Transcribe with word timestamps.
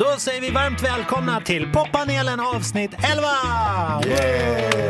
Då 0.00 0.18
säger 0.18 0.40
vi 0.40 0.50
varmt 0.50 0.82
välkomna 0.82 1.40
till 1.40 1.72
poppanelen 1.72 2.40
avsnitt 2.40 2.90
11! 3.12 4.89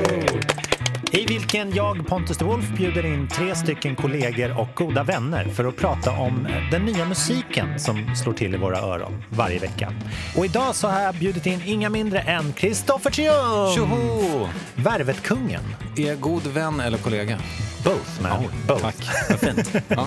I 1.12 1.26
vilken 1.26 1.74
jag, 1.74 2.06
Pontus 2.06 2.36
de 2.38 2.44
Wolf, 2.44 2.68
bjuder 2.76 3.06
in 3.06 3.28
tre 3.28 3.54
stycken 3.54 3.96
kollegor 3.96 4.60
och 4.60 4.68
goda 4.74 5.02
vänner 5.02 5.44
för 5.44 5.64
att 5.64 5.76
prata 5.76 6.10
om 6.12 6.48
den 6.70 6.82
nya 6.84 7.04
musiken 7.04 7.78
som 7.80 8.14
slår 8.16 8.32
till 8.32 8.54
i 8.54 8.58
våra 8.58 8.78
öron 8.78 9.24
varje 9.30 9.58
vecka. 9.58 9.92
Och 10.36 10.44
idag 10.44 10.74
så 10.74 10.88
har 10.88 11.00
jag 11.00 11.14
bjudit 11.14 11.46
in 11.46 11.62
inga 11.66 11.88
mindre 11.90 12.20
än 12.20 12.52
Kristoffer 12.52 13.10
Triumf! 13.10 13.74
Tjoho! 13.74 14.48
Värvetkungen. 14.74 15.62
Är 15.96 16.14
god 16.14 16.46
vän 16.46 16.80
eller 16.80 16.98
kollega? 16.98 17.38
Both, 17.84 18.22
man. 18.22 18.32
Oh, 18.44 18.50
Both. 18.66 18.82
Tack, 18.82 18.96
vad 19.30 19.38
fint. 19.38 19.72
Ja. 19.88 20.06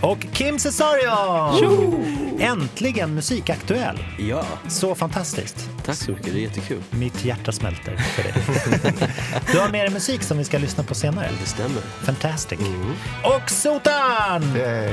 Och 0.00 0.26
Kim 0.32 0.58
Cesarion! 0.58 2.04
Äntligen 2.40 3.14
musikaktuell. 3.14 3.98
Ja, 4.18 4.44
Så 4.68 4.94
fantastiskt. 4.94 5.70
tack 5.84 5.96
så 5.96 6.10
mycket. 6.10 6.32
Det 6.32 6.38
är 6.38 6.42
jättekul. 6.42 6.82
Mitt 6.90 7.24
hjärta 7.24 7.52
smälter 7.52 7.96
för 7.96 8.22
det. 8.22 8.34
du 9.52 9.58
har 9.58 9.68
med 9.68 9.84
dig 9.86 9.90
musik 9.90 10.22
som 10.30 10.38
vi 10.38 10.44
ska 10.44 10.58
lyssna 10.58 10.84
på 10.84 10.94
senare. 10.94 11.28
Det 11.40 11.46
stämmer. 11.46 11.80
Fantastic. 11.80 12.60
Och 13.24 13.50
Sotan! 13.50 14.42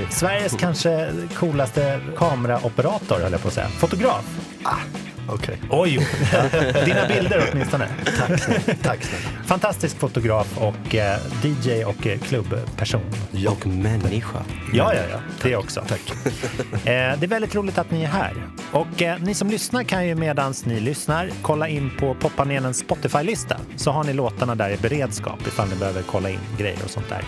Sveriges 0.09 0.55
kanske 0.59 1.11
coolaste 1.35 1.99
kameraoperator, 2.17 3.19
höll 3.19 3.31
jag 3.31 3.41
på 3.41 3.47
att 3.47 3.53
säga. 3.53 3.67
Fotograf. 3.67 4.25
Okej, 5.29 5.57
Oj, 5.69 6.07
dina 6.85 7.07
bilder 7.07 7.49
åtminstone. 7.51 7.87
tack 8.17 8.39
snälla. 8.39 8.59
Tack 8.83 9.03
snälla. 9.03 9.45
Fantastisk 9.45 9.97
fotograf 9.99 10.57
och 10.57 10.95
eh, 10.95 11.19
DJ 11.43 11.83
och 11.85 12.07
eh, 12.07 12.19
klubbperson. 12.19 13.01
Och 13.49 13.67
människa. 13.67 14.39
Ja, 14.73 14.93
ja, 14.93 15.01
ja, 15.11 15.19
det 15.43 15.55
också. 15.55 15.83
Tack. 15.87 16.01
Eh, 16.73 17.19
det 17.19 17.23
är 17.23 17.27
väldigt 17.27 17.55
roligt 17.55 17.77
att 17.77 17.91
ni 17.91 18.03
är 18.03 18.07
här. 18.07 18.33
Och 18.71 19.01
eh, 19.01 19.19
ni 19.19 19.33
som 19.33 19.49
lyssnar 19.49 19.83
kan 19.83 20.07
ju 20.07 20.15
medans 20.15 20.65
ni 20.65 20.79
lyssnar 20.79 21.29
kolla 21.41 21.67
in 21.67 21.91
på 21.99 22.13
poppanelens 22.13 22.77
Spotify-lista 22.77 23.57
så 23.75 23.91
har 23.91 24.03
ni 24.03 24.13
låtarna 24.13 24.55
där 24.55 24.69
i 24.69 24.77
beredskap 24.77 25.47
ifall 25.47 25.69
ni 25.69 25.75
behöver 25.75 26.01
kolla 26.01 26.29
in 26.29 26.39
grejer 26.57 26.79
och 26.83 26.89
sånt 26.89 27.09
där. 27.09 27.23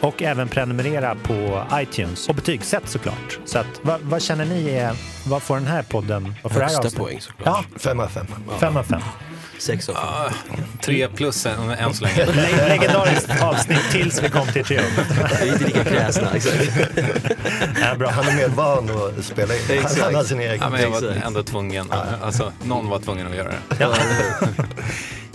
Och 0.00 0.22
även 0.22 0.48
prenumerera 0.48 1.14
på 1.22 1.62
iTunes 1.74 2.28
och 2.28 2.34
betygsätt 2.34 2.88
såklart. 2.88 3.38
Så 3.44 3.58
att, 3.58 3.66
vad, 3.82 4.00
vad 4.00 4.22
känner 4.22 4.44
ni 4.44 4.68
är, 4.70 4.92
vad 5.26 5.42
får 5.42 5.54
den 5.56 5.66
här 5.66 5.82
podden? 5.82 6.34
Vad 6.42 6.52
får 6.52 6.60
det 6.60 6.66
här 6.66 6.82
Högsta 6.82 6.98
poäng 6.98 7.20
såklart. 7.20 7.64
Ja, 7.72 7.78
Fem 7.78 8.00
av 8.00 8.06
fem. 8.08 8.26
fem 8.60 8.76
av 8.76 8.82
fem. 8.82 9.00
Sex 9.58 9.88
av 9.88 9.94
fem. 9.94 10.58
Tre 10.82 11.08
plus 11.08 11.46
än, 11.46 11.70
än 11.70 11.94
så 11.94 12.04
länge. 12.04 12.26
Le- 12.26 12.68
legendariskt 12.68 13.42
avsnitt 13.42 13.90
tills 13.90 14.22
vi 14.22 14.28
kom 14.28 14.46
till 14.46 14.64
Triumf. 14.64 15.00
Vi 15.42 15.48
är 15.48 15.52
inte 15.52 15.64
lika 15.64 15.84
kräsna. 15.84 16.28
Exakt. 16.34 16.56
Ja, 17.82 17.94
bra. 17.98 18.10
Han 18.10 18.28
är 18.28 18.34
mer 18.36 18.48
van 18.48 18.90
att 19.18 19.24
spela 19.24 19.54
in. 19.54 19.60
Exakt. 19.70 20.00
han 20.02 20.14
har 20.14 20.24
sin 20.24 20.40
egen. 20.40 20.58
Ja, 20.60 20.68
men 20.70 20.80
jag 20.80 20.90
var 20.90 21.02
ändå 21.26 21.42
tvungen. 21.42 21.86
Alltså, 22.22 22.52
någon 22.64 22.88
var 22.88 22.98
tvungen 22.98 23.26
att 23.26 23.36
göra 23.36 23.48
det. 23.48 23.76
Ja. 23.80 23.94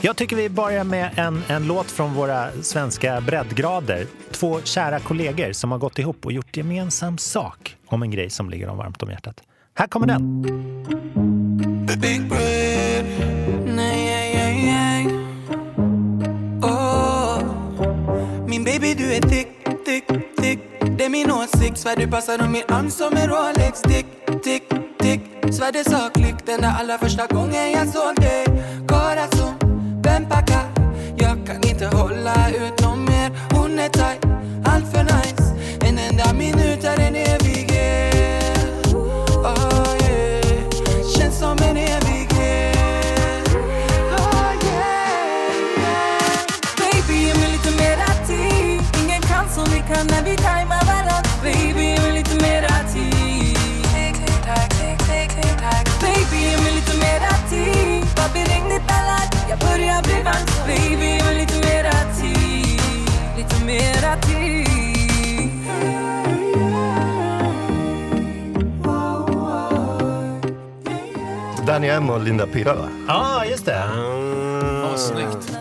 Jag 0.05 0.15
tycker 0.15 0.35
vi 0.35 0.49
börjar 0.49 0.83
med 0.83 1.19
en, 1.19 1.43
en 1.47 1.67
låt 1.67 1.91
från 1.91 2.13
våra 2.13 2.51
svenska 2.61 3.21
breddgrader. 3.21 4.07
Två 4.31 4.61
kära 4.61 4.99
kollegor 4.99 5.53
som 5.53 5.71
har 5.71 5.77
gått 5.77 5.99
ihop 5.99 6.25
och 6.25 6.31
gjort 6.31 6.57
gemensam 6.57 7.17
sak 7.17 7.77
om 7.85 8.03
en 8.03 8.11
grej 8.11 8.29
som 8.29 8.49
ligger 8.49 8.67
dem 8.67 8.77
varmt 8.77 9.03
om 9.03 9.09
hjärtat. 9.09 9.41
Här 9.73 9.87
kommer 9.87 10.07
den. 10.07 10.41
Big 12.01 12.29
bread. 12.29 13.05
Nej, 13.65 14.05
nej, 14.05 14.35
nej, 14.35 14.65
nej. 14.65 15.07
Oh. 16.61 17.43
Min 18.47 18.63
baby 18.63 18.93
du 18.93 19.13
är 19.13 19.21
tick, 19.21 19.47
tick, 19.85 20.07
tick 20.38 20.59
Det 20.97 21.05
är 21.05 21.09
min 21.09 21.31
åsikt. 21.31 21.77
Svär 21.77 21.95
du 21.95 22.07
passar 22.07 22.43
om 22.43 22.51
min 22.51 22.63
arm 22.67 22.89
som 22.89 23.13
en 23.13 23.29
Rolex. 23.29 23.81
Tick, 23.81 24.05
tick, 24.43 24.63
tick. 24.99 25.21
Svär 25.53 25.71
det 25.71 25.83
sa 25.83 26.09
klick 26.13 26.45
Den 26.45 26.61
där 26.61 26.73
allra 26.79 26.97
första 26.97 27.27
gången 27.27 27.71
jag 27.71 27.88
såg 27.88 28.15
dig. 28.15 28.45
Corazon, 28.88 29.62
vem 30.14 30.25
packar? 30.25 30.66
Jag 31.16 31.47
kan 31.47 31.64
inte 31.69 31.86
hålla 31.86 32.50
ut 32.50 32.81
någon 32.81 33.06
mer. 33.06 33.31
Hon 33.53 33.80
är 33.80 33.89
tight, 33.89 34.25
allt 34.66 34.88
för 34.91 35.03
nice. 35.03 35.44
En 35.88 35.97
enda 35.97 36.34
minut 36.34 36.84
är 36.84 37.00
en 37.00 37.16
evighet. 37.16 38.94
Oh, 38.94 39.96
yeah. 40.02 40.69
Känns 41.18 41.40
som 41.40 41.57
en 41.69 41.78
evighet. 41.78 43.47
Oh, 44.18 44.52
yeah, 44.66 45.09
yeah. 45.78 46.38
Baby, 46.78 47.13
ge 47.25 47.34
mig 47.34 47.52
lite 47.52 47.72
mera 47.84 48.07
tid. 48.28 48.81
Ingen 49.03 49.22
kan 49.22 49.50
som 49.50 49.66
vi 49.73 49.79
kan 49.79 50.07
när 50.07 50.23
vi 50.23 50.35
tajmar 50.35 50.82
Danny 71.73 71.88
M 71.89 72.09
och 72.09 72.22
Linda 72.22 72.47
Pira 72.47 72.75
va? 72.75 72.89
Ja, 73.07 73.45
just 73.45 73.66
det. 73.66 73.84
Åh, 74.84 74.95
snyggt. 74.95 75.53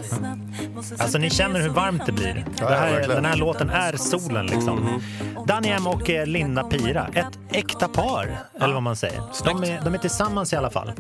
Alltså 1.13 1.21
ni 1.21 1.31
känner 1.31 1.61
hur 1.61 1.69
varmt 1.69 2.07
det 2.07 2.13
blir. 2.13 2.45
Ja, 2.61 2.69
Det 2.69 2.75
här, 2.75 3.09
den 3.09 3.25
här 3.25 3.37
låten 3.37 3.71
är 3.71 3.97
solen 3.97 4.47
liksom. 4.47 5.03
Danny 5.47 5.69
M 5.69 5.87
och 5.87 6.11
eh, 6.11 6.27
Linda 6.27 6.63
Pira, 6.63 7.09
ett 7.15 7.39
äkta 7.51 7.89
par, 7.89 8.37
eller 8.61 8.75
vad 8.75 8.83
man 8.83 8.97
säger. 8.97 9.21
De 9.45 9.65
är, 9.65 9.81
de 9.85 9.95
är 9.95 9.99
tillsammans 9.99 10.53
i 10.53 10.57
alla 10.57 10.71
fall. 10.71 10.93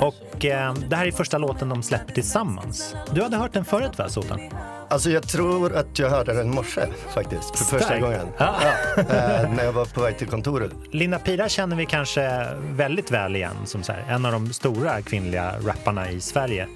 Och 0.00 0.44
eh, 0.44 0.74
det 0.74 0.96
här 0.96 1.06
är 1.06 1.12
första 1.12 1.38
låten 1.38 1.68
de 1.68 1.82
släpper 1.82 2.12
tillsammans. 2.14 2.94
Du 3.10 3.22
hade 3.22 3.36
hört 3.36 3.52
den 3.52 3.64
förut 3.64 3.98
va, 3.98 4.08
Sotan? 4.08 4.40
Alltså 4.88 5.10
jag 5.10 5.28
tror 5.28 5.76
att 5.76 5.98
jag 5.98 6.10
hörde 6.10 6.32
den 6.34 6.46
i 6.46 6.54
morse 6.54 6.80
faktiskt, 7.14 7.56
för 7.58 7.64
första 7.64 7.86
Starkt. 7.86 8.02
gången. 8.02 8.26
Ja. 8.38 8.54
Ja, 8.96 9.02
eh, 9.02 9.50
när 9.50 9.64
jag 9.64 9.72
var 9.72 9.84
på 9.84 10.00
väg 10.00 10.18
till 10.18 10.28
kontoret. 10.28 10.72
Linda 10.90 11.18
Pira 11.18 11.48
känner 11.48 11.76
vi 11.76 11.86
kanske 11.86 12.46
väldigt 12.70 13.10
väl 13.10 13.36
igen 13.36 13.56
som 13.64 13.82
här, 13.88 14.04
en 14.08 14.26
av 14.26 14.32
de 14.32 14.52
stora 14.52 15.02
kvinnliga 15.02 15.52
rapparna 15.66 16.10
i 16.10 16.20
Sverige. 16.20 16.68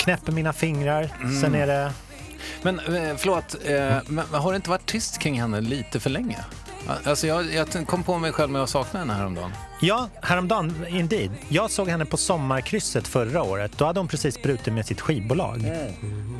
Knäpper 0.00 0.32
mina 0.32 0.52
fingrar, 0.52 1.08
sen 1.40 1.54
är 1.54 1.66
det... 1.66 1.92
Men 2.62 2.78
eh, 2.78 3.16
förlåt, 3.16 3.56
eh, 3.64 3.96
men 4.06 4.24
har 4.32 4.52
det 4.52 4.56
inte 4.56 4.70
varit 4.70 4.86
tyst 4.86 5.18
kring 5.18 5.40
henne 5.40 5.60
lite 5.60 6.00
för 6.00 6.10
länge? 6.10 6.38
Alltså 7.04 7.26
jag, 7.26 7.54
jag 7.54 7.86
kom 7.86 8.02
på 8.02 8.18
mig 8.18 8.32
själv 8.32 8.50
med 8.50 8.62
att 8.62 8.70
sakna 8.70 8.98
henne 8.98 9.12
häromdagen. 9.12 9.50
Ja, 9.80 10.08
häromdagen, 10.22 10.86
indeed. 10.88 11.30
Jag 11.48 11.70
såg 11.70 11.88
henne 11.88 12.04
på 12.04 12.16
Sommarkrysset 12.16 13.08
förra 13.08 13.42
året. 13.42 13.72
Då 13.78 13.84
hade 13.84 14.00
hon 14.00 14.08
precis 14.08 14.42
brutit 14.42 14.72
med 14.72 14.86
sitt 14.86 15.00
skivbolag. 15.00 15.64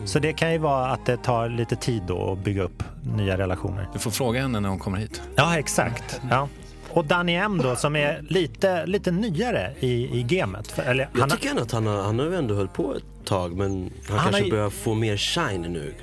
Så 0.05 0.19
det 0.19 0.33
kan 0.33 0.53
ju 0.53 0.59
vara 0.59 0.87
att 0.87 1.07
det 1.07 1.17
tar 1.17 1.49
lite 1.49 1.77
tid 1.77 2.03
då 2.07 2.33
att 2.33 2.45
bygga 2.45 2.63
upp 2.63 2.83
nya 3.17 3.39
relationer. 3.39 3.89
Du 3.93 3.99
får 3.99 4.11
fråga 4.11 4.43
henne 4.43 4.61
när 4.61 4.69
hon 4.69 4.79
kommer 4.79 4.99
hit. 4.99 5.23
Ja, 5.37 5.59
exakt. 5.59 6.21
Ja. 6.31 6.49
Och 6.93 7.05
Danny 7.05 7.35
M 7.35 7.61
då, 7.63 7.77
som 7.77 7.97
är 7.97 8.23
lite, 8.29 8.87
lite 8.87 9.11
nyare 9.11 9.73
i, 9.81 10.19
i 10.19 10.23
gamet. 10.23 10.79
Eller, 10.79 11.09
Jag 11.13 11.21
han 11.21 11.31
har- 11.31 11.37
tycker 11.37 11.51
ändå 11.51 11.63
att 11.63 11.73
han 11.73 11.87
har, 11.87 12.03
han 12.03 12.19
har 12.19 12.27
ändå 12.27 12.55
hållit 12.55 12.73
på 12.73 12.95
ett 12.97 13.05
tag 13.27 13.57
men 13.57 13.91
han, 14.09 14.19
har 14.19 14.25
kanske 14.25 14.43
ju- 14.45 14.51
börjar 14.51 14.71
få 14.71 14.95
mer 14.95 15.17
shine 15.17 15.63
nu. 15.63 15.95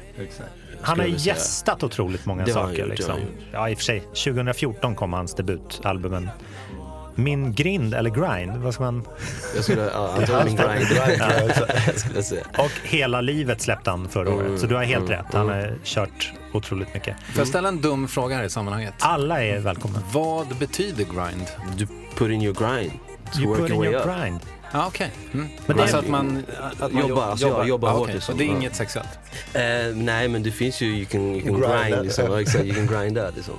Han 0.81 0.99
har 0.99 1.05
gästat 1.07 1.83
otroligt 1.83 2.25
många 2.25 2.45
Det 2.45 2.51
har 2.51 2.61
han 2.61 2.69
saker. 2.69 2.79
gjort, 2.79 2.89
har 2.89 2.95
liksom. 2.95 3.11
han 3.13 3.21
Ja, 3.51 3.69
i 3.69 3.73
och 3.73 3.77
för 3.77 3.83
sig. 3.85 3.99
2014 4.13 4.95
kom 4.95 5.13
hans 5.13 5.35
debutalbumen 5.35 6.29
Min 7.19 7.53
grind, 7.53 7.93
eller 7.93 8.09
grind, 8.09 8.57
vad 8.57 8.73
ska 8.73 8.83
man... 8.83 9.07
Jag 9.55 9.63
skulle, 9.63 9.81
ja, 9.93 10.13
antagligen 10.17 10.57
grind, 10.57 10.89
grind 10.89 11.21
jag 11.87 11.99
skulle 11.99 12.23
säga. 12.23 12.43
Och 12.57 12.71
Hela 12.83 13.21
livet 13.21 13.61
släppte 13.61 13.89
han 13.89 14.09
förra 14.09 14.33
året, 14.33 14.59
så 14.59 14.67
du 14.67 14.75
har 14.75 14.83
helt 14.83 15.09
rätt. 15.09 15.25
Han 15.33 15.47
har 15.49 15.75
kört 15.83 16.31
otroligt 16.53 16.93
mycket. 16.93 17.15
Får 17.31 17.37
jag 17.41 17.47
ställa 17.47 17.67
en 17.67 17.81
dum 17.81 18.07
fråga 18.07 18.35
här 18.35 18.43
i 18.43 18.49
sammanhanget? 18.49 18.93
Alla 18.99 19.43
är 19.43 19.59
välkomna. 19.59 19.99
Vad 20.13 20.47
betyder 20.57 21.03
grind? 21.03 21.45
Du 21.77 21.87
put 22.17 22.31
in 22.31 22.41
your 22.41 22.55
grind. 22.55 22.91
To 23.33 23.39
You 23.39 23.49
work 23.49 23.59
put 23.61 23.69
in 23.69 23.83
your 23.83 23.95
up. 23.95 24.03
grind. 24.05 24.39
Ja, 24.73 24.85
okej. 24.87 25.11
Mm. 25.33 25.47
Men 25.65 25.75
det- 25.77 25.81
alltså 25.83 25.97
att 25.97 26.07
man, 26.07 26.43
att 26.79 26.91
man 26.93 27.07
Jobbar, 27.07 27.23
alltså 27.23 27.47
jag 27.47 27.67
jobbar 27.67 27.89
Ah, 27.89 27.91
hårt 27.91 28.01
okej. 28.01 28.13
liksom. 28.15 28.33
Så 28.33 28.37
det 28.39 28.45
är 28.45 28.49
inget 28.49 28.75
sexuellt? 28.75 29.09
Eh, 29.53 29.61
nej 29.95 30.27
men 30.27 30.43
det 30.43 30.51
finns 30.51 30.81
ju, 30.81 30.87
you 30.87 31.05
can, 31.05 31.21
you 31.35 31.41
can 31.41 31.51
Grinda. 31.61 31.83
grind 31.89 32.03
liksom. 32.03 32.35
Exakt, 32.39 32.65
you 32.65 32.75
can 32.75 32.87
grinda 32.87 33.29
liksom. 33.35 33.53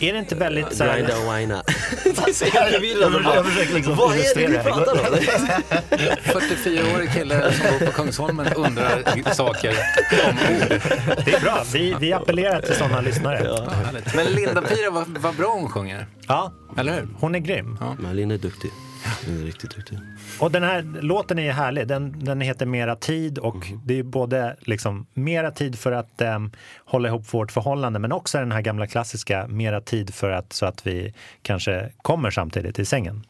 Är 0.00 0.12
det 0.12 0.18
inte 0.18 0.34
väldigt 0.34 0.76
så 0.76 0.84
här- 0.84 0.96
Grinda 0.96 1.18
och 1.18 1.36
whina. 1.38 1.62
Det 2.04 2.10
är 2.28 2.32
så 2.32 2.44
jävla 2.44 2.70
förvirrande 2.70 3.20
bara. 3.20 3.34
Jag 3.34 3.46
försöker 3.46 3.74
liksom 3.74 3.96
Vad 3.96 4.16
är 4.16 4.34
det 4.34 4.46
det. 4.46 4.62
pratar 4.62 4.92
om? 4.92 4.98
44-årig 6.24 7.12
kille 7.12 7.52
som 7.52 7.78
bor 7.78 7.86
på 7.86 7.92
Kungsholmen 7.92 8.52
undrar 8.56 9.32
saker 9.34 9.70
om 10.28 10.36
ord. 10.56 10.80
Det 11.24 11.34
är 11.34 11.40
bra. 11.40 11.64
Vi, 11.72 11.96
vi 12.00 12.12
appellerar 12.12 12.60
till 12.60 12.74
sådana 12.74 13.00
lyssnare. 13.00 13.40
Ja. 13.44 13.66
Ja. 13.94 14.00
Men 14.14 14.26
Linda 14.26 14.62
Pira, 14.62 14.90
vad, 14.90 15.18
vad 15.18 15.34
bra 15.34 15.48
hon 15.54 15.70
sjunger. 15.70 16.06
Eller 16.78 16.92
hur? 16.94 17.08
hon 17.20 17.34
är 17.34 17.38
grym. 17.38 17.78
Men 17.98 18.16
Linn 18.16 18.30
är 18.30 18.38
duktig. 18.38 18.70
Är 19.28 19.44
riktigt 19.44 19.76
duktig. 19.76 19.98
Och 20.40 20.50
den 20.50 20.62
här 20.62 20.82
låten 21.02 21.38
är 21.38 21.42
ju 21.42 21.50
härlig. 21.50 21.86
Den, 21.88 22.24
den 22.24 22.40
heter 22.40 22.66
Mera 22.66 22.96
tid 22.96 23.38
och 23.38 23.66
det 23.84 23.94
är 23.94 23.96
ju 23.96 24.02
både 24.02 24.56
liksom 24.60 25.06
mera 25.14 25.50
tid 25.50 25.78
för 25.78 25.92
att 25.92 26.20
em, 26.20 26.50
hålla 26.84 27.08
ihop 27.08 27.34
vårt 27.34 27.52
förhållande 27.52 27.98
men 27.98 28.12
också 28.12 28.38
den 28.38 28.52
här 28.52 28.60
gamla 28.60 28.86
klassiska 28.86 29.46
mera 29.48 29.80
tid 29.80 30.14
för 30.14 30.30
att 30.30 30.52
så 30.52 30.66
att 30.66 30.86
vi 30.86 31.14
kanske 31.42 31.92
kommer 32.02 32.30
samtidigt 32.30 32.78
i 32.78 32.84
sängen. 32.84 33.26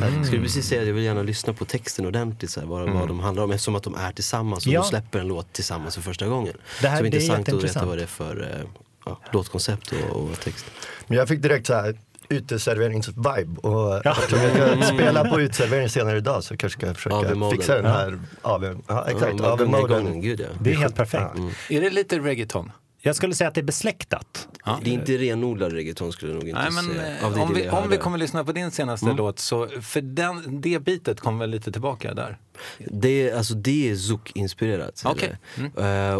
Jag 0.00 0.26
skulle 0.26 0.42
precis 0.42 0.66
säga 0.68 0.80
att 0.80 0.86
jag 0.86 0.94
vill 0.94 1.04
gärna 1.04 1.22
lyssna 1.22 1.52
på 1.52 1.64
texten 1.64 2.06
ordentligt, 2.06 2.50
så 2.50 2.60
här, 2.60 2.66
vad, 2.66 2.90
vad 2.90 3.08
de 3.08 3.20
handlar 3.20 3.44
om 3.44 3.50
eftersom 3.50 3.74
att 3.76 3.82
de 3.82 3.94
är 3.94 4.12
tillsammans 4.12 4.66
och 4.66 4.72
Ja. 4.72 4.80
de 4.80 4.86
släpper 4.88 5.18
en 5.18 5.28
låt 5.28 5.52
tillsammans 5.52 5.94
för 5.94 6.02
första 6.02 6.26
gången. 6.26 6.54
Det 6.82 6.88
här- 6.88 6.96
så 6.96 7.02
det 7.02 7.08
är 7.08 7.14
intressant 7.14 7.48
att 7.48 7.64
veta 7.64 7.86
vad 7.86 7.98
det 7.98 8.02
är 8.02 8.06
för 8.06 8.42
eh, 8.42 8.66
ja, 9.06 9.20
låtkoncept 9.32 9.92
och, 10.10 10.16
och 10.20 10.40
text. 10.40 10.66
Men 11.06 11.18
jag 11.18 11.28
fick 11.28 11.42
direkt 11.42 11.66
så 11.66 11.74
här 11.74 11.96
uteserveringsvibe 12.28 13.60
och 13.60 14.06
eftersom 14.06 14.38
jag 14.38 14.84
ska 14.84 14.94
spela 14.94 15.24
på 15.24 15.40
uteservering 15.40 15.88
senare 15.88 16.16
idag 16.18 16.44
så 16.44 16.56
kanske 16.56 16.78
ska 16.78 16.86
jag 16.86 16.96
försöka 16.96 17.50
fixa 17.50 17.74
den 17.74 17.84
här 17.86 18.18
AV, 18.42 18.76
ja, 18.88 19.06
exakt, 19.08 19.34
Ja, 19.38 19.52
AV-moden. 19.52 20.22
ja. 20.22 20.46
Det 20.60 20.70
är 20.72 20.76
helt 20.76 20.96
perfekt. 20.96 21.30
Är 21.70 21.80
det 21.80 21.90
lite 21.90 22.18
reggaeton? 22.18 22.72
Jag 23.06 23.16
skulle 23.16 23.34
säga 23.34 23.48
att 23.48 23.54
det 23.54 23.60
är 23.60 23.62
besläktat. 23.62 24.48
Ja. 24.64 24.80
Det 24.84 24.90
är 24.90 24.94
inte 24.94 25.16
renodlad 25.18 25.72
reggaeton 25.72 26.12
skulle 26.12 26.32
jag 26.32 26.38
nog 26.38 26.48
inte 26.48 26.62
Nej, 26.62 26.72
men 26.72 26.84
säga. 26.84 27.18
eh, 27.18 27.42
om, 27.42 27.54
vi, 27.54 27.68
om 27.68 27.90
vi 27.90 27.96
kommer 27.96 28.18
lyssna 28.18 28.44
på 28.44 28.52
din 28.52 28.70
senaste 28.70 29.06
låt 29.12 29.38
så, 29.38 29.68
för 29.82 30.00
den, 30.00 30.60
det 30.60 30.78
bitet 30.78 31.20
kommer 31.20 31.38
väl 31.38 31.50
lite 31.50 31.72
tillbaka 31.72 32.14
där? 32.14 32.38
Det 32.78 33.28
är, 33.30 33.36
alltså, 33.36 33.54
det 33.54 33.90
är 33.90 33.94
Zouk-inspirerat. 33.94 35.04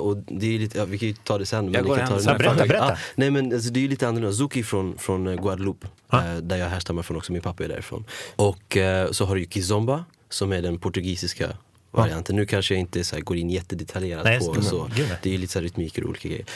Och 0.01 0.17
det 0.17 0.55
är 0.55 0.59
lite, 0.59 0.79
ja, 0.79 0.85
vi 0.85 0.99
kan 0.99 1.09
ju 1.09 1.15
ta 1.15 1.39
det 1.39 1.47
sen. 1.47 1.65
Men 1.65 1.75
Jag 1.75 1.85
går 1.85 1.97
kan 1.97 2.07
hem 2.07 2.09
ta 2.09 2.17
det 2.17 2.23
sen. 2.23 2.33
nu. 2.33 2.39
Berätta, 2.39 2.67
berätta. 2.67 2.89
Ja, 2.91 2.97
nej 3.15 3.31
men 3.31 3.53
alltså, 3.55 3.71
det 3.71 3.81
är 3.81 3.83
ju 3.83 3.89
lite 3.89 4.09
annorlunda. 4.09 4.37
Zouk 4.37 4.57
är 4.57 4.63
från, 4.63 4.99
från 4.99 5.27
eh, 5.27 5.35
Guadeloupe, 5.43 5.87
eh, 6.13 6.35
där 6.37 6.57
jag 6.57 6.69
härstammar 6.69 7.03
från 7.03 7.17
också. 7.17 7.33
Min 7.33 7.43
pappa 7.43 7.65
är 7.65 7.69
därifrån. 7.69 8.05
Och 8.37 8.77
eh, 8.77 9.11
så 9.11 9.25
har 9.25 9.35
du 9.35 9.41
ju 9.41 9.49
Kizomba, 9.49 10.05
som 10.29 10.53
är 10.53 10.63
den 10.63 10.79
portugisiska 10.79 11.49
varianten. 11.97 12.37
Nu 12.37 12.47
kanske 12.47 12.75
jag 12.75 12.81
inte 12.81 13.05
så 13.05 13.17
här, 13.17 13.23
går 13.23 13.37
in 13.37 13.51
jättedetaljerat 13.51 14.25
Nej, 14.25 14.39
på 14.39 14.63
så. 14.63 14.91
gud. 14.97 15.09
Det 15.23 15.35
är 15.35 15.39
lite 15.39 15.53
så 15.53 15.59
här 15.59 15.65
rytmiker 15.65 16.03
och 16.03 16.11
olika 16.11 16.29
grejer. 16.29 16.47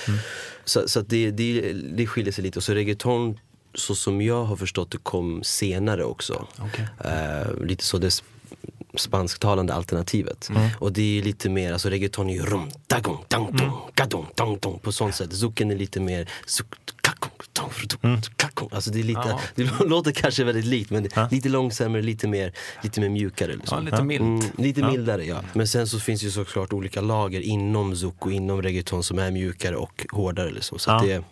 Så, 0.64 0.88
så 0.88 1.00
att 1.00 1.08
det, 1.08 1.30
det, 1.30 1.72
det 1.72 2.06
skiljer 2.06 2.32
sig 2.32 2.44
lite. 2.44 2.58
Och 2.58 2.62
så 2.62 2.74
reggaeton, 2.74 3.38
så 3.74 3.94
som 3.94 4.22
jag 4.22 4.44
har 4.44 4.56
förstått 4.56 4.90
det, 4.90 4.98
kom 4.98 5.42
senare 5.44 6.04
också. 6.04 6.46
Eh, 7.04 7.64
lite 7.64 7.84
så 7.84 7.98
det 7.98 8.22
spansktalande 8.96 9.74
alternativet. 9.74 10.48
Och 10.78 10.92
det 10.92 11.18
är 11.18 11.22
lite 11.22 11.48
mer, 11.48 11.72
alltså 11.72 11.88
reggaeton 11.90 12.30
är 12.30 12.34
ju 12.34 12.42
rum, 12.42 12.70
dagong, 12.86 13.24
dang, 13.28 13.56
dong, 13.56 13.72
gadong, 13.94 14.26
dong, 14.34 14.58
dong 14.60 14.78
på 14.78 14.92
sånt 14.92 15.14
sätt. 15.14 15.32
Zucken 15.32 15.70
är 15.70 15.76
lite 15.76 16.00
mer 16.00 16.28
zuk, 16.46 16.66
kakong. 18.36 18.68
Alltså 18.72 18.90
det 18.90 19.00
är 19.00 19.04
lite, 19.04 19.20
Ja. 19.26 19.40
det 19.54 19.70
låter 19.86 20.12
kanske 20.12 20.44
väldigt 20.44 20.64
likt 20.64 20.90
men 20.90 21.02
det 21.02 21.16
är 21.16 21.28
lite 21.30 21.48
långsammare, 21.48 22.02
lite 22.02 22.28
mer, 22.28 22.52
lite 22.82 23.00
mer 23.00 23.08
mjukare. 23.08 23.56
Liksom. 23.56 23.78
Ja, 23.78 23.90
lite 23.90 24.02
milt. 24.04 24.20
Mm, 24.20 24.40
lite 24.58 24.82
mildare 24.82 25.24
ja. 25.24 25.40
Men 25.52 25.68
sen 25.68 25.86
så 25.86 26.00
finns 26.00 26.22
ju 26.22 26.30
såklart 26.30 26.72
olika 26.72 27.00
lager 27.00 27.40
inom 27.40 27.96
zouk 27.96 28.26
och 28.26 28.32
inom 28.32 28.62
reggaeton 28.62 29.02
som 29.02 29.18
är 29.18 29.30
mjukare 29.30 29.76
och 29.76 30.06
hårdare. 30.10 30.50
Liksom. 30.50 30.78
Så 30.78 30.90
att 30.90 31.06
Ja. 31.06 31.08
det, 31.16 31.24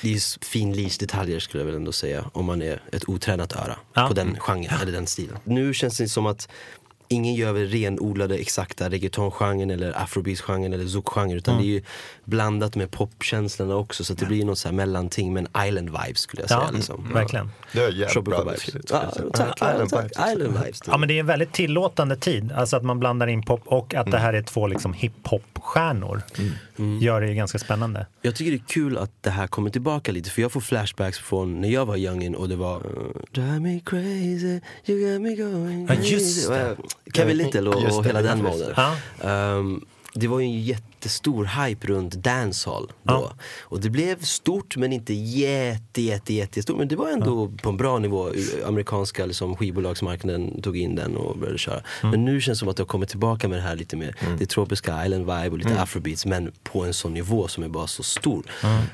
det 0.00 0.14
är 0.14 0.44
finlirsdetaljer 0.44 1.40
skulle 1.40 1.60
jag 1.60 1.66
väl 1.66 1.74
ändå 1.76 1.92
säga 1.92 2.24
om 2.32 2.44
man 2.44 2.62
är 2.62 2.82
ett 2.92 3.08
otränat 3.08 3.52
öra 3.56 3.76
Ja. 3.94 4.08
på 4.08 4.14
den 4.14 4.36
genren 4.40 4.80
eller 4.82 4.92
den 4.92 5.06
stilen. 5.06 5.38
Nu 5.44 5.74
känns 5.74 5.96
det 5.98 6.08
som 6.08 6.26
att 6.26 6.48
Ingen 7.08 7.34
gör 7.34 7.52
väl 7.52 7.68
renodlade 7.68 8.36
exakta 8.36 8.90
reggaetongenren 8.90 9.70
eller 9.70 9.92
afrobeats-genren 10.02 10.72
eller 10.72 10.86
zouk-genren 10.86 11.36
utan 11.36 11.56
det 11.58 11.64
är 11.64 11.66
ju 11.66 11.82
blandat 12.24 12.76
med 12.76 12.90
popkänslorna 12.90 13.76
också 13.76 14.04
så 14.04 14.12
att 14.12 14.18
det 14.18 14.26
blir 14.26 14.44
något 14.44 14.58
så 14.58 14.68
här 14.68 14.74
mellanting 14.74 15.32
med 15.32 15.46
en 15.54 15.66
island 15.68 15.88
vibe 15.88 16.14
skulle 16.18 16.42
jag 16.42 16.48
säga. 16.48 16.60
Ja, 16.64 16.70
liksom. 16.70 17.12
verkligen. 17.14 17.50
Det 17.72 17.82
är 17.84 17.90
jävligt 17.92 18.24
bra 18.24 18.38
vibes. 18.44 18.68
Ja, 18.90 19.12
tack, 19.32 19.56
Ja, 19.60 19.66
ja, 19.66 19.72
Island 19.72 19.90
tack. 19.90 20.04
vibes. 20.04 20.32
Island 20.32 20.58
vibes. 20.64 20.80
Ja, 20.86 20.96
men 20.98 21.08
det 21.08 21.14
är 21.14 21.20
en 21.20 21.26
väldigt 21.26 21.52
tillåtande 21.52 22.16
tid. 22.16 22.52
Alltså 22.52 22.76
att 22.76 22.84
man 22.84 22.98
blandar 23.00 23.26
in 23.26 23.42
pop 23.42 23.60
och 23.64 23.94
att 23.94 24.10
det 24.10 24.18
här 24.18 24.32
är 24.32 24.42
två 24.42 24.66
liksom 24.66 24.92
hiphop-stjärnor. 24.94 26.22
Gör 27.00 27.20
det 27.20 27.28
ju 27.28 27.34
ganska 27.34 27.58
spännande. 27.58 28.06
Jag 28.22 28.34
tycker 28.34 28.50
det 28.50 28.56
är 28.56 28.68
kul 28.68 28.98
att 28.98 29.10
det 29.20 29.30
här 29.30 29.46
kommer 29.46 29.70
tillbaka 29.70 30.12
lite 30.12 30.30
för 30.30 30.42
jag 30.42 30.52
får 30.52 30.60
flashbacks 30.60 31.18
från 31.18 31.60
när 31.60 31.68
jag 31.68 31.86
var 31.86 31.96
youngin 31.96 32.34
och 32.34 32.48
det 32.48 32.56
var 32.56 32.82
Drive 33.30 33.60
me 33.60 33.80
crazy, 33.80 34.60
you 34.86 35.12
got 35.12 35.22
me 35.22 35.34
going 35.34 35.86
Ja, 35.88 35.94
crazy. 35.94 36.12
just 36.14 36.48
det. 36.48 36.76
Kevin 37.14 37.36
Little 37.36 37.68
och, 37.68 37.98
och 37.98 38.04
hela 38.06 38.22
den 38.22 38.42
var 38.44 38.50
moden. 38.50 38.74
Ja. 39.22 39.54
Um, 39.54 39.86
det 40.14 40.28
var 40.28 40.40
ju 40.40 40.46
en 40.46 40.62
jättestor 41.04 41.44
hype 41.44 41.86
runt 41.86 42.14
dancehall 42.14 42.86
då. 43.02 43.12
Ja. 43.12 43.32
Och 43.62 43.80
det 43.80 43.90
blev 43.90 44.22
stort 44.22 44.76
men 44.76 44.92
inte 44.92 45.14
jätte, 45.14 46.02
jätte, 46.02 46.34
jättestort. 46.34 46.76
Men 46.76 46.88
det 46.88 46.96
var 46.96 47.08
ändå 47.08 47.48
på 47.62 47.68
en 47.68 47.76
bra 47.76 47.98
nivå. 47.98 48.30
Amerikanska 48.66 49.26
liksom, 49.26 49.56
skivbolagsmarknaden 49.56 50.62
tog 50.62 50.76
in 50.76 50.94
den 50.94 51.16
och 51.16 51.38
började 51.38 51.58
köra. 51.58 51.80
Men 52.02 52.24
nu 52.24 52.40
känns 52.40 52.58
det 52.58 52.60
som 52.60 52.68
att 52.68 52.76
det 52.76 52.82
har 52.82 52.88
kommit 52.88 53.08
tillbaka 53.08 53.48
med 53.48 53.58
det 53.58 53.62
här 53.62 53.76
lite 53.76 53.96
mer, 53.96 54.16
det 54.38 54.46
tropiska 54.46 55.04
island 55.04 55.22
vibe 55.22 55.50
och 55.50 55.58
lite 55.58 55.82
afrobeats. 55.82 56.26
Men 56.26 56.52
på 56.62 56.84
en 56.84 56.94
sån 56.94 57.14
nivå 57.14 57.48
som 57.48 57.64
är 57.64 57.68
bara 57.68 57.86
så 57.86 58.02
stor. 58.02 58.42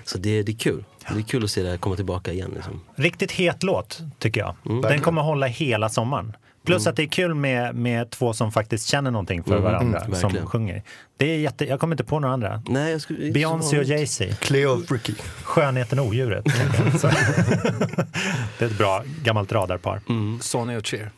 Så 0.05 0.19
det, 0.19 0.43
det 0.43 0.53
är 0.53 0.57
kul. 0.57 0.85
Det 1.09 1.19
är 1.19 1.23
kul 1.23 1.45
att 1.45 1.51
se 1.51 1.63
det 1.63 1.71
här 1.71 1.77
komma 1.77 1.97
tillbaka 1.97 2.33
igen. 2.33 2.51
Liksom. 2.55 2.81
Riktigt 2.95 3.33
het 3.33 3.63
låt, 3.63 3.99
tycker 4.19 4.41
jag. 4.41 4.83
Den 4.83 5.01
kommer 5.01 5.23
hålla 5.23 5.47
hela 5.47 5.89
sommaren. 5.89 6.33
Plus 6.65 6.87
att 6.87 6.97
det 6.97 7.03
är 7.03 7.07
kul 7.07 7.35
med, 7.35 7.75
med 7.75 8.11
två 8.11 8.33
som 8.33 8.53
faktiskt 8.53 8.87
känner 8.87 9.11
någonting 9.11 9.43
för 9.45 9.59
varandra 9.59 10.01
mm, 10.01 10.15
som 10.21 10.47
sjunger. 10.47 10.83
Det 11.17 11.25
är 11.27 11.39
jätte, 11.39 11.65
jag 11.65 11.81
kommer 11.81 11.95
inte 11.95 12.05
på 12.05 12.21
några 12.21 12.35
andra. 12.35 12.63
Nej, 12.69 12.93
jag 12.93 13.01
skulle, 13.01 13.33
Beyoncé 13.33 13.79
och 13.79 13.85
Jay-Z, 13.85 14.35
Cleo 14.41 14.69
och 14.71 14.93
Ricky. 14.93 15.15
Skönheten 15.43 15.99
och 15.99 16.07
odjuret. 16.07 16.45
Så- 17.01 17.07
det 18.59 18.65
är 18.65 18.67
ett 18.69 18.79
bra 18.79 19.03
gammalt 19.23 19.53
radarpar. 19.53 20.01
Sonny 20.41 20.77
och 20.77 20.87
Cher. 20.87 21.11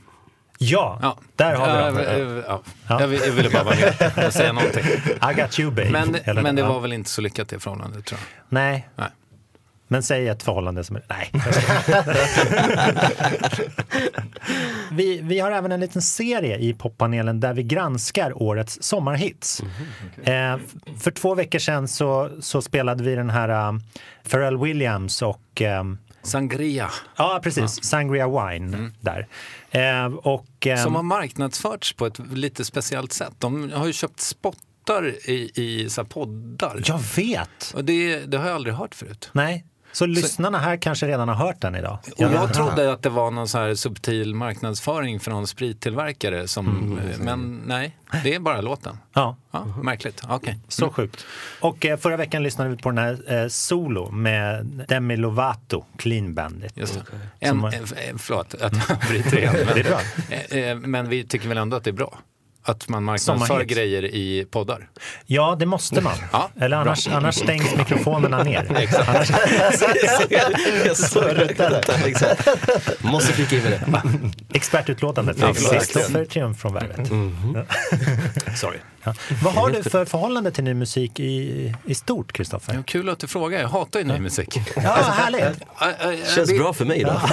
Ja, 0.59 0.99
Ja. 1.03 1.19
där 1.37 1.55
har 1.55 1.69
Ja, 1.69 1.91
vi 1.91 2.05
dem. 2.25 2.43
ja, 2.49 2.63
ja. 2.89 3.01
Jag, 3.01 3.09
vill- 3.09 3.21
jag 3.27 3.33
ville 3.33 3.51
bara 3.51 3.65
vara 3.65 3.75
med 3.77 4.27
och 4.27 4.33
säga 4.33 4.53
någonting. 4.53 4.85
I 5.31 5.35
got 5.41 5.61
you 5.61 5.71
babe. 5.71 5.91
Men, 5.91 6.15
Eller- 6.25 6.43
men 6.43 6.57
det 6.57 6.63
var 6.63 6.81
väl 6.81 6.93
inte 6.93 7.11
så 7.11 7.21
lyckat 7.21 7.49
det 7.49 7.59
förhållandet 7.59 8.05
tror 8.05 8.21
jag. 8.21 8.27
Nej, 8.49 8.89
Nej. 8.97 9.09
Men 9.93 10.03
säg 10.03 10.29
ett 10.29 10.43
förhållande 10.43 10.85
som 10.85 10.97
är... 10.97 11.03
Nej. 11.09 11.31
vi, 14.93 15.21
vi 15.23 15.41
har 15.41 15.51
även 15.51 15.73
en 15.73 15.81
liten 15.81 16.03
serie 16.03 16.59
i 16.59 16.75
poppanelen 16.75 17.41
där 17.41 17.55
vi 17.55 17.63
granskar 17.63 18.43
årets 18.43 18.79
sommarhits. 18.83 19.63
eh, 20.25 20.53
f- 20.55 20.61
för 21.01 21.11
två 21.11 21.35
veckor 21.35 21.59
sedan 21.59 21.89
så, 21.89 22.31
så 22.41 22.63
spelade 22.63 23.05
vi 23.05 23.15
den 23.15 23.31
här 23.31 23.69
um, 23.69 23.81
Pharrell 24.31 24.59
Williams 24.59 25.23
och 25.23 25.43
ehm, 25.63 25.99
Sangria, 26.23 26.91
Ja, 27.17 27.41
precis. 27.43 27.85
Sangria 27.85 28.29
Wine 28.29 28.91
där. 29.01 29.27
Eh, 29.71 30.07
och, 30.15 30.67
ehm, 30.67 30.79
som 30.79 30.95
har 30.95 31.03
marknadsförts 31.03 31.93
på 31.93 32.07
ett 32.07 32.19
lite 32.33 32.65
speciellt 32.65 33.13
sätt. 33.13 33.33
De 33.39 33.73
har 33.73 33.87
ju 33.87 33.93
köpt 33.93 34.21
spottar 34.21 35.07
i, 35.31 35.51
i 35.55 35.91
så 35.91 36.01
här 36.01 36.09
poddar. 36.09 36.81
Jag 36.85 37.01
vet! 37.17 37.73
Och 37.75 37.85
det, 37.85 38.19
det 38.19 38.39
har 38.39 38.47
jag 38.47 38.55
aldrig 38.55 38.75
hört 38.75 38.95
förut. 38.95 39.31
Nej, 39.33 39.65
så 39.93 40.07
lyssnarna 40.07 40.59
här 40.59 40.77
kanske 40.77 41.07
redan 41.07 41.29
har 41.29 41.35
hört 41.35 41.61
den 41.61 41.75
idag. 41.75 41.99
Och 42.17 42.23
jag 42.23 42.55
trodde 42.55 42.93
att 42.93 43.03
det 43.03 43.09
var 43.09 43.31
någon 43.31 43.49
så 43.49 43.59
här 43.59 43.75
subtil 43.75 44.35
marknadsföring 44.35 45.21
för 45.21 45.31
någon 45.31 45.47
sprittillverkare. 45.47 46.49
Som, 46.49 46.99
Men 47.19 47.63
nej, 47.67 47.97
det 48.25 48.35
är 48.35 48.41
bara 48.41 48.61
låten. 48.61 48.99
Ja, 49.13 49.37
Ja, 49.51 49.65
märkligt. 49.83 50.23
Okej. 50.29 50.59
så 50.69 50.91
sjukt. 50.91 51.27
Och 51.61 51.87
eh, 51.87 51.97
förra 51.99 52.17
veckan 52.17 52.43
lyssnade 52.43 52.71
vi 52.71 52.77
på 52.77 52.89
den 52.91 52.99
här 52.99 53.43
eh, 53.43 53.49
Solo 53.49 54.11
med 54.11 54.85
Demi 54.89 55.17
Lovato, 55.17 55.85
Clean 55.99 56.35
Bandit. 56.35 56.73
Just 56.77 56.95
det. 57.41 57.49
Som- 57.49 57.65
En, 57.65 57.75
en, 58.09 58.19
förlåt 58.19 58.55
att 58.55 58.89
jag 58.89 58.99
bryter 59.09 59.39
igen. 59.39 59.55
Men, 59.67 59.67
Det 59.75 59.81
är 59.81 59.85
bra. 59.85 60.01
Eh, 60.59 60.71
eh, 60.71 60.77
men 60.77 61.09
vi 61.09 61.25
tycker 61.25 61.49
väl 61.49 61.59
ändå 61.59 61.77
att 61.77 61.85
det 61.85 61.91
är 61.91 61.93
bra? 61.93 62.19
Att 62.65 62.89
man 62.89 63.05
marknadsför 63.05 63.65
grejer 63.65 64.05
i 64.05 64.47
poddar. 64.51 64.89
Ja, 65.27 65.57
det 65.59 65.67
måste 65.67 66.01
man. 66.01 66.15
Ja, 66.33 66.51
Eller 66.61 66.77
annars, 66.77 67.09
annars 67.09 67.35
stängs 67.35 67.77
mikrofonerna 67.77 68.43
ner. 68.43 68.67
Annars, 69.09 69.31
jag. 70.31 72.07
Exakt. 72.07 72.49
Måste 73.03 73.33
flika 73.33 73.57
in 73.57 73.63
med 73.63 73.73
det. 73.73 74.57
expertutlåtandet. 74.57 75.37
Kristoffer 75.71 76.25
Triumf 76.25 76.59
från 76.61 76.75
Värvet. 76.75 77.09
Sorry. 78.59 78.79
Ja. 79.05 79.15
Vad 79.43 79.55
har 79.55 79.71
du 79.71 79.83
för 79.83 80.05
förhållande 80.05 80.51
till 80.51 80.65
ny 80.65 80.75
musik 80.75 81.21
i, 81.21 81.75
i 81.85 81.95
stort, 81.95 82.33
Kristoffer? 82.33 82.75
Ja, 82.75 82.83
kul 82.87 83.09
att 83.09 83.19
du 83.19 83.27
frågar. 83.27 83.61
Jag 83.61 83.69
hatar 83.69 84.01
ju 84.01 84.07
ny 84.07 84.19
musik. 84.19 84.61
Ja, 84.77 84.81
härligt! 84.83 85.43
Äh, 85.43 85.89
äh, 85.89 86.09
äh, 86.09 86.35
Känns 86.35 86.51
vi- 86.51 86.59
bra 86.59 86.73
för 86.73 86.85
mig 86.85 87.01
idag. 87.01 87.21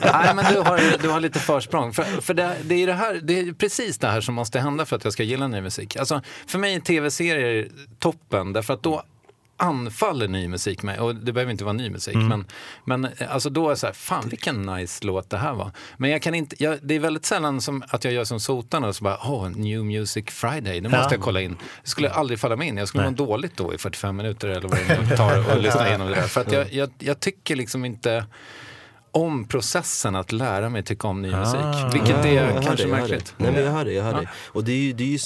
Nej, 0.00 0.34
men 0.34 0.52
du 0.52 0.60
har, 0.60 1.02
du 1.02 1.08
har 1.08 1.20
lite 1.20 1.38
försprång. 1.38 1.92
För, 1.92 2.04
för 2.04 2.34
det, 2.34 2.56
det, 2.62 2.82
är 2.82 2.86
det, 2.86 2.92
här, 2.92 3.20
det 3.22 3.38
är 3.38 3.52
precis 3.52 3.98
det 3.98 4.08
här 4.08 4.20
som 4.24 4.34
måste 4.34 4.60
hända 4.60 4.84
för 4.86 4.96
att 4.96 5.04
jag 5.04 5.12
ska 5.12 5.22
gilla 5.22 5.46
ny 5.48 5.60
musik. 5.60 5.96
Alltså, 5.96 6.20
för 6.46 6.58
mig 6.58 6.74
är 6.74 6.80
tv-serier 6.80 7.68
toppen, 7.98 8.52
därför 8.52 8.74
att 8.74 8.82
då 8.82 9.02
anfaller 9.56 10.28
ny 10.28 10.48
musik 10.48 10.82
mig. 10.82 10.98
Och 11.00 11.14
det 11.14 11.32
behöver 11.32 11.52
inte 11.52 11.64
vara 11.64 11.72
ny 11.72 11.90
musik, 11.90 12.14
men, 12.16 12.44
men 12.84 13.04
eh, 13.04 13.10
alltså 13.34 13.50
då 13.50 13.66
är 13.66 13.70
det 13.70 13.76
så 13.76 13.86
här, 13.86 13.92
fan 13.92 14.28
vilken 14.28 14.62
nice 14.62 15.04
låt 15.06 15.30
det 15.30 15.36
här 15.38 15.52
var. 15.54 15.70
Men 15.96 16.10
jag 16.10 16.22
kan 16.22 16.34
inte, 16.34 16.56
jag, 16.62 16.78
det 16.82 16.94
är 16.94 16.98
väldigt 17.00 17.24
sällan 17.26 17.60
som 17.60 17.82
att 17.88 18.04
jag 18.04 18.12
gör 18.12 18.24
som 18.24 18.40
sotarna 18.40 18.88
och 18.88 18.96
så 18.96 19.04
bara, 19.04 19.18
åh, 19.24 19.48
New 19.48 19.84
Music 19.84 20.24
Friday, 20.30 20.80
det 20.80 20.88
måste 20.88 20.96
Ja. 20.96 21.08
jag 21.10 21.20
kolla 21.20 21.40
in. 21.40 21.56
Det 21.82 21.88
skulle 21.90 22.10
aldrig 22.10 22.40
falla 22.40 22.56
mig 22.56 22.68
in, 22.68 22.76
jag 22.76 22.88
skulle 22.88 23.04
må 23.04 23.10
dåligt 23.10 23.56
då 23.56 23.74
i 23.74 23.78
45 23.78 24.16
minuter 24.16 24.48
eller 24.48 24.68
vad 24.68 25.08
det 25.08 25.16
tar 25.16 25.54
och 25.56 25.58
lyssna 25.62 25.88
igenom 25.88 26.08
det 26.08 26.14
där. 26.14 26.22
För 26.22 26.40
att 26.40 26.52
jag, 26.52 26.72
jag, 26.72 26.90
jag 26.98 27.20
tycker 27.20 27.56
liksom 27.56 27.84
inte 27.84 28.26
om 29.14 29.44
processen 29.48 30.16
att 30.16 30.32
lära 30.32 30.68
mig 30.68 30.82
tycka 30.82 31.08
om 31.08 31.22
ny 31.22 31.30
musik. 31.36 31.60
Vilket 31.92 32.10
Ja, 32.10 32.26
är 32.26 32.62
kanske 32.62 32.84
det, 32.84 32.90
märkligt. 32.90 33.34
Nej, 33.36 33.52
men 33.52 33.64
jag 33.64 33.72
hör 33.72 33.84
det, 33.84 33.92
jag 33.92 34.04
hör 34.04 34.12
Ja. 34.12 34.20
det. 34.20 34.28
Och 34.46 34.64
det 34.64 34.72
är 34.72 34.76
ju, 34.76 34.92
det 34.92 35.04
är 35.04 35.08
ju 35.08 35.18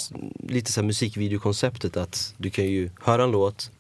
lite 0.49 0.73
så 0.73 0.81
här 0.81 0.87
musikvideokonceptet 0.87 1.97
att 1.97 2.35
du 2.37 2.51
kan 2.51 2.65
ju 2.65 2.91
höra 3.03 3.25
en 3.25 3.31
låt, 3.31 3.71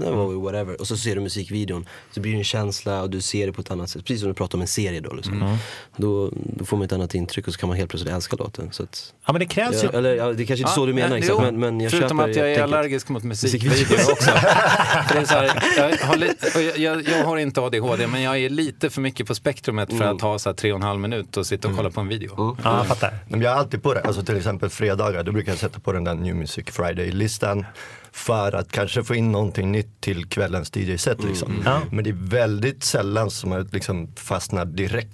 det 0.00 0.10
var 0.10 0.32
ju 0.32 0.40
whatever. 0.40 0.80
Och 0.80 0.86
så 0.86 0.96
ser 0.96 1.14
du 1.14 1.20
musikvideon, 1.20 1.86
så 2.10 2.20
blir 2.20 2.32
det 2.32 2.38
en 2.38 2.44
känsla 2.44 3.02
och 3.02 3.10
du 3.10 3.20
ser 3.20 3.46
det 3.46 3.52
på 3.52 3.60
ett 3.60 3.70
annat 3.70 3.90
sätt. 3.90 4.04
Precis 4.04 4.20
som 4.20 4.28
du 4.28 4.34
pratar 4.34 4.58
om 4.58 4.62
en 4.62 4.68
serie 4.68 5.00
då. 5.00 5.12
Liksom. 5.12 5.42
Mm. 5.42 5.56
Då, 5.96 6.30
då 6.34 6.64
får 6.64 6.76
man 6.76 6.86
ett 6.86 6.92
annat 6.92 7.14
intryck 7.14 7.46
och 7.46 7.52
så 7.54 7.58
kan 7.60 7.68
man 7.68 7.78
helt 7.78 7.90
plötsligt 7.90 8.12
älska 8.14 8.36
låten. 8.36 8.68
Så 8.72 8.82
att, 8.82 9.12
Ja, 9.26 9.32
men 9.32 9.40
det 9.40 9.46
krävs 9.46 9.84
ju... 9.84 9.88
ja, 9.92 9.98
eller, 9.98 10.14
ja, 10.16 10.32
det 10.32 10.42
är 10.42 10.46
kanske 10.46 10.62
inte 10.62 10.72
så 10.72 10.86
du 10.86 10.92
menar 10.94 11.08
Ja, 11.10 11.16
exakt, 11.16 11.40
men, 11.40 11.60
men 11.60 11.80
jag 11.80 11.90
Förutom 11.90 12.18
köper 12.18 12.30
att 12.30 12.36
jag 12.36 12.50
är 12.50 12.54
tänket. 12.56 12.74
allergisk 12.74 13.08
mot 13.08 13.22
musikvideor 13.24 14.12
också. 14.12 14.30
Det 15.12 15.18
är 15.18 15.24
så 15.24 15.34
här, 15.34 15.64
jag, 15.76 16.06
har 16.06 16.16
li- 16.16 16.30
och 16.54 16.62
jag, 16.62 16.78
jag, 16.78 17.08
jag 17.08 17.24
har 17.24 17.36
inte 17.36 17.60
ADHD, 17.60 18.06
men 18.06 18.22
jag 18.22 18.38
är 18.38 18.48
lite 18.50 18.90
för 18.90 19.00
mycket 19.00 19.26
på 19.26 19.34
spektrumet 19.34 19.88
för 19.88 19.96
Mm. 19.96 20.16
att 20.16 20.22
ha 20.22 20.38
så 20.38 20.48
här 20.48 20.54
tre 20.54 20.72
och 20.72 20.76
en 20.76 20.82
halv 20.82 21.00
minut 21.00 21.36
och 21.36 21.46
sitta 21.46 21.68
och 21.68 21.76
kolla 21.76 21.90
på 21.90 22.00
en 22.00 22.08
video. 22.08 22.56
Ja, 22.64 22.76
jag 22.76 22.86
fattar. 22.86 23.14
Men 23.28 23.40
jag 23.40 23.52
är 23.52 23.56
alltid 23.56 23.82
på 23.82 23.94
det, 23.94 24.00
alltså 24.00 24.22
till 24.22 24.36
exempel 24.36 24.68
fredagar, 24.70 25.22
då 25.22 25.32
brukar 25.32 25.52
jag 25.52 25.58
sätta 25.58 25.80
på 25.80 25.92
den 25.92 26.04
där 26.04 26.14
New 26.14 26.34
Music 26.36 26.64
Friday-listan 26.72 27.64
för 28.14 28.52
att 28.52 28.72
kanske 28.72 29.04
få 29.04 29.14
in 29.14 29.32
någonting 29.32 29.72
nytt 29.72 30.00
till 30.00 30.26
kvällens 30.26 30.76
DJ-set 30.76 31.24
liksom. 31.24 31.62
Ja. 31.64 31.80
Men 31.90 32.04
det 32.04 32.10
är 32.10 32.16
väldigt 32.28 32.84
sällan 32.84 33.30
som 33.30 33.52
jag 33.52 33.74
liksom 33.74 34.08
fastnar 34.16 34.64
direkt 34.64 35.08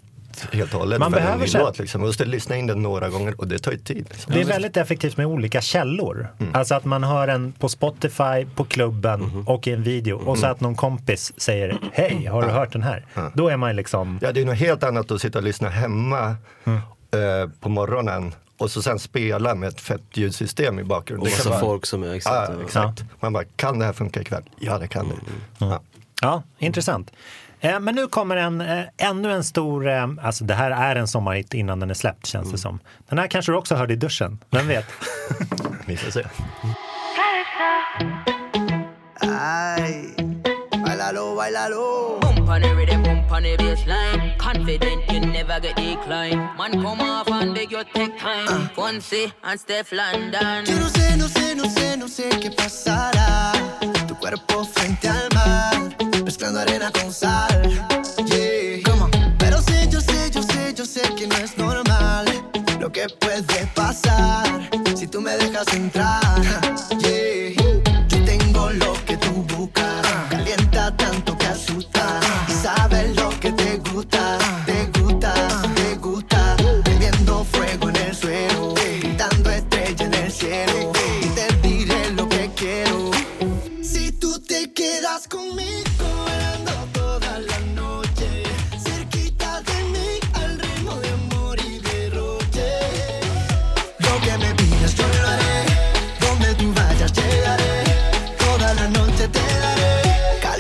helt 0.53 0.75
och 0.75 0.81
hållet 0.81 0.99
Man 0.99 1.13
behöver 1.13 1.39
ny 1.39 1.45
kä- 1.45 1.59
låt. 1.59 1.79
Liksom. 1.79 2.01
Måste 2.01 2.25
lyssna 2.25 2.57
in 2.57 2.67
den 2.67 2.83
några 2.83 3.09
gånger 3.09 3.41
och 3.41 3.49
det 3.49 3.59
tar 3.59 3.73
ju 3.73 3.79
tid. 3.79 4.07
Liksom. 4.11 4.33
Det 4.35 4.41
är 4.41 4.45
väldigt 4.45 4.77
effektivt 4.77 5.17
med 5.17 5.27
olika 5.27 5.61
källor. 5.61 6.29
Alltså 6.53 6.75
att 6.75 6.85
man 6.85 7.05
hör 7.05 7.29
en 7.29 7.53
på 7.53 7.69
Spotify, 7.69 8.47
på 8.57 8.65
klubben 8.65 9.45
och 9.47 9.67
i 9.67 9.73
en 9.73 9.83
video 9.83 10.17
och 10.17 10.39
så 10.39 10.47
att 10.47 10.61
någon 10.61 10.75
kompis 10.75 11.33
säger 11.37 11.79
Hej, 11.93 12.27
har 12.27 12.43
du 12.43 12.49
hört 12.49 12.73
den 12.73 12.83
här? 12.83 13.07
Då 13.35 13.49
är 13.49 13.57
man 13.57 13.77
liksom... 13.77 14.19
Ja, 14.23 14.33
det 14.33 14.41
är 14.41 14.45
något 14.45 14.57
helt 14.59 14.83
annat 14.85 15.11
att 15.11 15.21
sitta 15.21 15.39
och 15.39 15.45
lyssna 15.45 15.69
hemma 15.69 16.37
eh, 16.67 17.51
på 17.61 17.69
morgonen 17.69 18.35
och 18.61 18.71
så 18.71 18.83
sen 18.83 18.99
spela 18.99 19.55
med 19.55 19.69
ett 19.69 19.81
fett 19.81 20.03
ljudsystem 20.17 20.79
i 20.79 20.85
bakgrunden. 20.85 21.33
Och 21.41 21.47
vara- 21.47 21.61
folk 21.61 21.87
som 21.87 22.03
är 22.03 22.15
exakt. 22.15 22.53
Ja, 22.59 22.65
exakt. 22.65 23.05
Man 23.21 23.33
bara, 23.33 23.45
kan 23.45 23.79
det 23.79 23.85
här 23.85 23.93
funka 23.93 24.21
ikväll? 24.21 24.43
Ja, 24.59 24.79
det 24.79 24.89
kan 24.89 25.09
det. 25.09 25.15
Ja. 25.59 25.81
Ja, 26.23 26.43
intressant. 26.59 27.11
Eh, 27.61 27.81
Men 27.81 27.95
nu 27.95 28.07
kommer 28.07 28.37
en, 28.37 28.61
eh, 28.61 28.85
ännu 28.97 29.33
en 29.33 29.45
stor, 29.45 29.89
eh, 29.89 30.07
alltså 30.23 30.45
det 30.45 30.55
här 30.55 30.71
är 30.71 30.97
en 30.97 31.09
sommarhit 31.09 31.55
innan 31.55 31.81
den 31.81 31.91
är 31.91 31.95
släppt 31.95 32.27
känns 32.27 32.53
det 32.53 32.59
som. 32.59 32.79
Den 33.09 33.19
här 33.19 33.27
kanske 33.27 33.53
du 33.53 33.57
också 33.57 33.75
hörde 33.75 33.93
i 33.93 33.97
duschen, 33.97 34.39
vem 34.51 34.67
vet? 34.69 34.87
Vi 35.87 35.97
får 35.97 36.11
se. 36.11 36.25
Ay, 39.41 40.05
bailalo, 40.87 41.35
bailalo. 41.37 42.21
On 43.33 43.43
the 43.45 43.53
on 43.53 43.59
baseline. 43.59 44.39
Confident 44.39 45.11
you 45.13 45.21
never 45.21 45.61
get 45.61 45.77
decline. 45.77 46.39
Man 46.59 46.73
come 46.83 47.01
off 47.01 47.29
and 47.31 47.55
beg 47.55 47.71
you 47.71 47.85
take 47.95 48.19
time. 48.19 48.69
Fonzie 48.71 49.33
and 49.45 49.61
Steph 49.61 49.93
London. 49.93 50.65
Yo 50.67 50.79
no 50.79 50.89
sé, 50.89 51.17
no 51.17 51.29
sé, 51.29 51.55
no 51.55 51.65
sé, 51.65 51.97
no 51.97 52.09
sé 52.09 52.29
qué 52.41 52.51
pasará. 52.51 53.53
Tu 54.09 54.17
cuerpo 54.17 54.65
frente 54.65 55.09
al 55.09 55.29
mar, 55.35 55.97
mezclando 56.25 56.61
arena 56.61 56.91
con 56.91 57.13
sal. 57.13 57.63
Yeah. 58.27 58.83
Pero 59.39 59.63
sé, 59.63 59.89
yo 59.89 60.01
sé, 60.01 60.31
yo 60.31 60.43
sé, 60.43 60.75
yo 60.75 60.85
sé 60.85 61.03
que 61.15 61.27
no 61.27 61.37
es 61.37 61.57
normal 61.57 62.27
lo 62.81 62.91
que 62.91 63.07
puede 63.21 63.67
pasar 63.75 64.69
si 64.97 65.07
tú 65.07 65.21
me 65.21 65.37
dejas 65.37 65.73
entrar. 65.75 66.21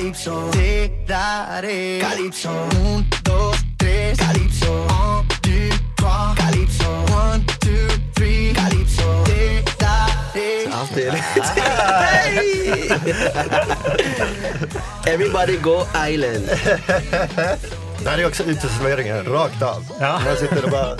Daré. 0.00 0.12
Calipso, 0.12 0.50
te 0.52 0.90
daré. 1.06 1.98
Calipso, 2.00 2.50
un, 2.84 3.06
dos, 3.22 3.56
tres. 3.76 4.18
Calipso, 4.18 4.86
un, 4.86 5.28
two, 5.42 5.76
trois. 5.96 6.34
Calipso, 6.36 7.04
one, 7.12 7.44
two, 7.60 7.88
three. 8.14 8.52
Calipso, 8.54 9.24
te 9.24 9.62
daré. 9.78 10.66
Är 15.06 15.12
Everybody 15.14 15.56
go 15.56 15.84
island. 16.08 16.46
Det 18.02 18.10
här 18.10 18.18
är 18.18 18.26
också 18.26 18.42
uteserveringen, 18.42 19.24
rakt 19.24 19.62
av. 19.62 19.84
Ja. 20.00 20.20
Man 20.24 20.36
sitter 20.36 20.64
och 20.64 20.70
bara, 20.70 20.96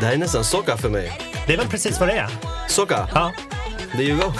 Det 0.00 0.06
här 0.06 0.12
är 0.12 0.16
nästan 0.18 0.44
soca 0.44 0.76
för 0.76 0.88
mig. 0.88 1.20
Det 1.46 1.52
är 1.52 1.58
väl 1.58 1.68
precis 1.68 2.00
vad 2.00 2.08
det 2.08 2.14
är? 2.14 2.28
Soca, 2.68 3.08
Ja. 3.14 3.32
there 3.92 4.02
you 4.02 4.16
go. 4.20 4.32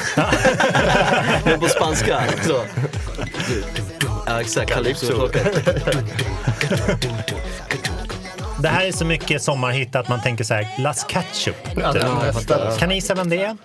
Men 1.45 1.61
på 1.61 1.69
spanska. 1.69 2.23
Så. 2.47 2.65
Ja 4.27 4.41
exakt, 4.41 4.73
calypso. 4.73 5.29
Det 8.59 8.69
här 8.69 8.87
är 8.87 8.93
så 8.93 9.05
mycket 9.05 9.43
sommarhit 9.43 9.97
att 9.97 10.09
man 10.09 10.23
tänker 10.23 10.45
så 10.45 10.55
här, 10.55 10.69
Las 10.79 11.07
Ketchup. 11.09 11.57
ja, 11.77 11.93
fattar. 12.33 12.79
Kan 12.79 12.89
ni 12.89 12.95
gissa 12.95 13.15
vem 13.15 13.31
det 13.31 13.45
är? 13.45 13.57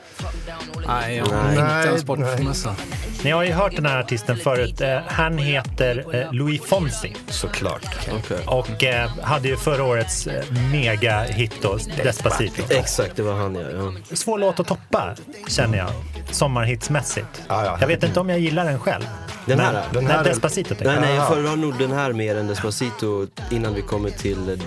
Nej, 0.87 1.15
jag 1.15 1.25
har 1.25 1.49
inte 1.49 1.63
Nej, 1.63 1.87
en 1.87 1.99
sportmössa. 1.99 2.75
Ni 3.23 3.31
har 3.31 3.43
ju 3.43 3.51
hört 3.51 3.75
den 3.75 3.85
här 3.85 3.99
artisten 3.99 4.37
förut. 4.37 4.81
Eh, 4.81 4.97
Han 5.07 5.37
heter 5.37 6.05
eh, 6.15 6.33
Louis 6.33 6.61
Fonsi 6.61 7.15
såklart. 7.27 7.85
Okej. 8.11 8.37
och 8.45 8.83
eh, 8.83 9.09
hade 9.21 9.47
ju 9.47 9.57
förra 9.57 9.83
årets 9.83 10.27
mega-hit 10.71 11.51
då, 11.61 11.77
Despacito. 12.03 12.63
Exakt, 12.69 13.15
det 13.15 13.21
var 13.23 13.33
han 13.33 13.55
ja. 13.55 13.61
ja. 14.09 14.15
Svår 14.15 14.37
låt 14.39 14.59
att 14.59 14.67
toppa, 14.67 15.15
känner 15.47 15.77
jag, 15.77 15.89
sommarhitsmässigt. 16.31 17.41
Ja, 17.47 17.65
ja. 17.65 17.77
Jag 17.81 17.87
vet 17.87 18.03
inte 18.03 18.19
om 18.19 18.29
jag 18.29 18.39
gillar 18.39 18.65
den 18.65 18.79
själv. 18.79 19.03
Den 19.45 19.57
Men- 19.57 19.65
här? 19.75 19.83
Den 19.93 20.03
Nej, 20.03 20.13
här- 20.13 20.23
Despacito. 20.23 20.69
tänker 20.69 20.85
Nej, 20.85 20.93
jag. 20.95 21.01
nej, 21.01 21.15
jag 21.15 21.27
föredrar 21.27 21.55
nog 21.55 21.77
den 21.79 21.91
här 21.91 22.13
mer 22.13 22.35
än 22.37 22.47
Despacito 22.47 23.27
innan 23.51 23.73
vi 23.73 23.81
kommer 23.81 24.09
till 24.09 24.59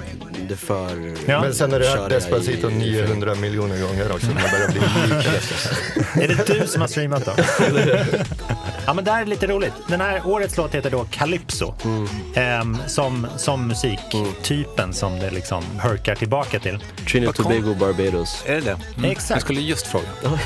det 0.48 0.56
för... 0.56 1.14
Ja. 1.30 1.40
Men 1.40 1.54
sen 1.54 1.72
har 1.72 1.80
du 1.80 1.86
hört 1.88 2.10
Despacito 2.10 2.70
i- 2.70 2.74
900 2.74 3.34
miljoner 3.34 3.82
gånger 3.82 4.12
också. 4.12 4.26
Det 4.26 4.34
börjar 4.52 4.68
bli 4.68 4.80
lika. 5.16 5.30
Är 6.24 6.28
det 6.28 6.60
du 6.60 6.66
som 6.66 6.80
har 6.80 6.88
streamat 6.88 7.24
då? 7.24 7.32
ja, 8.86 8.92
men 8.94 9.04
det 9.04 9.10
här 9.12 9.22
är 9.22 9.26
lite 9.26 9.46
roligt. 9.46 9.72
Den 9.88 10.00
här 10.00 10.26
årets 10.26 10.56
låt 10.56 10.74
heter 10.74 10.90
då 10.90 11.04
Calypso. 11.10 11.74
Ehm, 12.34 12.76
som, 12.86 13.26
som 13.36 13.68
musiktypen 13.68 14.92
som 14.92 15.18
det 15.18 15.30
liksom 15.30 15.64
hörkar 15.78 16.14
tillbaka 16.14 16.58
till. 16.58 16.84
Trinidad 17.10 17.34
Tobago, 17.34 17.74
Barbados. 17.80 18.42
Är 18.46 18.54
det 18.54 18.60
det? 18.60 18.76
Mm. 18.96 19.10
Exakt. 19.10 19.30
Jag 19.30 19.40
skulle 19.40 19.60
just 19.60 19.86
fråga. 19.86 20.04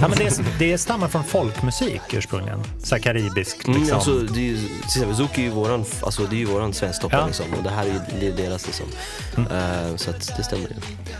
Ja, 0.00 0.08
men 0.08 0.18
det, 0.18 0.40
det 0.58 0.78
stammar 0.78 1.08
från 1.08 1.24
folkmusik 1.24 2.00
ursprungligen. 2.12 2.62
Så 2.82 2.98
karibiskt 2.98 3.66
Mm, 3.66 3.78
liksom. 3.80 3.96
alltså, 3.96 4.18
det 4.18 4.40
är, 4.40 4.44
ju- 4.44 4.56
till 4.68 4.84
exempel 4.84 5.16
Zouk 5.16 5.38
är 5.38 5.42
ju 5.42 5.50
våran, 5.50 5.84
alltså, 6.02 6.22
det 6.22 6.36
är 6.36 6.38
ju 6.38 6.44
våran 6.44 6.74
svensktoppare 6.74 7.20
Ja. 7.20 7.26
liksom, 7.26 7.46
och 7.58 7.62
det 7.62 7.70
här 7.70 7.82
är 7.86 7.86
ju 7.86 8.00
det 8.20 8.42
deras 8.42 8.66
liksom. 8.66 8.86
Eh, 9.36 9.96
så 9.96 10.10
att 10.10 10.36
det 10.36 10.42
stämmer 10.44 10.62
ju. 10.64 10.74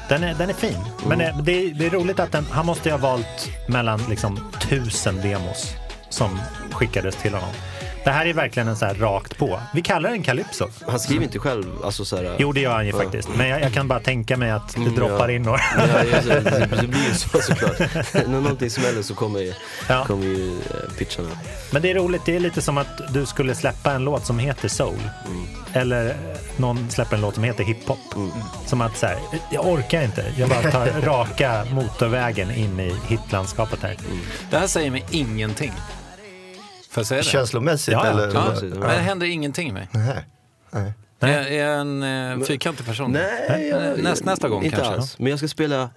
Den 0.08 0.24
är, 0.24 0.34
den 0.34 0.50
är 0.50 0.54
fin. 0.54 0.76
Men 1.06 1.18
det, 1.18 1.34
det, 1.42 1.52
är, 1.52 1.74
det 1.74 1.86
är 1.86 1.90
roligt 1.90 2.20
att 2.20 2.32
den, 2.32 2.46
han 2.50 2.66
måste 2.66 2.88
ju 2.88 2.92
ha 2.92 2.98
valt 2.98 3.48
mellan 3.68 4.00
liksom 4.08 4.40
tusen 4.68 5.20
demos 5.22 5.72
som 6.14 6.40
skickades 6.72 7.16
till 7.16 7.34
honom. 7.34 7.48
Det 8.04 8.10
här 8.10 8.26
är 8.26 8.32
verkligen 8.32 8.68
en 8.68 8.76
så 8.76 8.84
här 8.84 8.94
rakt 8.94 9.38
på. 9.38 9.60
Vi 9.74 9.82
kallar 9.82 10.10
den 10.10 10.22
Calypso. 10.22 10.68
Han 10.88 11.00
skriver 11.00 11.22
inte 11.24 11.38
själv, 11.38 11.64
alltså 11.84 12.04
så 12.04 12.16
här, 12.16 12.36
Jo, 12.38 12.52
det 12.52 12.60
gör 12.60 12.72
han 12.74 12.86
ju 12.86 12.90
Ja. 12.92 12.98
faktiskt. 12.98 13.28
Men 13.36 13.48
jag, 13.48 13.60
jag 13.60 13.72
kan 13.72 13.88
bara 13.88 14.00
tänka 14.00 14.36
mig 14.36 14.50
att 14.50 14.68
det 14.74 14.80
Mm, 14.80 14.94
droppar 14.94 15.28
ja. 15.28 15.34
in 15.34 15.42
några. 15.42 15.60
Ja, 15.78 15.86
det, 16.80 16.86
blir 16.88 17.08
ju 17.08 17.14
så 17.14 17.28
såklart. 17.40 17.78
När 18.14 18.28
någonting 18.40 18.70
smäller 18.70 19.02
så 19.02 19.14
kommer 19.14 19.40
ju, 19.40 19.52
Ja. 19.88 20.04
kommer 20.04 20.24
ju 20.26 20.56
eh, 20.58 20.92
pitcharna. 20.98 21.28
Men 21.70 21.82
det 21.82 21.90
är 21.90 21.94
roligt, 21.94 22.22
det 22.26 22.36
är 22.36 22.40
lite 22.40 22.62
som 22.62 22.78
att 22.78 23.00
du 23.14 23.26
skulle 23.26 23.54
släppa 23.54 23.92
en 23.92 24.04
låt 24.04 24.26
som 24.26 24.38
heter 24.38 24.68
soul. 24.68 25.00
Eller 25.72 26.06
eh, 26.06 26.14
någon 26.56 26.90
släpper 26.90 27.16
en 27.16 27.22
låt 27.22 27.34
som 27.34 27.44
heter 27.44 27.64
hiphop. 27.64 27.98
Som 28.66 28.80
att 28.80 28.96
så 28.96 29.06
här, 29.06 29.18
jag 29.52 29.66
orkar 29.66 30.02
inte, 30.02 30.24
jag 30.38 30.48
bara 30.48 30.70
tar 30.70 30.86
raka 31.02 31.64
motorvägen 31.70 32.50
in 32.50 32.80
i 32.80 32.94
hitlandskapet 33.08 33.82
här. 33.82 33.96
Det 34.50 34.58
här 34.58 34.66
säger 34.66 34.90
mig 34.90 35.04
ingenting. 35.10 35.72
Känslomässigt 37.22 37.92
Ja, 37.92 38.06
ja. 38.06 38.10
eller? 38.10 38.34
Ja, 38.34 38.54
Ja. 38.62 38.62
men 38.62 38.80
det 38.80 38.86
händer 38.88 39.26
ingenting 39.26 39.72
med 39.74 39.88
mig. 39.92 40.04
Nej. 40.04 40.24
Nej. 40.70 40.92
Jag 41.18 41.54
är 41.54 41.68
en 41.68 42.02
eh, 42.40 42.46
fyrkantig 42.46 42.86
person. 42.86 43.12
Nej, 43.12 43.68
jag, 43.68 43.98
Näst- 43.98 44.24
nästa 44.24 44.48
gång 44.48 44.64
inte 44.64 44.76
kanske. 44.76 44.94
alls. 44.94 45.18
Men 45.18 45.26
jag 45.30 45.38
ska 45.38 45.48
spela 45.48 45.90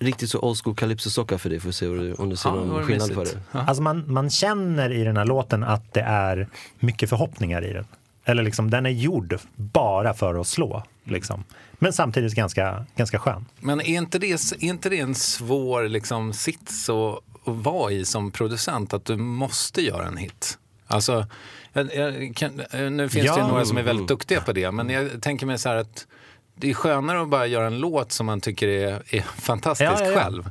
riktigt 0.00 0.30
så 0.30 0.38
old 0.40 0.58
school 0.62 0.74
calypso-socka 0.76 1.38
för 1.38 1.50
dig 1.50 1.60
för 1.60 1.68
att 1.68 1.74
se 1.74 1.86
om 1.88 1.98
du, 1.98 2.14
om 2.14 2.30
du 2.30 2.36
ser 2.36 2.48
Ja, 2.48 2.54
någon 2.54 2.84
skillnad 2.84 3.14
för 3.14 3.24
det. 3.24 3.38
Ja. 3.52 3.60
Alltså 3.66 3.82
man, 3.82 4.12
man 4.12 4.30
känner 4.30 4.92
i 4.92 5.04
den 5.04 5.16
här 5.16 5.24
låten 5.24 5.64
att 5.64 5.94
det 5.94 6.00
är 6.00 6.48
mycket 6.78 7.08
förhoppningar 7.10 7.64
i 7.64 7.72
den. 7.72 7.86
Eller 8.24 8.42
liksom, 8.42 8.70
den 8.70 8.86
är 8.86 8.90
gjord 8.90 9.38
bara 9.56 10.14
för 10.14 10.40
att 10.40 10.46
slå. 10.46 10.82
Liksom. 11.04 11.44
Men 11.72 11.92
samtidigt 11.92 12.34
ganska, 12.34 12.86
ganska 12.96 13.18
skön. 13.18 13.44
Men 13.60 13.80
är 13.80 13.84
inte 13.84 14.18
det, 14.18 14.30
är 14.32 14.64
inte 14.64 14.88
det 14.88 14.98
en 15.00 15.14
svår 15.14 15.88
liksom, 15.88 16.32
sits 16.32 16.88
att, 16.88 17.18
att 17.48 17.56
vara 17.64 17.92
i 17.92 18.04
som 18.04 18.30
producent? 18.30 18.94
Att 18.94 19.04
du 19.04 19.16
måste 19.16 19.82
göra 19.82 20.06
en 20.06 20.16
hit? 20.16 20.58
Alltså, 20.86 21.26
jag, 21.72 21.94
jag 21.94 22.36
kan, 22.36 22.62
nu 22.96 23.08
finns 23.08 23.26
Ja. 23.26 23.34
det 23.36 23.40
ju 23.42 23.46
några 23.48 23.64
som 23.64 23.76
är 23.78 23.82
väldigt 23.82 24.08
duktiga 24.08 24.40
på 24.40 24.52
det, 24.52 24.70
men 24.70 24.90
jag 24.90 25.22
tänker 25.22 25.46
mig 25.46 25.58
så 25.58 25.68
här 25.68 25.76
att 25.76 26.06
det 26.54 26.70
är 26.70 26.74
skönare 26.74 27.22
att 27.22 27.28
bara 27.28 27.46
göra 27.46 27.66
en 27.66 27.78
låt 27.78 28.12
som 28.12 28.26
man 28.26 28.40
tycker 28.40 28.68
är, 28.68 29.02
är 29.14 29.20
fantastisk 29.22 29.90
Ja, 29.90 30.00
ja, 30.00 30.10
ja. 30.12 30.20
själv. 30.20 30.50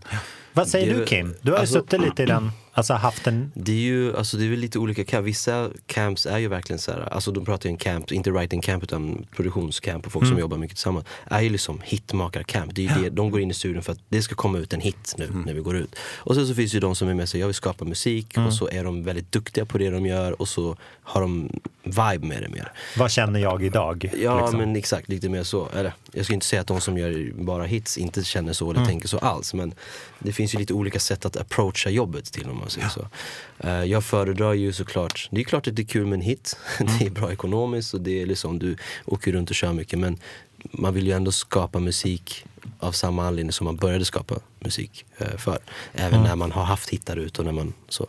Vad 0.54 0.68
säger 0.68 0.94
Det- 0.94 1.00
du 1.00 1.06
Kim? 1.06 1.36
Du 1.42 1.52
har 1.52 1.58
ju 1.58 1.62
alltså- 1.62 1.80
suttit 1.80 2.02
lite 2.02 2.24
i 2.24 2.26
den, 2.26 2.52
alltså 2.78 2.94
haft 2.94 3.28
en... 3.28 3.52
Det 3.56 3.72
är 3.72 3.76
ju 3.76 4.18
alltså 4.18 4.38
det 4.38 4.46
är 4.46 4.50
lite 4.58 4.80
olika 4.80 5.06
camp. 5.06 5.26
Vissa 5.28 5.70
camps 5.86 6.26
är 6.26 6.38
ju 6.38 6.48
verkligen 6.48 6.80
så 6.80 6.92
här, 6.92 7.14
alltså 7.14 7.32
de 7.32 7.46
pratar 7.46 7.70
ju 7.70 7.72
en 7.72 7.78
camp, 7.78 8.12
inte 8.12 8.32
writing 8.32 8.62
camp 8.62 8.84
utan 8.84 9.26
produktionscamp 9.36 10.06
och 10.06 10.12
folk 10.12 10.24
Mm. 10.24 10.36
som 10.36 10.40
jobbar 10.40 10.58
mycket 10.58 10.78
tillsammans. 10.78 11.06
Är 11.26 11.42
ju 11.42 11.50
liksom 11.50 11.82
hitmakarcamp. 11.84 12.76
Det 12.76 12.88
är 12.88 12.98
ju 12.98 13.04
det, 13.04 13.10
de 13.10 13.32
går 13.32 13.42
in 13.42 13.52
i 13.52 13.54
studion 13.54 13.84
för 13.84 13.92
att 13.92 14.00
det 14.10 14.22
ska 14.22 14.36
komma 14.36 14.58
ut 14.58 14.74
en 14.74 14.80
hit 14.82 15.16
nu 15.18 15.26
Mm. 15.26 15.42
när 15.42 15.54
vi 15.54 15.62
går 15.62 15.78
ut. 15.78 15.96
Och 16.18 16.36
sen 16.36 16.48
så 16.48 16.56
finns 16.56 16.72
det 16.72 16.76
ju 16.76 16.80
de 16.80 16.96
som 16.96 17.08
är 17.08 17.14
med 17.14 17.30
sig, 17.30 17.40
jag 17.40 17.48
vill 17.48 17.54
skapa 17.56 17.86
musik 17.86 18.38
Mm. 18.38 18.48
och 18.48 18.54
så 18.54 18.70
är 18.70 18.84
de 18.84 19.04
väldigt 19.04 19.32
duktiga 19.32 19.66
på 19.66 19.78
det 19.78 19.90
de 19.90 20.06
gör 20.06 20.42
och 20.42 20.48
så 20.50 20.76
har 21.02 21.22
de 21.22 21.50
vibe 21.84 22.28
med 22.28 22.42
det 22.42 22.50
mer. 22.50 22.72
Vad 22.98 23.12
känner 23.12 23.40
jag 23.40 23.64
idag? 23.64 24.10
Ja 24.18 24.42
liksom? 24.42 24.60
men 24.60 24.76
exakt, 24.76 25.10
lite 25.10 25.30
mer 25.30 25.44
så. 25.44 25.68
Eller, 25.76 25.94
jag 26.12 26.26
ska 26.26 26.34
inte 26.34 26.46
säga 26.46 26.62
att 26.62 26.68
de 26.68 26.82
som 26.82 26.98
gör 26.98 27.32
bara 27.44 27.64
hits 27.64 27.98
inte 27.98 28.24
känner 28.24 28.54
så 28.54 28.72
eller 28.72 28.86
tänker 28.86 29.08
så 29.08 29.18
alls. 29.18 29.54
Men 29.54 29.74
det 30.20 30.32
finns 30.34 30.56
ju 30.56 30.60
lite 30.60 30.74
olika 30.74 31.00
sätt 31.00 31.26
att 31.26 31.38
approacha 31.38 31.90
jobbet 31.90 32.26
till 32.26 32.50
om 32.50 32.58
man 32.68 32.72
säger 32.72 32.90
så. 32.90 33.08
Eh, 33.60 33.84
jag 33.84 34.04
föredrar 34.04 34.54
ju 34.54 34.74
såklart, 34.74 35.28
det 35.32 35.42
är 35.42 35.44
klart 35.44 35.68
att 35.68 35.76
det 35.76 35.82
är 35.82 35.88
kul 35.88 36.06
med 36.06 36.14
en 36.14 36.22
hit. 36.22 36.58
det 37.00 37.06
är 37.06 37.10
bra 37.10 37.32
ekonomiskt 37.32 37.94
och 37.94 38.02
det 38.02 38.22
är 38.22 38.26
liksom, 38.26 38.60
du 38.60 38.76
åker 39.06 39.32
runt 39.32 39.50
och 39.50 39.56
kör 39.56 39.74
mycket. 39.74 40.00
Men 40.00 40.18
man 40.72 40.94
vill 40.94 41.08
ju 41.08 41.14
ändå 41.14 41.32
skapa 41.32 41.80
musik 41.80 42.46
av 42.80 42.92
samma 42.92 43.28
anledning 43.28 43.52
som 43.52 43.66
man 43.66 43.76
började 43.76 44.06
skapa 44.06 44.36
musik 44.60 45.06
eh, 45.18 45.38
för. 45.38 45.60
Även 45.94 46.24
när 46.24 46.36
man 46.36 46.52
har 46.52 46.64
haft 46.64 46.90
hittar 46.90 47.18
ut 47.18 47.40
och 47.40 47.46
när 47.46 47.52
man 47.52 47.74
så. 47.90 48.08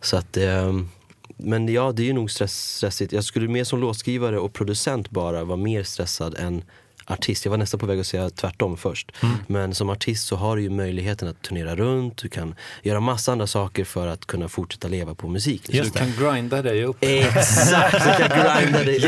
Så 0.00 0.16
att 0.16 0.36
ehm, 0.36 0.88
men 1.36 1.68
ja, 1.68 1.92
det 1.92 2.02
är 2.02 2.06
ju 2.06 2.12
nog 2.12 2.30
stress, 2.30 2.76
stressigt. 2.76 3.12
Jag 3.12 3.24
skulle 3.24 3.48
mer 3.48 3.64
som 3.64 3.80
låtskrivare 3.80 4.38
och 4.38 4.52
producent 4.52 5.10
bara 5.10 5.44
vara 5.44 5.56
mer 5.56 5.82
stressad 5.82 6.34
än 6.38 6.62
artist. 7.06 7.44
Jag 7.44 7.50
var 7.50 7.58
nästan 7.58 7.80
på 7.80 7.86
väg 7.86 8.00
att 8.00 8.06
säga 8.06 8.30
tvärtom 8.30 8.76
först. 8.76 9.12
Men 9.46 9.74
som 9.74 9.90
artist 9.90 10.26
så 10.26 10.36
har 10.36 10.56
du 10.56 10.62
ju 10.62 10.70
möjligheten 10.70 11.28
att 11.28 11.42
turnera 11.42 11.76
runt, 11.76 12.16
du 12.16 12.28
kan 12.28 12.54
göra 12.82 13.00
massa 13.00 13.32
andra 13.32 13.46
saker 13.46 13.84
för 13.84 14.06
att 14.06 14.26
kunna 14.26 14.48
fortsätta 14.48 14.88
leva 14.88 15.14
på 15.14 15.28
musik. 15.28 15.66
Så 15.66 15.72
du 15.72 15.90
kan 15.90 16.12
grinda 16.18 16.62
dig 16.62 16.84
upp. 16.84 16.96
Exakt, 17.00 17.92
du 17.92 18.28
kan 18.28 18.62
grinda 18.62 18.84
dig. 18.84 19.00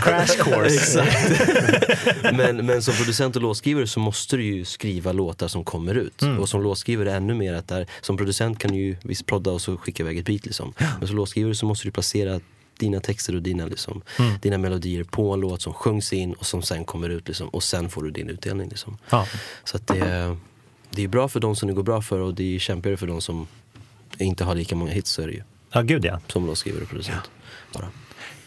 Crash 0.00 0.36
course. 0.44 0.74
Exakt. 0.74 2.32
men, 2.32 2.66
men 2.66 2.82
som 2.82 2.94
producent 2.94 3.36
och 3.36 3.42
låtskrivare 3.42 3.86
så 3.86 4.00
måste 4.00 4.36
du 4.36 4.44
ju 4.44 4.64
skriva 4.64 5.12
låtar 5.12 5.48
som 5.48 5.64
kommer 5.64 5.94
ut. 5.94 6.22
Mm. 6.22 6.38
Och 6.38 6.48
som 6.48 6.62
låtskrivare 6.62 7.14
ännu 7.14 7.34
mer 7.34 7.54
att 7.54 7.68
där, 7.68 7.86
som 8.00 8.16
producent 8.16 8.58
kan 8.58 8.70
du 8.70 8.76
ju 8.78 8.96
visst 9.02 9.26
prodda 9.26 9.50
och 9.50 9.60
så 9.60 9.76
skicka 9.76 10.02
iväg 10.02 10.18
ett 10.18 10.26
beat 10.26 10.46
liksom. 10.46 10.72
Men 10.98 11.08
som 11.08 11.16
låtskrivare 11.16 11.54
så 11.54 11.66
måste 11.66 11.88
du 11.88 11.92
placera 11.92 12.40
dina 12.80 13.00
texter 13.00 13.34
och 13.34 13.42
dina, 13.42 13.66
liksom, 13.66 14.02
Mm. 14.18 14.32
dina 14.42 14.58
melodier 14.58 15.04
på 15.04 15.32
en 15.32 15.40
låt 15.40 15.62
som 15.62 15.74
sjungs 15.74 16.12
in 16.12 16.32
och 16.32 16.46
som 16.46 16.62
sen 16.62 16.84
kommer 16.84 17.08
ut 17.08 17.28
liksom, 17.28 17.48
och 17.48 17.62
sen 17.62 17.88
får 17.90 18.02
du 18.02 18.10
din 18.10 18.28
utdelning. 18.28 18.68
Liksom. 18.68 18.98
Ja. 19.10 19.26
Så 19.64 19.76
att 19.76 19.86
det, 19.86 20.36
det 20.90 21.04
är 21.04 21.08
bra 21.08 21.28
för 21.28 21.40
de 21.40 21.56
som 21.56 21.68
det 21.68 21.74
går 21.74 21.82
bra 21.82 22.02
för 22.02 22.18
och 22.18 22.34
det 22.34 22.54
är 22.54 22.58
kämpigare 22.58 22.96
för 22.96 23.06
de 23.06 23.20
som 23.20 23.46
inte 24.18 24.44
har 24.44 24.54
lika 24.54 24.76
många 24.76 24.90
hits 24.92 25.10
så 25.10 25.22
är 25.22 25.26
det 25.26 25.32
ju. 25.32 25.42
ja, 25.72 25.80
gud 25.82 26.04
ja. 26.04 26.20
Som 26.26 26.46
låtskrivare 26.46 26.82
och 26.82 26.88
producent. 26.88 27.30
Bara. 27.74 27.88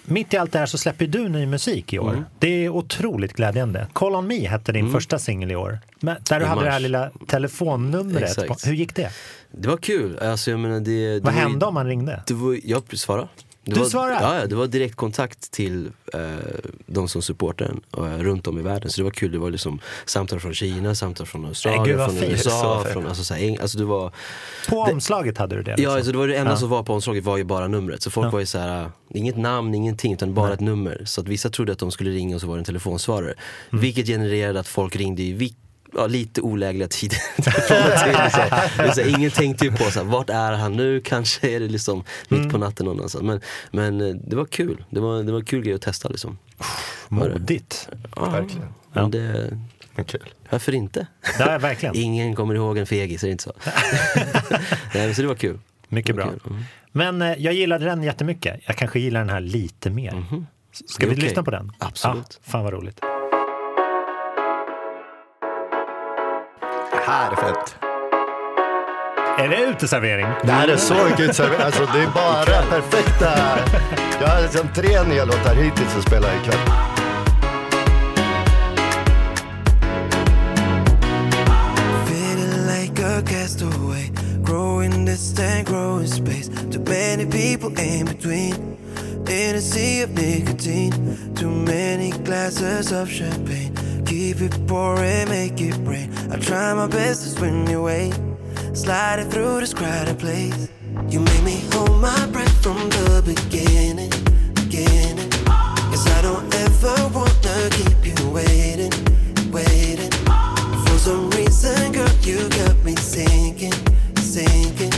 Mitt 0.06 0.34
i 0.34 0.38
allt 0.38 0.52
det 0.52 0.60
här 0.60 0.66
så 0.66 0.78
släpper 0.78 1.08
du 1.08 1.30
ny 1.30 1.46
musik 1.46 1.94
i 1.94 2.00
år. 2.00 2.12
Mm. 2.13 2.24
Det 2.40 2.66
är 2.66 2.70
otroligt 2.70 3.34
glädjande. 3.34 3.88
Call 3.94 4.16
on 4.16 4.28
me 4.28 4.48
hette 4.48 4.72
din 4.72 4.92
första 4.92 5.20
singel 5.20 5.52
i 5.52 5.56
år. 5.56 5.80
Men 6.00 6.18
där 6.30 6.40
du 6.40 6.46
I 6.46 6.48
hade 6.48 6.62
det 6.63 6.66
här 6.70 6.75
mars. 6.80 6.82
lilla 6.82 7.12
telefonnumret. 7.28 8.24
Exakt. 8.38 8.68
Hur 8.68 8.74
gick 8.74 8.96
det? 8.96 9.12
Det 9.52 9.68
var 9.68 9.78
kul. 9.78 10.20
Alltså, 10.20 10.52
jag 10.52 10.60
menar, 10.60 10.80
det, 10.80 11.13
det 11.13 11.20
Vad 11.20 11.34
var 11.34 11.42
hände 11.42 11.66
om 11.66 11.74
man 11.74 11.88
ringde? 11.88 12.24
Det 12.28 12.34
var, 12.34 12.60
jag 12.63 12.98
svarade. 12.98 13.28
Det 13.65 13.72
Du 13.74 13.79
var, 13.79 13.88
svarade? 13.88 14.13
Ja, 14.22 14.39
ja, 14.39 14.46
det 14.48 14.55
var 14.55 14.67
direktkontakt 14.67 15.51
till 15.51 15.91
eh, 16.13 16.20
de 16.86 17.08
som 17.08 17.22
supportar 17.22 17.65
den 17.93 18.05
eh, 18.05 18.17
runt 18.24 18.48
om 18.48 18.60
i 18.60 18.62
världen. 18.62 18.89
Så 18.89 19.01
det 19.01 19.03
var 19.03 19.12
kul. 19.12 19.32
Det 19.32 19.38
var 19.38 19.50
liksom 19.51 19.79
samtal 20.05 20.39
från 20.39 20.53
Kina, 20.53 20.96
samtal 20.96 21.25
från 21.27 21.46
Australien, 21.46 21.98
från 22.05 22.15
fint. 22.17 22.32
USA. 22.32 22.86
Från, 22.93 23.08
alltså, 23.08 23.24
så 23.24 23.34
här, 23.34 23.62
alltså, 23.62 23.77
det 23.77 23.86
var, 23.86 24.12
På 24.70 24.82
omslaget 24.82 25.38
hade 25.38 25.56
du 25.56 25.63
det? 25.63 25.71
ja, 25.71 25.76
liksom? 25.78 25.93
alltså, 25.95 26.12
det 26.12 26.17
var 26.17 26.28
det 26.28 26.36
enda 26.36 26.52
Ja. 26.52 26.58
som 26.58 26.69
var 26.69 26.84
på 26.84 26.93
omslaget 26.93 27.23
var 27.23 27.38
ju 27.38 27.43
bara 27.43 27.67
numret. 27.67 28.02
Så 28.02 28.12
folk 28.12 28.28
Ja. 28.28 28.32
var 28.32 28.39
ju 28.39 28.45
så 28.45 28.58
här, 28.58 28.82
äh, 28.84 28.88
inget 29.13 29.38
namn, 29.38 29.73
ingenting, 29.76 30.13
utan 30.13 30.34
bara 30.34 30.54
ett 30.54 30.60
nummer. 30.60 31.02
Så 31.06 31.21
att 31.21 31.28
vissa 31.28 31.49
trodde 31.49 31.71
att 31.71 31.80
de 31.80 31.91
skulle 31.91 32.10
ringa 32.12 32.36
och 32.36 32.41
så 32.41 32.47
var 32.47 32.56
det 32.56 32.62
en 32.62 32.65
telefonsvarare. 32.65 33.34
Mm. 33.71 33.82
Vilket 33.82 34.08
genererade 34.08 34.60
att 34.60 34.67
folk 34.67 34.95
ringde 34.95 35.21
i 35.23 35.34
vil- 35.34 35.56
Ja, 35.95 36.08
lite 36.08 36.41
olägliga 36.41 36.88
tider. 36.88 37.19
Liksom. 38.84 39.10
Ingen 39.17 39.32
tänkte 39.32 39.65
ju 39.65 39.71
på 39.71 39.84
så 39.91 39.99
här, 39.99 40.03
vart 40.03 40.29
är 40.29 40.51
han 40.51 40.73
nu? 40.73 41.01
Kanske 41.01 41.49
är 41.49 41.60
det 41.60 41.67
liksom 41.67 42.03
mitt 42.27 42.39
Mm. 42.39 42.51
på 42.51 42.58
natten 42.58 42.86
någonstans. 42.86 43.23
Men, 43.23 43.41
men 43.71 44.01
eh, 44.01 44.15
det 44.15 44.36
var 44.36 44.45
kul. 44.45 44.86
Det 44.89 44.99
var, 44.99 45.23
det 45.23 45.32
var 45.32 45.39
en 45.39 45.45
kul 45.45 45.63
grej 45.63 45.73
att 45.75 45.82
testa 45.82 46.10
liksom. 46.10 46.38
Modigt. 47.10 47.89
Ja, 48.15 48.29
Verkligen. 48.29 48.67
men 48.93 49.12
det, 49.12 49.58
Men 49.95 50.06
kul. 50.06 50.29
varför 50.49 50.75
inte? 50.75 51.08
Ja, 51.39 51.58
verkligen. 51.58 51.95
Ingen 51.97 52.36
kommer 52.36 52.56
ihåg 52.56 52.77
en 52.77 52.86
fegis, 52.86 53.23
är 53.23 53.27
det 53.27 53.32
inte 53.32 53.43
så? 53.43 53.53
Nej, 54.93 55.15
så 55.15 55.21
det 55.21 55.27
var 55.27 55.36
kul. 55.36 55.60
Mycket 55.88 56.15
var 56.15 56.23
bra. 56.23 56.32
kul. 56.32 56.41
Mm. 56.51 56.63
Men 56.91 57.21
eh, 57.21 57.34
jag 57.43 57.53
gillade 57.53 57.86
den 57.86 58.03
jättemycket. 58.03 58.60
Jag 58.65 58.75
kanske 58.77 58.99
gillar 58.99 59.19
den 59.19 59.29
här 59.29 59.41
lite 59.41 59.89
mer. 59.89 60.10
Ska 60.12 60.17
Mhm. 60.17 60.45
Det 60.99 61.03
är 61.06 61.08
vi 61.10 61.15
okej. 61.15 61.23
lyssna 61.23 61.43
på 61.43 61.51
den? 61.51 61.71
Absolut. 61.79 62.39
Ja, 62.45 62.51
fan 62.51 62.63
vad 62.63 62.73
roligt. 62.73 62.99
Här 67.06 67.32
är 67.32 67.36
fett. 67.36 67.76
Är 69.38 69.50
det 69.50 69.63
uteservering? 69.72 70.28
Det 70.44 70.52
här 70.52 70.68
är 70.68 70.78
så 70.78 70.96
gudserverat. 71.18 71.62
Alltså 71.62 71.86
det 71.94 72.00
är 72.00 72.08
bara 72.08 72.62
perfekta. 72.62 73.32
Jag 74.22 74.28
har 74.28 74.42
liksom 74.42 74.68
tre 74.76 75.04
nya 75.04 75.26
låtar 75.26 75.56
hittills 75.56 75.96
att 75.98 76.04
spela 76.04 76.28
ikväll. 76.36 76.60
Feeling 82.06 82.68
like 82.68 83.04
a 83.04 83.22
castaway, 83.28 84.12
growing 84.46 85.06
distant, 85.06 85.68
growing 85.68 86.08
space. 86.08 86.50
Too 86.72 86.80
many 86.80 87.26
people 87.26 87.84
in 87.84 88.06
between, 88.06 88.78
in 89.30 89.56
a 89.56 89.62
sea 89.62 90.04
of 90.04 90.10
nicotine. 90.10 91.18
Too 91.36 91.50
many 91.50 92.12
glasses 92.26 92.92
of 92.92 93.10
champagne. 93.10 93.83
Keep 94.13 94.41
it 94.41 94.67
pouring, 94.67 95.28
make 95.30 95.60
it 95.60 95.76
rain. 95.88 96.08
I 96.32 96.38
try 96.38 96.71
my 96.76 96.86
best 96.86 97.23
to 97.23 97.30
swim 97.30 97.67
your 97.67 97.82
way, 97.82 98.12
sliding 98.73 99.28
through 99.32 99.62
this 99.62 99.73
crowded 99.73 100.19
place. 100.19 100.69
You 101.10 101.19
make 101.19 101.41
me 101.41 101.63
hold 101.71 101.99
my 101.99 102.28
breath 102.28 102.56
from 102.62 102.78
the 102.89 103.23
beginning, 103.26 104.13
beginning. 104.54 105.32
Cause 105.89 106.06
I 106.06 106.21
don't 106.21 106.45
ever 106.54 106.93
wanna 107.12 107.69
keep 107.71 108.06
you 108.06 108.30
waiting, 108.30 108.93
waiting. 109.52 110.12
For 110.86 110.97
some 110.99 111.32
reason, 111.32 111.91
girl, 111.93 112.13
you 112.21 112.47
got 112.49 112.78
me 112.84 112.95
sinking, 112.95 113.73
sinking. 114.21 114.93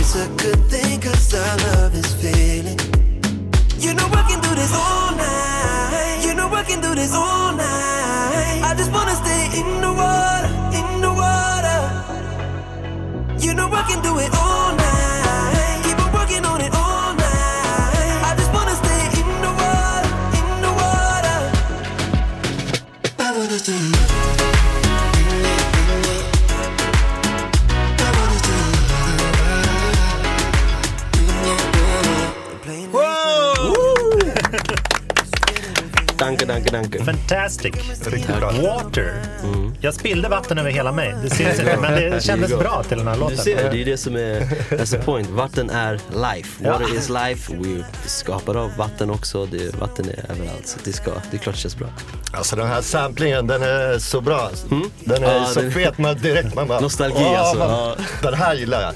It's 0.00 0.16
a 0.16 0.26
good 0.40 0.64
thing, 0.72 0.98
cause 0.98 1.34
our 1.34 1.56
love 1.58 1.94
is 1.94 2.10
feeling. 2.14 2.80
You 3.76 3.92
know 3.92 4.08
I 4.10 4.24
can 4.26 4.40
do 4.40 4.54
this 4.54 4.72
all 4.72 5.14
night. 5.14 6.24
You 6.24 6.32
know 6.32 6.48
I 6.48 6.62
can 6.62 6.80
do 6.80 6.94
this 6.94 7.12
all 7.12 7.52
night. 7.52 7.69
I 13.80 13.82
can 13.84 14.02
do 14.02 14.18
it 14.18 14.30
all 14.34 14.79
Danke. 36.72 37.04
Fantastic. 37.04 37.74
Riktigt 38.06 38.36
bra. 38.38 38.50
Water. 38.50 39.12
Mm. 39.44 39.74
Jag 39.80 39.94
spillde 39.94 40.28
vatten 40.28 40.58
över 40.58 40.70
hela 40.70 40.92
mig. 40.92 41.14
Det 41.22 41.30
syns 41.30 41.58
inte, 41.60 41.76
men 41.80 41.92
det 41.92 42.22
kändes 42.24 42.58
bra 42.58 42.82
till 42.88 42.98
den 42.98 43.06
här 43.06 43.14
Du 43.14 43.20
låten. 43.20 43.36
ser, 43.38 43.56
det 43.56 43.62
är 43.62 43.74
ju 43.74 43.84
det 43.84 43.96
som 43.96 44.16
är, 44.16 44.40
that's 44.70 44.90
the 44.90 44.98
point. 44.98 45.30
Vatten 45.30 45.70
är 45.70 45.92
life. 46.34 46.64
Water 46.68 46.96
is 46.96 47.08
life. 47.08 47.52
We 47.56 47.84
skapar 48.06 48.54
av 48.54 48.76
vatten 48.76 49.10
också. 49.10 49.46
Det, 49.46 49.74
vatten 49.80 50.08
är 50.08 50.30
överallt. 50.32 50.66
Så 50.66 50.78
det, 50.84 50.92
ska, 50.92 51.10
det 51.30 51.36
är 51.36 51.38
klart 51.38 51.54
det 51.54 51.60
känns 51.60 51.76
bra. 51.76 51.88
Alltså 52.32 52.56
den 52.56 52.66
här 52.68 52.80
samplingen, 52.82 53.46
den 53.46 53.62
är 53.62 53.98
så 53.98 54.20
bra. 54.20 54.50
Den 55.04 55.24
är 55.24 55.34
Ja, 55.34 55.44
så 55.46 55.60
den- 55.60 55.72
fet, 55.72 55.98
man 55.98 56.16
direkt 56.18 56.54
man 56.54 56.68
bara... 56.68 56.80
Nostalgi, 56.90 57.16
"Åh, 57.18 57.40
alltså." 57.40 57.58
man- 57.58 57.70
Ja. 57.70 57.96
Den 58.22 58.34
här 58.34 58.54
gillar 58.54 58.82
jag. 58.82 58.94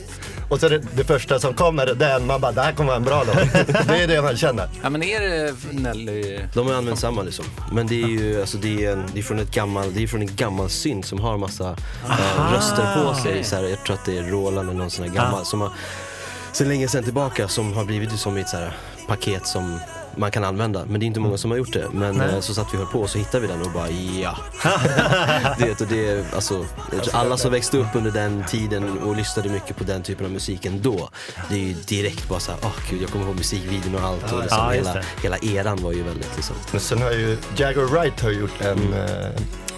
Och 0.55 0.61
så 0.61 0.69
det, 0.69 0.79
det 0.79 1.05
första 1.05 1.41
som 1.41 1.55
kommer, 1.55 1.87
den, 1.87 2.27
man 2.27 2.41
bara, 2.41 2.53
det 2.53 2.63
här 2.63 2.73
kommer 2.73 2.87
vara 2.87 2.97
en 2.97 3.05
bra 3.05 3.25
låt. 3.25 3.37
Det 3.87 4.03
är 4.03 4.09
det 4.09 4.23
man 4.23 4.37
känner. 4.37 4.69
Ja, 4.83 4.91
men 4.91 5.03
är 5.03 5.21
det 5.21 5.55
Nelly? 5.71 6.41
De 6.55 6.67
har 6.67 6.75
använt 6.75 6.99
samma 6.99 7.23
liksom. 7.23 7.45
Men 7.73 7.87
det 7.87 8.03
är 8.03 8.09
ju 8.09 8.41
alltså, 8.41 8.59
det 8.59 8.85
är, 8.85 8.93
en, 8.93 9.05
det 9.13 9.19
är 9.19 9.23
från 9.23 9.39
ett 9.39 9.51
gammal, 9.51 9.95
det 9.95 10.03
är 10.03 10.07
från 10.07 10.21
en 10.23 10.37
gammal 10.37 10.71
synt 10.71 11.07
som 11.07 11.21
har 11.21 11.39
massa 11.39 11.77
eh, 12.09 12.53
röster 12.53 13.05
på 13.05 13.15
sig. 13.15 13.45
Så 13.45 13.57
här, 13.57 13.63
jag 13.63 13.85
tror 13.85 13.97
att 13.97 14.05
det 14.05 14.19
är 14.19 14.23
Roland 14.23 14.69
eller 14.69 14.79
någon 14.79 14.91
sån 14.91 15.09
här 15.09 15.15
gammal. 15.15 15.45
Som 15.45 15.61
har 15.61 15.71
sen 16.53 16.69
länge 16.69 16.89
sedan 16.89 17.05
tillbaka 17.05 17.49
som 17.49 17.73
har 17.73 17.85
blivit 17.85 18.19
som 18.19 18.37
ett 18.37 18.49
så 18.49 18.57
här 18.57 18.77
paket 19.09 19.47
som 19.47 19.81
man 20.17 20.31
kan 20.31 20.45
använda. 20.45 20.85
Men 20.85 21.01
det 21.01 21.05
är 21.05 21.07
inte 21.07 21.21
många 21.21 21.39
som 21.39 21.51
har 21.51 21.59
gjort 21.59 21.73
det. 21.73 21.89
Men 21.93 22.21
eh, 22.21 22.41
så 22.41 22.55
satt 22.55 22.67
vi 22.73 22.77
och 22.77 22.83
höll 22.83 22.93
på 22.93 23.01
och 23.01 23.11
så 23.11 23.19
hittade 23.19 23.41
vi 23.41 23.53
den 23.53 23.63
och 23.63 23.71
bara 23.71 23.91
ja. 23.91 24.37
det, 25.59 25.81
och 25.81 25.87
det, 25.87 26.35
alltså, 26.35 26.67
alla 27.13 27.37
som 27.37 27.51
växte 27.51 27.79
upp 27.79 27.95
under 27.95 28.11
den 28.11 28.45
tiden 28.49 28.99
och 28.99 29.17
lyssnade 29.17 29.49
mycket 29.49 29.77
på 29.77 29.85
den 29.85 30.03
typen 30.03 30.27
av 30.27 30.33
musiken 30.33 30.83
då. 30.83 31.09
Det 31.51 31.55
är 31.55 31.59
ju 31.59 31.73
direkt 31.73 32.29
bara 32.29 32.41
såhär, 32.41 32.61
åh 32.63 32.73
gud 32.91 33.03
jag 33.03 33.11
kommer 33.11 33.27
ihåg 33.27 33.37
musikvideon 33.37 33.95
och 33.95 34.01
allt. 34.01 34.33
Och 34.33 34.41
liksom, 34.41 34.59
Ja, 34.59 34.71
hela, 34.71 35.03
hela 35.23 35.37
eran 35.39 35.83
var 35.83 35.93
ju 35.93 36.03
väldigt 36.03 36.37
liksom. 36.37 36.57
Men 36.73 36.81
sen 36.81 37.03
har 37.03 37.11
ju 37.11 37.37
Jagger 37.57 37.83
Wright 37.85 38.21
har 38.21 38.31
gjort 38.31 38.61
en, 38.61 38.93
eh, 38.93 39.31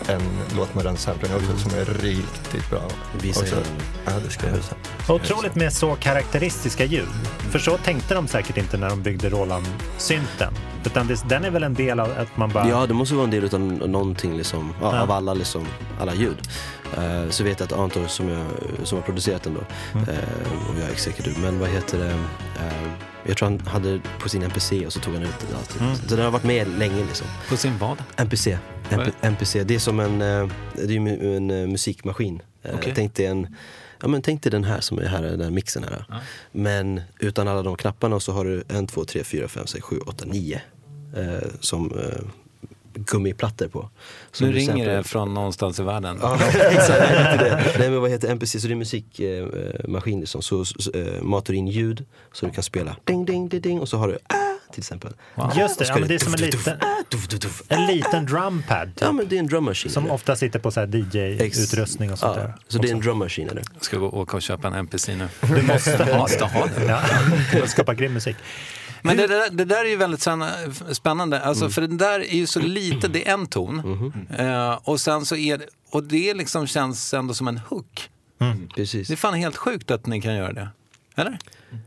en 0.09 0.23
låt 0.57 0.75
med 0.75 0.85
den 0.85 0.97
samplingen 0.97 1.37
också 1.37 1.69
som 1.69 1.79
är 1.79 1.85
riktigt 1.85 2.71
bra. 2.71 2.83
Visa 3.23 3.41
Också. 3.41 3.57
Ja, 4.05 4.13
det 4.25 4.31
ska 4.31 4.47
jag 4.47 4.57
visa. 4.57 4.75
Otroligt 5.09 5.55
med 5.55 5.73
så 5.73 5.95
karaktäristiska 5.95 6.85
ljud. 6.85 7.09
För 7.51 7.59
så 7.59 7.79
tänkte 7.79 8.15
de 8.15 8.29
säkert 8.29 8.57
inte 8.57 8.77
när 8.77 8.89
de 8.89 9.03
byggde 9.03 9.29
Roland-synten. 9.29 10.55
Utan 10.85 11.07
det, 11.07 11.29
den 11.29 11.45
är 11.45 11.51
väl 11.51 11.63
en 11.63 11.75
del 11.75 12.01
av 12.01 12.11
att 12.19 12.37
man 12.37 12.51
bara... 12.51 12.69
Ja, 12.69 12.87
det 12.87 12.95
måste 12.95 13.15
vara 13.15 13.25
en 13.25 13.31
del 13.31 13.45
utav 13.45 13.61
någonting 13.61 14.37
liksom, 14.37 14.75
ja, 14.81 15.01
av 15.01 15.11
alla, 15.11 15.35
liksom, 15.35 15.67
alla 16.01 16.15
ljud. 16.15 16.49
Eh, 16.97 17.31
så 17.31 17.45
vet 17.45 17.61
jag 17.61 17.67
att 17.67 17.79
Anton 17.79 18.09
som, 18.09 18.29
jag, 18.29 18.47
som 18.85 18.99
har 18.99 19.03
producerat 19.03 19.43
den 19.43 19.55
då, 19.55 19.61
eh, 19.99 20.69
och 20.69 20.77
jag 20.81 20.89
är 20.89 20.93
executive, 20.93 21.41
men 21.41 21.61
vad 21.61 21.69
heter 21.69 21.99
det, 21.99 22.11
eh, 22.11 22.91
jag 23.29 23.37
tror 23.37 23.49
han 23.49 23.61
hade 23.61 24.01
på 24.21 24.29
sin 24.29 24.43
NPC 24.43 24.87
och 24.87 24.93
så 24.93 25.01
tog 25.01 25.15
han 25.15 25.23
ut 25.23 25.35
det. 25.51 25.57
Alltid. 25.57 26.09
Så 26.09 26.17
den 26.17 26.25
har 26.25 26.31
varit 26.31 26.45
med 26.45 26.69
länge 26.79 27.05
liksom. 27.05 27.27
På 27.49 27.57
sin 27.57 27.79
vad? 27.79 28.03
NPC, 28.17 28.59
MP, 28.91 29.11
NPC, 29.21 29.65
det 29.65 29.75
är 29.75 29.79
som 29.79 30.01
en, 30.01 30.23
eh, 30.23 30.49
det 30.75 30.97
är 30.97 31.37
en 31.37 31.51
eh, 31.51 31.67
musikmaskin. 31.67 32.43
Eh, 32.63 32.75
Okej. 32.75 32.93
Tänk 32.97 33.15
dig 33.15 33.27
en, 33.27 33.57
ja 34.01 34.09
men 34.09 34.23
tänk 34.23 34.43
dig 34.43 34.51
den 34.51 34.65
här 34.65 34.81
som 34.81 34.99
är 34.99 35.07
här, 35.07 35.23
den 35.23 35.41
här 35.41 35.51
mixen 35.51 35.85
här. 35.85 36.21
Men 36.53 37.01
utan 37.19 37.49
alla 37.49 37.63
de 37.63 37.77
knapparna 37.77 38.21
så 38.21 38.33
har 38.33 38.45
du 38.45 38.65
en, 38.69 38.87
två, 38.87 39.05
tre, 39.05 39.25
fyra, 39.25 39.49
fem, 39.49 39.67
sex, 39.67 39.85
sju, 39.85 39.99
åtta, 39.99 40.25
nio. 40.25 40.61
Som 41.61 41.99
eh, 41.99 42.29
gummiplattor 42.97 43.69
på. 43.69 43.91
Som 44.33 44.47
Nu 44.47 44.53
du 44.53 44.59
ringer 44.59 44.73
samplar- 44.73 44.97
det 44.97 45.05
från 45.05 45.35
någonstans 45.35 45.81
i 45.81 45.83
världen. 45.83 46.19
Ja, 46.23 46.39
exakt. 46.71 46.89
Nej, 46.89 47.33
inte 47.33 47.45
det. 47.45 47.79
Nej 47.79 47.91
men 47.91 48.01
vad 48.01 48.11
heter 48.11 48.29
NPC? 48.29 48.61
Så 48.61 48.67
det 48.67 48.73
är 48.73 48.77
musikmaskin 48.77 49.51
eh, 49.85 49.89
maskin 49.89 50.21
liksom. 50.21 50.43
Så, 50.43 50.65
så 50.65 50.91
eh, 50.93 51.23
matar 51.23 51.53
du 51.53 51.59
in 51.59 51.69
ljud 51.69 52.05
så 52.33 52.47
du 52.47 52.53
kan 52.53 52.63
spela 52.63 52.97
ding 53.05 53.25
ding 53.25 53.49
ding 53.49 53.61
ding 53.63 53.81
och 53.81 53.89
så 53.89 53.97
har 53.97 54.09
du 54.09 54.19
ah, 54.27 54.37
till 54.73 54.81
exempel. 54.81 55.13
Just 55.57 55.79
det, 55.79 55.85
ja, 55.89 55.99
men 55.99 56.09
det 56.09 56.15
är 56.15 56.19
som 56.19 56.35
en 56.35 56.41
liten, 56.41 56.75
ah, 56.81 57.75
en 57.75 57.87
liten 57.87 58.27
drumpad. 58.27 58.89
Typ, 58.95 59.01
Ja 59.01 59.13
men 59.13 59.29
det 59.29 59.37
är 59.37 59.41
en 59.41 59.47
drum 59.47 59.65
machine. 59.65 59.93
som 59.93 60.11
ofta 60.11 60.37
sitter 60.37 60.59
på 60.59 60.71
DJ-utrustning 60.71 62.13
och 62.13 62.19
sånt 62.19 62.37
ja, 62.37 62.43
där. 62.43 62.55
Så 62.69 62.79
det 62.79 62.89
är 62.89 62.93
en 62.93 63.01
drum 63.01 63.19
machine 63.19 63.49
är 63.51 63.55
det. 63.55 63.63
Jag 63.75 63.85
ska 63.85 63.99
gå 63.99 64.07
och 64.07 64.21
åka 64.21 64.37
och 64.37 64.43
köpa 64.43 64.69
en 64.69 64.75
NPC 64.75 65.15
nu. 65.17 65.29
Du 65.41 65.63
måste 65.63 66.05
ha 66.05 66.19
Måste 66.19 66.45
ha 66.45 66.67
det. 66.67 66.85
Ja, 67.53 67.67
skapa 67.67 67.95
grym 67.95 68.13
musik. 68.13 68.37
Men 69.03 69.17
det 69.17 69.27
där, 69.27 69.51
det 69.51 69.65
där 69.65 69.85
är 69.85 69.89
ju 69.89 69.97
väldigt 69.97 70.27
spännande- 70.93 71.41
alltså, 71.41 71.71
för 71.71 71.81
det 71.81 71.97
där 71.97 72.21
är 72.21 72.37
ju 72.37 72.47
så 72.47 72.61
lite, 72.61 73.09
det 73.09 73.29
är 73.29 73.33
en 73.35 73.47
ton. 73.47 74.13
Eh, 74.39 74.79
och 74.85 75.01
sen 75.01 75.25
så 75.27 75.37
är 75.37 75.59
det, 75.59 75.67
och 75.91 76.05
det 76.05 76.35
liksom 76.35 76.67
känns 76.67 77.15
ändå 77.15 77.35
som 77.35 77.49
en 77.49 77.59
hook. 77.59 78.11
Precis. 78.75 79.09
Det 79.09 79.15
är 79.15 79.17
fan 79.17 79.35
helt 79.35 79.57
sjukt 79.57 79.91
att 79.91 80.07
ni 80.07 80.21
kan 80.21 80.35
göra 80.35 80.53
det. 80.53 80.69
Eller? 81.17 81.39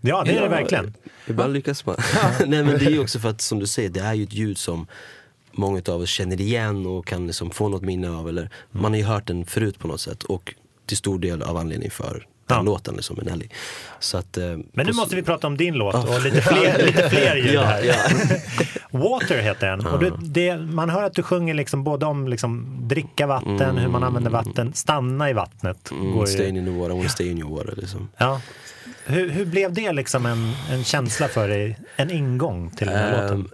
Ja, 0.01 0.23
det 0.23 0.31
är 0.31 0.35
det 0.35 0.41
Ja, 0.43 0.49
verkligen. 0.49 0.93
Ibland 1.27 1.53
lyckas 1.53 1.85
man. 1.85 1.95
Nej 2.47 2.63
men 2.63 2.67
det 2.79 2.85
är 2.85 2.89
ju 2.89 2.99
också 2.99 3.19
för 3.19 3.29
att 3.29 3.41
som 3.41 3.59
du 3.59 3.67
säger, 3.67 3.89
det 3.89 3.99
är 3.99 4.13
ju 4.13 4.23
ett 4.23 4.33
ljud 4.33 4.57
som 4.57 4.87
många 5.51 5.81
av 5.87 6.01
oss 6.01 6.09
känner 6.09 6.41
igen 6.41 6.85
och 6.85 7.05
kan 7.07 7.27
liksom 7.27 7.51
få 7.51 7.69
något 7.69 7.81
minne 7.81 8.09
av. 8.09 8.29
Eller, 8.29 8.49
Man 8.71 8.91
har 8.91 8.97
ju 8.97 9.03
hört 9.05 9.27
den 9.27 9.45
förut 9.45 9.79
på 9.79 9.87
något 9.87 10.01
sätt 10.01 10.23
och 10.23 10.53
till 10.85 10.97
stor 10.97 11.19
del 11.19 11.41
av 11.43 11.57
anledning 11.57 11.91
för 11.91 12.27
den 12.49 12.57
Ja. 12.57 12.61
låten 12.63 12.95
liksom, 12.95 13.15
med 13.15 13.25
Nelly. 13.25 13.47
Så 13.99 14.17
att, 14.17 14.37
eh, 14.37 14.43
Men 14.73 14.85
nu 14.85 14.93
måste 14.93 15.15
vi 15.15 15.23
prata 15.23 15.47
om 15.47 15.57
din 15.57 15.73
låt 15.73 15.95
och 15.95 16.21
lite 16.23 16.41
fler, 16.41 16.85
lite 16.85 17.09
fler 17.09 17.35
ljud 17.35 17.53
Ja, 17.53 17.63
här. 17.63 17.83
ja. 17.83 17.93
Water 18.99 19.41
heter 19.41 19.67
den. 19.67 19.85
Och 19.85 19.99
det, 19.99 20.11
det, 20.21 20.57
man 20.57 20.89
hör 20.89 21.03
att 21.03 21.13
du 21.13 21.23
sjunger 21.23 21.53
liksom 21.53 21.83
både 21.83 22.05
om 22.05 22.27
liksom 22.27 22.77
dricka 22.87 23.27
vatten, 23.27 23.77
hur 23.77 23.87
man 23.87 24.03
använder 24.03 24.31
vatten, 24.31 24.73
stanna 24.73 25.29
i 25.29 25.33
vattnet. 25.33 25.91
Mm, 25.91 26.11
går 26.11 26.27
ju- 26.27 26.33
stay 26.33 26.47
in 26.47 26.65
the 26.65 26.71
water, 26.71 26.93
I 26.93 26.97
wanna 26.97 27.09
stay 27.09 27.31
in 27.31 27.37
your 27.39 27.57
water 27.57 27.73
liksom. 27.77 28.09
ja. 28.17 28.41
hur, 29.05 29.29
hur 29.29 29.45
blev 29.45 29.73
det 29.73 29.91
liksom 29.91 30.25
en, 30.25 30.53
en 30.71 30.83
känsla 30.83 31.27
för 31.27 31.47
dig, 31.47 31.77
en 31.95 32.11
ingång 32.11 32.69
till 32.71 32.87
den 32.87 32.95
här 32.97 33.21
låten? 33.21 33.37
Ehm, 33.39 33.49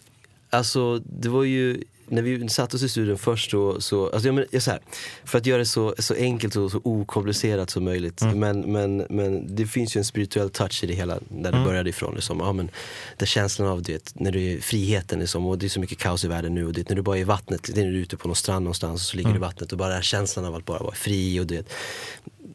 alltså 0.49 0.97
det 0.99 1.29
var 1.29 1.43
ju, 1.43 1.83
när 2.07 2.21
vi 2.21 2.49
satte 2.49 2.75
oss 2.75 2.83
i 2.83 2.89
studion 2.89 3.17
först 3.17 3.51
då, 3.51 3.81
så, 3.81 4.09
alltså 4.09 4.27
jag, 4.27 4.35
men, 4.35 4.45
jag, 4.51 4.61
så 4.61 4.71
här, 4.71 4.79
för 5.23 5.37
att 5.37 5.45
göra 5.45 5.59
det 5.59 5.65
så, 5.65 5.95
så 5.99 6.13
enkelt 6.13 6.55
och 6.55 6.71
så 6.71 6.81
okomplicerat 6.83 7.69
som 7.69 7.83
möjligt. 7.83 8.21
Men, 8.35 8.61
men, 8.61 9.05
men 9.09 9.55
det 9.55 9.67
finns 9.67 9.95
ju 9.95 9.99
en 9.99 10.05
spirituell 10.05 10.49
touch 10.49 10.83
i 10.83 10.87
det 10.87 10.93
hela, 10.93 11.19
där 11.29 11.51
det 11.51 11.63
började 11.63 11.89
ifrån. 11.89 12.15
Liksom. 12.15 12.39
Ja, 12.39 12.53
men, 12.53 12.69
där 13.17 13.25
känslan 13.25 13.67
av, 13.67 13.81
du 13.81 13.93
vet, 13.93 14.19
när 14.19 14.31
du 14.31 14.43
är 14.43 14.59
friheten 14.59 15.19
liksom, 15.19 15.45
och 15.45 15.57
det 15.57 15.65
är 15.65 15.69
så 15.69 15.79
mycket 15.79 15.97
kaos 15.97 16.25
i 16.25 16.27
världen 16.27 16.53
nu 16.53 16.65
och 16.65 16.73
det, 16.73 16.89
när 16.89 16.95
du 16.95 17.01
bara 17.01 17.17
är 17.17 17.21
i 17.21 17.23
vattnet, 17.23 17.69
när 17.75 17.83
du 17.83 17.97
är 17.97 18.01
ute 18.01 18.17
på 18.17 18.27
någon 18.27 18.35
strand 18.35 18.63
någonstans 18.63 19.01
och 19.01 19.07
så 19.07 19.17
ligger 19.17 19.29
du 19.29 19.35
i 19.35 19.39
vattnet 19.39 19.71
och 19.71 19.77
bara 19.77 19.89
den 19.89 19.95
här 19.95 20.03
känslan 20.03 20.45
av 20.45 20.55
att 20.55 20.65
bara 20.65 20.79
vara 20.79 20.95
fri 20.95 21.39
och 21.39 21.47
du 21.47 21.55
vet, 21.55 21.69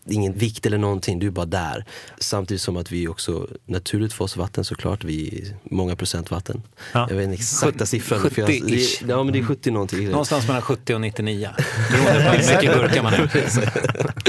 ingen 0.06 0.32
vikt 0.32 0.66
eller 0.66 0.78
någonting, 0.78 1.18
du 1.18 1.26
är 1.26 1.30
bara 1.30 1.46
där. 1.46 1.84
Samtidigt 2.18 2.60
som 2.62 2.76
att 2.76 2.92
vi 2.92 3.08
också, 3.08 3.46
naturligt 3.66 4.12
för 4.12 4.24
oss 4.24 4.36
vatten 4.36 4.64
såklart, 4.64 5.04
vi 5.04 5.38
är 5.42 5.56
många 5.74 5.96
procent 5.96 6.30
vatten. 6.30 6.62
Ja. 6.92 7.06
Jag 7.10 7.16
vet 7.16 7.24
inte 7.24 7.34
exakta 7.34 7.86
siffran. 7.86 8.30
för 8.30 8.40
jag- 8.42 8.50
70-ish. 8.50 9.04
det- 9.04 9.08
Ja 9.12 9.22
men 9.24 9.32
det 9.32 9.38
är 9.38 9.42
70 9.44 9.70
någonting. 9.70 10.08
Någonstans 10.10 10.46
mellan 10.46 10.62
70 10.62 10.94
och 10.94 11.00
99. 11.00 11.48
Beroende 11.90 12.24
på 12.24 12.30
hur 12.36 12.54
mycket 12.56 12.74
gurka 12.74 13.02
man 13.02 13.14
är. 13.14 13.30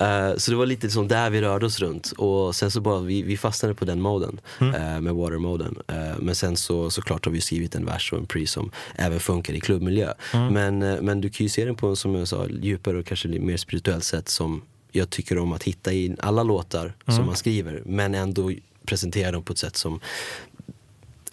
Eh, 0.00 0.36
så 0.36 0.50
det 0.50 0.56
var 0.56 0.66
lite 0.66 0.90
som 0.90 1.08
där 1.08 1.30
vi 1.30 1.40
rörde 1.40 1.66
oss 1.66 1.78
runt 1.80 2.12
och 2.16 2.54
sen 2.54 2.70
så 2.70 2.80
bara 2.80 3.00
vi, 3.00 3.22
vi 3.22 3.36
fastnade 3.36 3.74
på 3.74 3.84
den 3.84 4.00
moden 4.00 4.40
eh, 4.60 5.00
med 5.00 5.14
water-moden. 5.14 5.76
Eh, 5.88 6.18
men 6.18 6.34
sen 6.34 6.56
så 6.56 6.90
såklart 6.90 7.24
har 7.24 7.32
vi 7.32 7.40
skrivit 7.40 7.74
en 7.74 7.86
vers 7.86 8.12
och 8.12 8.18
en 8.18 8.26
pre 8.26 8.46
som 8.46 8.70
även 8.96 9.20
funkar 9.20 9.54
i 9.54 9.60
klubbmiljö. 9.60 10.12
Men, 10.32 10.82
eh, 10.82 11.00
men 11.02 11.20
du 11.20 11.30
kan 11.30 11.44
ju 11.44 11.50
se 11.50 11.64
den 11.64 11.74
på 11.74 11.86
en 11.88 11.96
som 11.96 12.14
jag 12.14 12.28
sa 12.28 12.46
djupare 12.60 12.98
och 12.98 13.06
kanske 13.06 13.28
mer 13.28 13.56
spirituellt 13.56 14.04
sätt 14.04 14.28
som 14.28 14.62
jag 14.92 15.10
tycker 15.10 15.38
om 15.38 15.52
att 15.52 15.62
hitta 15.62 15.92
i 15.92 16.16
alla 16.18 16.42
låtar 16.42 16.92
som 17.06 17.26
man 17.26 17.36
skriver 17.36 17.82
men 17.86 18.14
ändå 18.14 18.52
presentera 18.84 19.32
dem 19.32 19.42
på 19.42 19.52
ett 19.52 19.58
sätt 19.58 19.76
som 19.76 20.00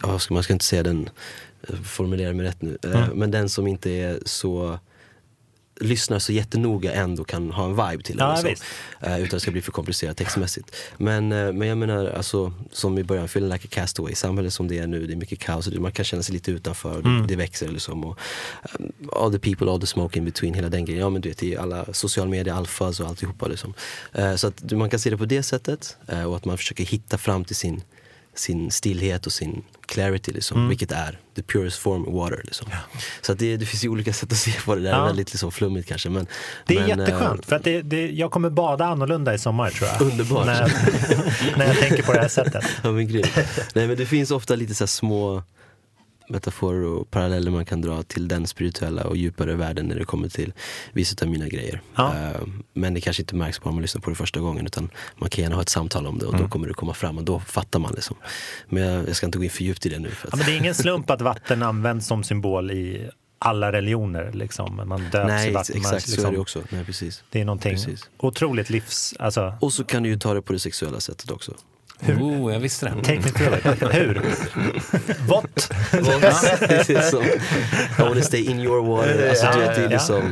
ja, 0.02 0.20
ska, 0.20 0.34
man 0.34 0.44
ska 0.44 0.54
inte 0.54 0.66
säga 0.66 0.84
den, 0.84 1.10
eh, 1.62 1.76
formulera 1.76 2.34
mig 2.34 2.46
rätt 2.46 2.62
nu, 2.62 2.78
eh, 2.84 3.14
men 3.14 3.32
den 3.32 3.50
som 3.50 3.68
inte 3.68 3.92
är 3.92 4.20
så 4.26 4.80
lyssnar 5.80 6.20
så 6.20 6.34
jättenoga 6.34 6.94
ändå 6.94 7.24
kan 7.24 7.52
ha 7.52 7.66
en 7.66 7.90
vibe 7.90 8.04
till 8.04 8.18
den. 8.18 8.28
Ja, 8.30 8.42
liksom. 8.42 8.66
Eh, 9.00 9.20
utan 9.20 9.30
det 9.30 9.40
ska 9.40 9.52
bli 9.52 9.62
för 9.62 9.72
komplicerat 9.72 10.18
textmässigt. 10.18 10.76
Men, 10.98 11.32
eh, 11.32 11.52
men 11.54 11.68
jag 11.68 11.78
menar, 11.78 12.06
alltså, 12.06 12.54
som 12.72 12.98
i 12.98 13.04
början, 13.04 13.26
feeling 13.26 13.52
like 13.52 13.68
a 13.68 13.70
castaway. 13.72 14.16
Samhället 14.16 14.54
som 14.54 14.68
det 14.68 14.78
är 14.80 14.88
nu, 14.88 15.08
det 15.08 15.14
är 15.14 15.18
mycket 15.18 15.40
kaos. 15.40 15.68
och 15.68 15.74
det- 15.74 15.80
Man 15.80 15.92
kan 15.92 16.06
känna 16.06 16.24
sig 16.24 16.34
lite 16.34 16.52
utanför. 16.52 16.98
och 16.98 17.06
Mm. 17.06 17.22
Det, 17.22 17.28
det 17.28 17.36
växer 17.36 17.68
liksom. 17.68 18.04
Och, 18.04 18.20
um, 18.80 18.92
all 19.14 19.32
the 19.32 19.40
people, 19.40 19.72
all 19.72 19.82
the 19.82 19.88
smoke 19.88 20.20
in 20.20 20.26
between, 20.26 20.54
hela 20.54 20.70
den 20.70 20.86
grejen. 20.86 21.02
Ja 21.02 21.10
men 21.10 21.22
du 21.22 21.30
vet, 21.30 21.44
i 21.44 21.58
alla 21.58 21.94
sociala 21.94 22.30
medier, 22.30 22.54
alfas 22.56 23.00
och 23.00 23.08
alltihopa 23.08 23.48
liksom. 23.48 23.74
Eh, 24.14 24.36
så 24.36 24.48
att 24.48 24.72
man 24.72 24.90
kan 24.90 25.00
se 25.00 25.10
det 25.10 25.18
på 25.18 25.26
det 25.26 25.44
sättet. 25.44 25.98
eh, 26.08 26.24
och 26.24 26.36
att 26.36 26.46
man 26.46 26.58
försöker 26.58 26.84
hitta 26.86 27.18
fram 27.18 27.46
till 27.46 27.56
sin, 27.56 27.82
sin 28.40 28.72
stillhet 28.72 29.26
och 29.26 29.32
sin 29.32 29.64
clarity 29.86 30.32
liksom. 30.32 30.58
Mm. 30.58 30.70
Vilket 30.70 30.92
är 30.92 31.20
the 31.36 31.42
purest 31.44 31.78
form 31.80 32.14
water 32.14 32.42
liksom. 32.44 32.68
Så 33.22 33.32
att 33.32 33.40
det, 33.40 33.58
det 33.58 33.66
finns 33.66 33.86
ju 33.86 33.90
olika 33.90 34.14
sätt 34.14 34.32
att 34.32 34.38
se 34.38 34.52
på 34.66 34.76
det. 34.76 34.82
Det 34.82 34.90
Ja. 34.90 35.06
väldigt 35.06 35.34
liksom 35.34 35.52
flummigt 35.52 35.88
kanske. 35.90 36.10
Men, 36.10 36.28
Det 36.68 36.76
är 36.78 36.88
men, 36.88 37.00
jätteskönt, 37.00 37.46
för 37.46 37.56
att 37.56 37.64
det, 37.64 37.82
det, 37.82 38.10
jag 38.12 38.32
kommer 38.32 38.50
bada 38.50 38.86
annorlunda 38.86 39.34
i 39.34 39.40
sommar 39.40 39.70
tror 39.70 39.90
jag. 39.90 40.02
Underbart. 40.12 40.46
När 40.46 40.62
jag, 40.62 40.72
när 41.58 41.66
jag 41.68 41.78
tänker 41.78 42.04
på 42.04 42.14
det 42.14 42.20
här 42.20 42.28
sättet. 42.28 42.64
Ja 42.84 42.92
men 42.92 43.08
grymt. 43.08 43.32
Nej 43.76 43.88
men 43.88 43.98
det 43.98 44.06
finns 44.06 44.32
ofta 44.32 44.56
lite 44.56 44.76
så 44.76 44.88
små 44.88 45.44
metaforer 46.28 46.84
och 46.86 47.12
paralleller 47.12 47.52
man 47.52 47.66
kan 47.66 47.82
dra 47.82 48.04
till 48.04 48.28
den 48.28 48.48
spirituella 48.48 49.04
och 49.04 49.18
djupare 49.18 49.56
världen 49.56 49.86
när 49.86 49.96
det 49.96 50.06
kommer 50.06 50.30
till 50.30 50.54
vissa 50.94 51.26
av 51.26 51.32
mina 51.32 51.48
grejer. 51.48 51.82
Ja. 51.96 52.14
Eh, 52.16 52.42
Men 52.74 52.94
det 52.94 53.02
kanske 53.02 53.22
inte 53.24 53.36
märks 53.36 53.62
bara 53.62 53.70
om 53.70 53.76
man 53.76 53.82
lyssnar 53.82 54.02
på 54.02 54.10
det 54.10 54.16
första 54.16 54.40
gången 54.40 54.66
utan 54.66 54.90
man 55.16 55.30
kan 55.30 55.42
gärna 55.44 55.56
ha 55.56 55.62
ett 55.62 55.70
samtal 55.70 56.08
om 56.08 56.20
det 56.20 56.26
och 56.26 56.34
Mm. 56.34 56.46
då 56.46 56.50
kommer 56.52 56.68
det 56.68 56.74
komma 56.74 56.94
fram 56.94 57.18
och 57.18 57.24
då 57.24 57.40
fattar 57.40 57.80
man 57.80 57.94
liksom. 57.96 58.16
Men 58.70 58.84
jag, 58.84 59.08
jag 59.10 59.16
ska 59.16 59.26
inte 59.26 59.38
gå 59.38 59.44
in 59.44 59.50
för 59.50 59.64
djupt 59.64 59.86
i 59.86 59.90
det 59.90 60.00
nu. 60.00 60.10
För 60.10 60.28
att, 60.28 60.34
Ja, 60.34 60.38
men 60.38 60.46
det 60.46 60.52
är 60.52 60.58
ingen 60.58 60.76
slump 60.76 61.10
att 61.10 61.22
vatten 61.22 61.64
används 61.72 62.08
som 62.08 62.24
symbol 62.24 62.72
i 62.72 63.10
alla 63.40 63.72
religioner. 63.72 64.32
Liksom. 64.34 64.82
Man 64.86 65.02
döps 65.12 65.28
Nej 65.28 65.50
i 65.50 65.52
vatten. 65.54 65.82
Man, 65.82 65.94
exakt 65.94 66.06
så 66.06 66.12
är 66.12 66.16
liksom, 66.18 66.34
det 66.34 66.40
också. 66.40 66.64
Nej, 66.70 66.86
precis. 66.86 67.24
det 67.30 67.42
är 67.42 67.46
någonting 67.46 67.72
Precis. 67.76 68.10
otroligt 68.18 68.70
livs... 68.70 69.14
Alltså, 69.20 69.54
Och 69.62 69.74
så 69.74 69.84
kan 69.84 70.04
du 70.04 70.10
ju 70.10 70.20
ta 70.20 70.34
det 70.34 70.42
på 70.42 70.54
det 70.54 70.60
sexuella 70.60 71.00
sättet 71.00 71.32
också. 71.32 71.54
Oh, 72.00 72.54
jag 72.54 72.60
visste 72.60 72.86
det. 72.86 73.04
take 73.04 73.20
me 73.20 73.30
through 73.30 73.58
it. 73.58 73.96
Hur? 73.96 74.22
What? 75.28 75.72
är 75.92 77.02
som, 77.10 77.24
I 77.24 78.10
wanna 78.10 78.22
stay 78.22 78.52
in 78.52 78.60
your 78.60 78.82
water. 78.82 79.30
Alltså, 79.30 79.48
du 79.54 79.60
vet, 79.60 79.76
det 79.76 79.84
är 79.84 79.90
liksom, 79.90 80.24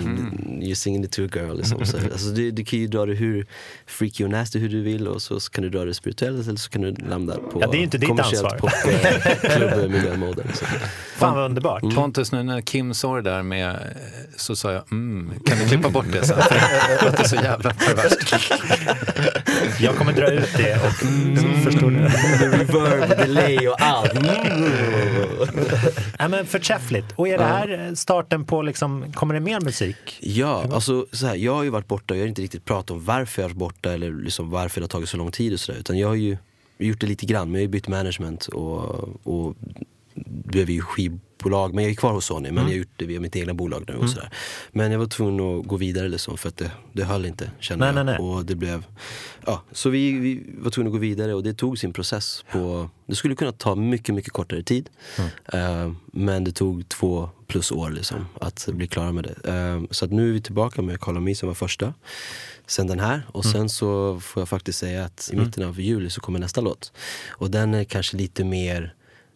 you're 0.62 0.76
singing 0.76 1.04
it 1.04 1.12
to 1.12 1.22
a 1.26 1.30
girl. 1.34 1.58
Liksom. 1.58 1.86
Så, 1.86 1.98
alltså, 1.98 2.28
du, 2.28 2.52
du 2.52 2.66
kan 2.66 2.80
ju 2.80 2.88
dra 2.88 3.06
det 3.06 3.14
hur 3.14 3.46
freaky 3.86 4.24
och 4.24 4.30
nasty 4.30 4.60
hur 4.60 4.70
du 4.70 4.82
vill 4.82 5.08
och 5.08 5.22
så 5.22 5.40
kan 5.40 5.64
du 5.64 5.70
dra 5.70 5.86
det 5.86 5.94
spirituellt 5.94 6.48
eller 6.48 6.58
så 6.58 6.70
kan 6.70 6.82
du 6.82 6.96
landa 7.10 7.36
på 7.36 7.62
Ja, 7.62 7.68
det 7.72 7.78
är 7.78 7.82
inte 7.82 7.98
ditt 7.98 8.10
kommersiellt 8.10 8.46
ansvar. 8.46 8.60
pop, 8.60 8.72
eh. 8.86 10.46
Liksom. 10.48 10.68
Fan 11.16 11.36
vad 11.36 11.46
underbart. 11.46 11.96
Pontus, 11.96 12.32
nu 12.32 12.44
när 12.44 12.62
Kim 12.62 12.94
sa 12.94 13.16
det 13.16 13.22
där 13.22 13.44
med, 13.44 13.80
så 14.36 14.56
sa 14.56 14.72
jag 14.72 14.92
mm, 14.92 15.32
kan 15.46 15.58
du 15.60 15.66
klippa 15.68 15.90
bort 15.90 16.06
det 16.12 16.26
sen? 16.26 16.42
För 16.42 16.56
det 16.56 17.06
låter 17.06 17.24
så 17.24 17.36
jävla 17.36 17.74
perverst. 17.74 18.36
Jag 19.80 19.96
kommer 19.96 20.14
dra 20.14 20.28
ut 20.28 20.58
det 20.58 20.76
och 20.76 21.06
Förstår 21.64 21.92
du? 21.92 21.98
Reverb, 22.58 23.18
delay 23.18 23.68
och 23.68 23.82
allt. 23.82 24.12
Ja, 26.20 26.28
men 26.28 26.46
förträffligt. 26.46 27.06
Och 27.16 27.28
är 27.28 27.38
det 27.38 27.44
här 27.44 27.96
starten 27.96 28.46
på, 28.46 28.62
liksom, 28.62 29.14
kommer 29.14 29.34
det 29.34 29.40
mer 29.40 29.62
musik? 29.62 30.20
Ja, 30.22 30.66
alltså 30.74 31.06
så 31.12 31.28
här, 31.28 31.36
jag 31.36 31.54
har 31.56 31.64
ju 31.64 31.70
varit 31.70 31.88
borta 31.88 32.14
och 32.14 32.18
jag 32.18 32.24
har 32.24 32.28
inte 32.28 32.42
riktigt 32.42 32.66
pratat 32.66 32.92
om 32.92 33.06
varför 33.06 33.42
jag 33.42 33.50
har 33.50 33.56
varit 33.56 33.60
borta 33.60 33.94
eller 33.94 34.12
liksom 34.12 34.50
varför 34.50 34.82
det 34.82 34.84
har 34.84 34.90
tagit 34.90 35.10
så 35.10 35.18
lång 35.18 35.32
tid 35.32 35.54
och 35.54 35.60
sådär. 35.60 35.80
Utan 35.80 35.98
jag 35.98 36.08
har 36.08 36.16
ju 36.16 36.38
gjort 36.78 37.00
det 37.02 37.08
lite 37.08 37.26
grann, 37.26 37.52
men 37.52 37.54
jag 37.54 37.60
har 37.60 37.68
ju 37.68 37.72
bytt 37.72 37.88
management 37.88 38.48
och, 38.48 39.10
och 39.24 39.56
blev 40.26 40.70
ju 40.70 40.82
skivbolag. 40.82 41.74
Men 41.74 41.84
jag 41.84 41.92
är 41.92 41.96
kvar 41.96 42.14
hos 42.14 42.26
Sony, 42.26 42.52
men 42.52 42.64
jag 42.64 42.70
har 42.70 42.78
gjort 42.78 42.94
det 42.96 43.06
via 43.06 43.20
mitt 43.20 43.36
egna 43.36 43.54
bolag 43.54 43.84
nu 43.88 43.96
och 43.96 44.10
sådär. 44.10 44.30
Men 44.72 44.92
jag 44.92 45.00
var 45.00 45.06
tvungen 45.06 45.60
att 45.60 45.68
gå 45.68 45.78
vidare 45.78 46.08
liksom 46.08 46.38
för 46.38 46.50
att 46.50 46.58
det, 46.58 46.72
det 46.94 47.04
höll 47.04 47.26
inte 47.26 47.52
kände 47.60 47.86
Nej, 47.86 47.96
jag. 47.96 48.06
nej, 48.06 48.18
nej. 48.20 48.28
Och 48.28 48.46
det 48.46 48.56
blev, 48.56 48.86
ja, 49.46 49.62
så 49.72 49.90
vi, 49.90 50.12
vi 50.12 50.44
var 50.58 50.72
tvungna 50.72 50.90
att 50.90 50.94
gå 50.94 51.00
vidare 51.00 51.34
och 51.34 51.44
det 51.44 51.54
tog 51.54 51.80
sin 51.80 51.94
process. 51.94 52.46
På, 52.52 52.90
det 53.06 53.16
skulle 53.16 53.36
kunna 53.36 53.52
ta 53.52 53.76
mycket, 53.76 54.16
mycket 54.16 54.34
kortare 54.34 54.64
tid. 54.64 54.90
Eh, 55.54 55.92
men 56.06 56.44
det 56.44 56.52
tog 56.52 56.90
två 56.90 57.30
plus 57.48 57.72
år 57.72 57.90
liksom, 57.90 58.26
att 58.42 58.70
bli 58.72 58.88
klara 58.88 59.12
med 59.12 59.24
det. 59.24 59.52
Eh, 59.54 59.84
så 59.92 60.06
att 60.06 60.12
nu 60.12 60.30
är 60.30 60.34
vi 60.34 60.42
tillbaka 60.42 60.82
med 60.82 61.00
Call 61.00 61.20
Me 61.20 61.36
som 61.36 61.48
var 61.48 61.54
första. 61.54 61.94
Sen 62.68 62.88
den 62.88 63.00
här 63.00 63.22
och 63.28 63.46
sen 63.46 63.70
så 63.70 64.20
får 64.20 64.42
jag 64.42 64.50
faktiskt 64.50 64.80
säga 64.80 65.06
att 65.06 65.30
i 65.34 65.36
mitten 65.36 65.64
av 65.64 65.80
juli 65.80 66.10
så 66.10 66.22
kommer 66.22 66.40
nästa 66.40 66.62
låt. 66.62 66.92
Och 67.30 67.52
den 67.52 67.74
är 67.74 67.84
kanske 67.84 68.18
lite 68.18 68.44
mer 68.44 68.94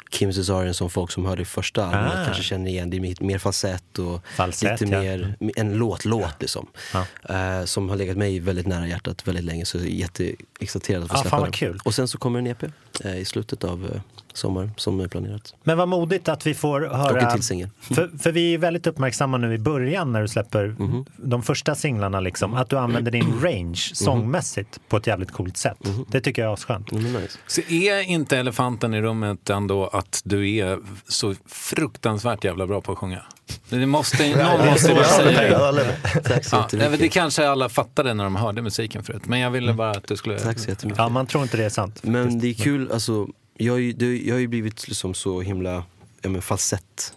Kim 0.10 0.34
Cesarion 0.34 0.74
som 0.74 0.90
folk 0.90 1.12
som 1.12 1.26
hörde 1.26 1.46
första 1.46 1.86
albumet 1.86 2.14
Ah. 2.22 2.26
kanske 2.26 2.44
känner 2.44 2.72
igen. 2.72 2.90
Det 2.90 2.98
är 2.98 3.24
mer- 3.24 3.38
falsett 3.38 4.00
och 4.00 4.22
Falsett, 4.36 4.82
lite 4.82 4.94
ja. 4.94 5.02
mer 5.02 5.36
en 5.56 5.74
låt-låt 5.74 6.36
liksom. 6.42 6.68
Ja. 6.94 7.06
Eh, 7.36 7.66
som 7.66 7.90
har 7.90 7.96
legat 7.96 8.18
mig 8.18 8.40
väldigt 8.40 8.68
nära 8.68 8.88
hjärtat 8.88 9.28
väldigt 9.28 9.44
länge 9.46 9.66
så 9.66 9.78
jag 9.78 9.86
är 9.86 9.90
jätteexalterad 9.90 11.04
att 11.04 11.10
få 11.10 11.16
Ja, 11.18 11.22
släppa 11.22 11.42
den. 11.42 11.52
kul. 11.52 11.80
Och 11.84 11.94
sen 11.96 12.08
så 12.08 12.18
kommer 12.18 12.40
en 12.40 12.48
EP 12.48 12.64
eh, 13.04 13.18
i 13.18 13.26
slutet 13.26 13.64
av 13.64 14.02
sommaren 14.34 14.72
som 14.78 15.00
är 15.00 15.08
planerat. 15.08 15.54
Men 15.64 15.78
vad 15.78 15.88
modigt 15.88 16.30
att 16.30 16.48
vi 16.48 16.54
får 16.54 16.82
Och 16.82 16.98
höra... 16.98 17.22
en 17.22 17.34
till 17.34 17.44
singel. 17.44 17.70
För, 17.80 18.18
för 18.20 18.32
vi 18.32 18.54
är 18.54 18.58
väldigt 18.58 18.88
uppmärksamma 18.88 19.38
nu 19.38 19.54
i 19.54 19.58
början 19.58 20.12
när 20.12 20.22
du 20.22 20.28
släpper 20.28 20.76
Mhm. 20.80 21.06
de 21.18 21.44
första 21.44 21.76
singlarna, 21.76 22.20
liksom, 22.20 22.54
att 22.54 22.70
du 22.70 22.78
använder 22.78 23.12
din 23.12 23.40
range 23.42 23.92
sångmässigt 23.94 24.80
på 24.90 24.98
ett 24.98 25.08
jävligt 25.08 25.32
coolt 25.32 25.58
sätt. 25.58 25.78
Mhm. 25.88 26.06
Det 26.12 26.22
tycker 26.22 26.42
jag 26.42 26.50
är 26.50 26.54
asskönt. 26.54 26.92
Mm, 26.92 27.14
nice. 27.14 27.38
Så 27.48 27.62
är 27.62 28.02
inte 28.02 28.38
elefanten 28.38 28.94
i 28.94 29.02
rummet 29.02 29.50
ändå 29.50 29.88
att 29.88 30.22
du 30.26 30.56
är 30.56 30.80
så 31.08 31.36
fruktansvärt 31.48 32.44
jävla 32.44 32.68
bra 32.68 32.82
på 32.82 32.92
att 32.92 32.98
sjunga? 32.98 33.22
Det 33.70 33.86
måste, 33.86 34.30
någon 34.36 34.66
måste 34.66 34.92
ju 34.92 35.04
säga 35.04 35.72
det. 35.72 35.96
Tack 36.24 36.46
så 36.46 36.56
Ja, 36.72 36.90
det 37.00 37.10
kanske 37.10 37.50
alla 37.50 37.70
fattade 37.70 38.14
när 38.14 38.24
de 38.24 38.36
hörde 38.36 38.62
musiken 38.62 39.04
förut, 39.04 39.22
men 39.26 39.40
jag 39.40 39.52
ville 39.52 39.74
bara 39.74 39.92
att 39.92 40.08
du 40.08 40.18
skulle... 40.18 40.40
Tack 40.40 40.60
så 40.60 40.70
jättemycket. 40.70 40.98
Ja, 41.00 41.10
man 41.10 41.28
tror 41.28 41.44
inte 41.44 41.58
det 41.58 41.66
är 41.66 41.70
sant. 41.70 42.00
Men 42.04 42.40
det 42.40 42.48
är 42.50 42.54
kul, 42.54 42.92
alltså, 42.92 43.28
jag, 43.60 43.74
har 43.74 43.78
ju- 43.80 43.94
det, 43.94 44.18
jag 44.22 44.36
har 44.36 44.40
ju 44.40 44.48
blivit 44.48 44.88
liksom 44.88 45.14
så 45.14 45.42
himla 45.42 45.84
ja, 46.22 46.30
men 46.30 46.42
falsett 46.42 47.14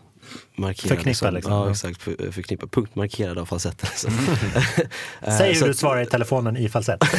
markerad. 0.57 0.89
Förknippad, 0.97 1.35
liksom. 1.35 1.53
Ja, 1.53 1.65
Ja. 1.67 1.71
exakt. 1.71 2.03
För, 2.03 2.33
förknippad. 2.33 2.71
Punktmarkerad 2.71 3.39
av 3.39 3.47
falsetten. 3.47 3.89
Alltså. 3.93 4.09
Eh, 5.23 5.39
Säg 5.39 5.55
så 5.55 5.61
hur 5.61 5.65
du 5.67 5.71
att- 5.71 5.77
svarar 5.79 6.03
i 6.03 6.07
telefonen 6.07 6.57
i 6.57 6.69
falsett. 6.69 7.01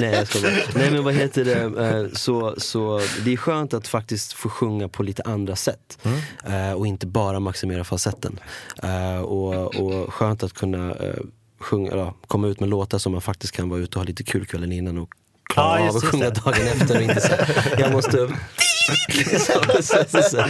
Nej 0.00 0.14
jag 0.14 0.28
ska 0.28 0.40
bara. 0.40 0.50
Nej 0.74 0.90
men 0.90 1.04
vad 1.04 1.14
heter 1.14 1.44
det, 1.44 1.54
Eh, 1.84 2.06
så, 2.12 2.54
så 2.58 3.00
det 3.24 3.32
är 3.32 3.36
skönt 3.36 3.74
att 3.74 3.88
faktiskt 3.88 4.32
få 4.32 4.48
sjunga 4.48 4.88
på 4.88 5.02
lite 5.02 5.22
andra 5.22 5.56
sätt. 5.56 5.98
Eh, 6.44 6.72
Och 6.72 6.86
inte 6.86 7.06
bara 7.06 7.40
maximera 7.40 7.84
falsetten. 7.84 8.40
Eh, 8.82 9.18
Och, 9.20 9.74
och 9.74 10.14
skönt 10.14 10.42
att 10.42 10.52
kunna 10.52 10.90
eh, 10.94 11.14
sjunga, 11.64 11.90
eller, 11.92 12.12
komma 12.26 12.46
ut 12.48 12.60
med 12.60 12.68
låtar 12.68 12.98
som 12.98 13.12
man 13.12 13.20
faktiskt 13.20 13.52
kan 13.56 13.68
vara 13.68 13.80
ute 13.80 13.98
och 13.98 14.00
ha 14.02 14.06
lite 14.06 14.22
kul 14.24 14.46
kvällen 14.46 14.72
innan 14.72 14.98
och 14.98 15.08
klara 15.44 15.80
Ja, 15.80 15.88
av 15.90 15.96
att 15.96 16.04
sjunga 16.04 16.30
dagen 16.30 16.66
efter 16.66 16.96
och 16.96 17.02
inte 17.02 17.20
så 17.20 17.32
jag 17.78 17.92
måste 17.92 18.28
så, 19.38 19.82
så, 19.82 20.04
så, 20.08 20.22
så. 20.22 20.44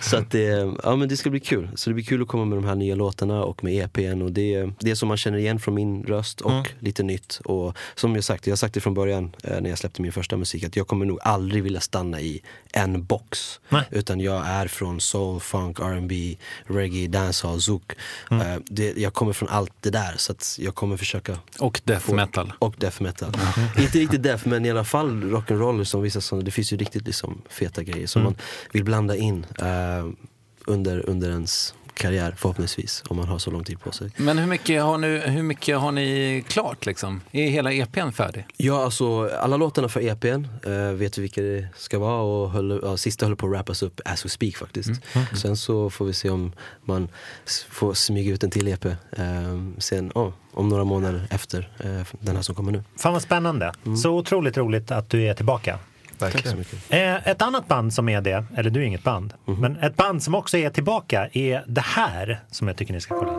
så 0.00 0.16
att 0.16 0.30
det, 0.30 0.74
ja, 0.82 0.96
men 0.96 1.08
det 1.08 1.16
ska 1.16 1.30
bli 1.30 1.40
kul. 1.40 1.68
Så 1.74 1.90
det 1.90 1.94
blir 1.94 2.04
kul 2.04 2.22
att 2.22 2.28
komma 2.28 2.44
med 2.44 2.58
de 2.58 2.64
här 2.64 2.74
nya 2.74 2.94
låtarna 2.94 3.44
och 3.44 3.64
med 3.64 3.84
EPn. 3.84 4.22
Och 4.22 4.32
det, 4.32 4.70
det 4.80 4.90
är 4.90 4.94
som 4.94 5.08
man 5.08 5.16
känner 5.16 5.38
igen 5.38 5.58
från 5.60 5.74
min 5.74 6.02
röst 6.04 6.40
och 6.40 6.50
Mm. 6.54 6.64
lite 6.78 7.02
nytt. 7.02 7.40
Och 7.44 7.76
som 7.94 8.14
jag 8.14 8.24
sagt, 8.24 8.46
jag 8.46 8.52
har 8.52 8.56
sagt 8.56 8.74
det 8.74 8.80
från 8.80 8.94
början 8.94 9.36
eh, 9.44 9.60
när 9.60 9.70
jag 9.70 9.78
släppte 9.78 10.02
min 10.02 10.12
första 10.12 10.36
musik 10.36 10.64
att 10.64 10.76
jag 10.76 10.86
kommer 10.86 11.06
nog 11.06 11.18
aldrig 11.22 11.62
vilja 11.62 11.80
stanna 11.80 12.20
i 12.20 12.40
en 12.72 13.04
box. 13.04 13.60
Nej. 13.68 13.82
Utan 13.90 14.20
jag 14.20 14.46
är 14.46 14.68
från 14.68 15.00
soul, 15.00 15.40
funk, 15.40 15.80
R&B, 15.80 16.36
reggae, 16.66 17.06
dancehall, 17.08 17.60
zouk. 17.60 17.92
Mm. 18.30 18.46
Eh, 18.52 18.58
det, 18.66 18.96
jag 18.96 19.14
kommer 19.14 19.32
från 19.32 19.48
allt 19.48 19.72
det 19.80 19.90
där 19.90 20.14
så 20.16 20.32
att 20.32 20.56
jag 20.60 20.74
kommer 20.74 20.96
försöka 20.96 21.38
Och 21.58 21.80
death 21.84 22.12
metal. 22.14 22.52
och 22.58 22.74
death 22.78 23.02
metal. 23.02 23.32
Inte 23.78 23.98
riktigt 23.98 24.22
death 24.22 24.48
men 24.48 24.66
i 24.66 24.70
alla 24.70 24.84
fall 24.84 25.22
rock'n'roll 25.22 25.84
som 25.84 26.02
vissa 26.02 26.20
sådana, 26.20 26.44
det 26.44 26.50
finns 26.50 26.72
ju 26.72 26.76
riktigt 26.76 27.06
liksom 27.06 27.42
feta 27.48 27.82
grejer 27.82 28.06
som 28.06 28.22
man 28.22 28.34
vill 28.72 28.84
blanda 28.84 29.16
in 29.16 29.46
eh, 29.58 30.06
under, 30.66 31.08
under 31.08 31.30
ens 31.30 31.74
karriär 31.94 32.34
förhoppningsvis 32.38 33.02
om 33.08 33.16
man 33.16 33.28
har 33.28 33.38
så 33.38 33.50
lång 33.50 33.64
tid 33.64 33.80
på 33.80 33.92
sig. 33.92 34.10
Men 34.16 34.38
hur 34.38 34.46
mycket 34.46 34.82
har, 34.82 34.98
nu, 34.98 35.18
hur 35.18 35.42
mycket 35.42 35.78
har 35.78 35.92
ni 35.92 36.44
klart 36.48 36.86
liksom? 36.86 37.20
Är 37.32 37.48
hela 37.48 37.72
EPn 37.72 38.10
färdig? 38.10 38.46
Ja 38.56 38.84
alltså 38.84 39.28
alla 39.28 39.56
låtarna 39.56 39.88
för 39.88 40.00
EPn 40.00 40.46
eh, 40.66 40.72
vet 40.92 41.18
vi 41.18 41.22
vilka 41.22 41.42
det 41.42 41.68
ska 41.76 41.98
vara 41.98 42.20
och 42.22 42.50
höll, 42.50 42.80
ja, 42.82 42.96
sista 42.96 43.26
håller 43.26 43.36
på 43.36 43.46
att 43.46 43.52
rappas 43.52 43.82
upp 43.82 44.00
as 44.04 44.24
we 44.24 44.28
speak 44.28 44.56
faktiskt. 44.56 44.90
Sen 45.42 45.56
så 45.56 45.90
får 45.90 46.04
vi 46.04 46.12
se 46.12 46.30
om 46.30 46.52
man 46.84 47.08
s- 47.46 47.66
får 47.70 47.94
smyga 47.94 48.32
ut 48.32 48.44
en 48.44 48.50
till 48.50 48.68
EP 48.68 48.84
eh, 48.84 48.94
sen, 49.78 50.12
oh, 50.14 50.32
om 50.52 50.68
några 50.68 50.84
månader 50.84 51.26
efter 51.30 51.70
eh, 51.80 52.06
den 52.20 52.36
här 52.36 52.42
som 52.42 52.54
kommer 52.54 52.72
nu. 52.72 52.82
Fan 52.96 53.12
vad 53.12 53.22
spännande. 53.22 53.72
Mm. 53.86 53.96
Så 53.96 54.10
otroligt 54.10 54.56
roligt 54.56 54.90
att 54.90 55.10
du 55.10 55.22
är 55.22 55.34
tillbaka. 55.34 55.78
Tack 56.32 56.32
så 56.32 56.36
Verkligen. 56.56 56.58
mycket. 56.58 56.92
Eh, 57.24 57.28
ett 57.32 57.42
annat 57.42 57.68
band 57.68 57.92
som 57.94 58.08
är 58.08 58.20
det, 58.20 58.44
eller 58.56 58.70
du 58.70 58.80
är 58.80 58.84
inget 58.84 59.02
band, 59.04 59.34
Mhm. 59.44 59.60
men 59.60 59.76
ett 59.76 59.96
band 59.96 60.22
som 60.22 60.34
också 60.34 60.56
är 60.56 60.70
tillbaka 60.70 61.28
är 61.32 61.64
det 61.66 61.80
här 61.84 62.40
som 62.50 62.68
jag 62.68 62.76
tycker 62.76 62.92
ni 62.94 63.00
ska 63.00 63.14
kolla 63.18 63.32
in. 63.32 63.38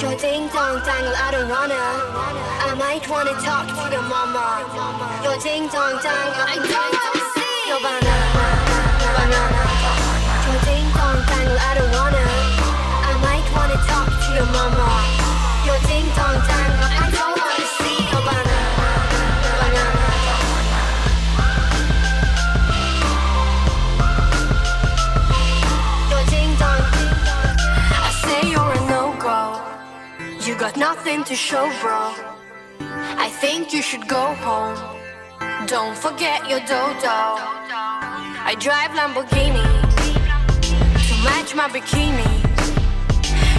Your 0.00 0.14
ding 0.16 0.46
dong 0.54 0.78
dangle, 0.86 1.12
I 1.12 1.30
don't 1.32 1.48
wanna. 1.50 1.74
I 2.70 2.74
might 2.78 3.08
wanna 3.10 3.32
talk 3.42 3.66
to 3.66 3.92
your 3.92 4.02
mama. 4.02 4.62
Your 5.24 5.36
ding 5.42 5.66
dong 5.68 5.98
dangle, 6.02 6.44
I 6.46 6.54
don't 6.54 6.70
wanna 6.70 7.24
see 7.34 7.68
your 7.68 7.80
banana. 7.82 8.44
Banana. 9.16 9.57
I 11.56 11.74
don't 11.78 11.92
wanna. 11.98 12.24
I 13.10 13.12
might 13.24 13.46
wanna 13.56 13.78
talk 13.88 14.08
to 14.24 14.28
your 14.36 14.48
mama. 14.56 14.86
Your 15.64 15.78
ding 15.88 16.08
dong 16.16 16.38
dangle, 16.48 16.92
I 17.04 17.06
don't 17.16 17.36
wanna 17.40 17.66
see 17.78 17.98
your 18.12 18.22
banana. 18.26 18.58
Your 26.12 26.24
ding 26.32 26.52
dong. 26.60 26.84
I 28.06 28.10
say 28.24 28.40
you're 28.52 28.72
a 28.78 28.82
no 28.92 29.02
go. 29.20 29.40
You 30.46 30.54
got 30.58 30.76
nothing 30.76 31.24
to 31.24 31.34
show, 31.34 31.64
bro. 31.80 32.12
I 33.26 33.28
think 33.40 33.72
you 33.72 33.82
should 33.82 34.06
go 34.08 34.34
home. 34.46 34.76
Don't 35.66 35.96
forget 35.96 36.48
your 36.48 36.60
dodo. 36.60 37.18
I 38.50 38.54
drive 38.58 38.92
Lamborghini 38.92 39.77
match 41.24 41.54
my 41.54 41.68
bikini. 41.72 42.24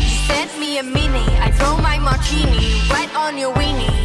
You 0.01 0.09
sent 0.27 0.59
me 0.59 0.79
a 0.79 0.83
mini. 0.83 1.25
I 1.47 1.51
throw 1.51 1.77
my 1.77 1.99
martini 1.99 2.81
right 2.89 3.09
on 3.27 3.37
your 3.39 3.53
weenie. 3.57 3.89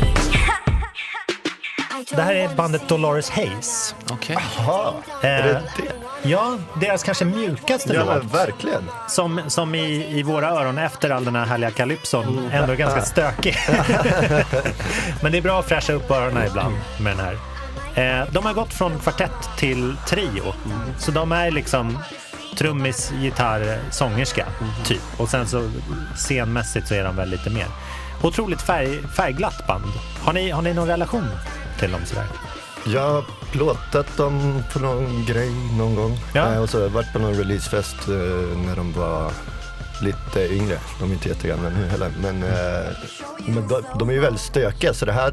Det 2.16 2.22
här 2.22 2.34
är 2.34 2.48
bandet 2.48 2.88
Dolores 2.88 3.30
Hayes. 3.30 3.94
Okej. 4.10 4.36
Jaha, 4.58 4.92
är 5.22 5.38
Eh, 5.38 5.44
det 5.46 5.52
det? 5.76 6.28
Ja, 6.28 6.58
deras 6.80 7.02
kanske 7.02 7.24
mjukaste 7.24 7.94
Ja 7.94 8.04
låt. 8.14 8.34
verkligen. 8.34 8.90
Som, 9.08 9.40
som 9.48 9.74
i, 9.74 10.18
i 10.18 10.22
våra 10.22 10.48
öron 10.50 10.78
efter 10.78 11.10
all 11.10 11.24
den 11.24 11.36
här 11.36 11.46
härliga 11.46 11.70
calypson 11.70 12.50
ändå 12.52 12.72
är 12.72 12.76
ganska 12.76 13.02
stökig. 13.02 13.56
Men 15.22 15.32
det 15.32 15.38
är 15.38 15.42
bra 15.42 15.60
att 15.60 15.68
fräscha 15.68 15.92
upp 15.92 16.10
öronen 16.10 16.46
ibland 16.46 16.74
med 17.00 17.16
den 17.16 17.26
här. 17.26 17.38
Eh, 18.22 18.26
de 18.32 18.46
har 18.46 18.52
gått 18.54 18.74
från 18.74 18.98
kvartett 18.98 19.50
till 19.56 19.96
trio. 20.06 20.54
Så 20.98 21.10
de 21.10 21.32
är 21.32 21.50
liksom 21.50 21.98
trummis, 22.56 23.12
gitarr, 23.20 23.78
sångerska 23.90 24.46
typ. 24.84 25.02
Och 25.16 25.28
sen 25.28 25.46
så 25.46 25.70
scenmässigt 26.16 26.88
så 26.88 26.94
är 26.94 27.04
de 27.04 27.16
väl 27.16 27.28
lite 27.28 27.50
mer. 27.50 27.66
Otroligt 28.22 28.62
färg, 28.62 29.02
färgglatt 29.16 29.66
band. 29.66 29.92
Har 30.22 30.32
ni, 30.32 30.50
har 30.50 30.62
ni 30.62 30.74
någon 30.74 30.88
relation 30.88 31.28
till 31.78 31.92
dem 31.92 32.00
sådär? 32.04 32.26
Jag 32.86 33.10
har 33.10 33.24
plåtat 33.52 34.16
dem 34.16 34.62
på 34.72 34.78
någon 34.78 35.24
grej 35.24 35.50
någon 35.78 35.94
gång. 35.94 36.18
Ja. 36.32 36.52
Eh, 36.52 36.62
och 36.62 36.70
så 36.70 36.76
har 36.76 36.82
jag 36.82 36.90
varit 36.90 37.12
på 37.12 37.18
någon 37.18 37.34
releasefest 37.34 38.08
eh, 38.08 38.14
när 38.66 38.76
de 38.76 38.92
var 38.92 39.30
lite 40.02 40.54
yngre. 40.54 40.78
De 41.00 41.10
är 41.10 41.14
inte 41.14 41.28
jättegamla 41.28 41.68
nu 41.68 41.86
heller. 41.88 42.10
Men, 42.22 42.42
eh, 42.42 42.90
men 43.46 43.68
de, 43.68 43.82
de 43.98 44.08
är 44.08 44.12
ju 44.12 44.20
väldigt 44.20 44.42
stökiga 44.42 44.94
så 44.94 45.04
det 45.06 45.12
här, 45.12 45.32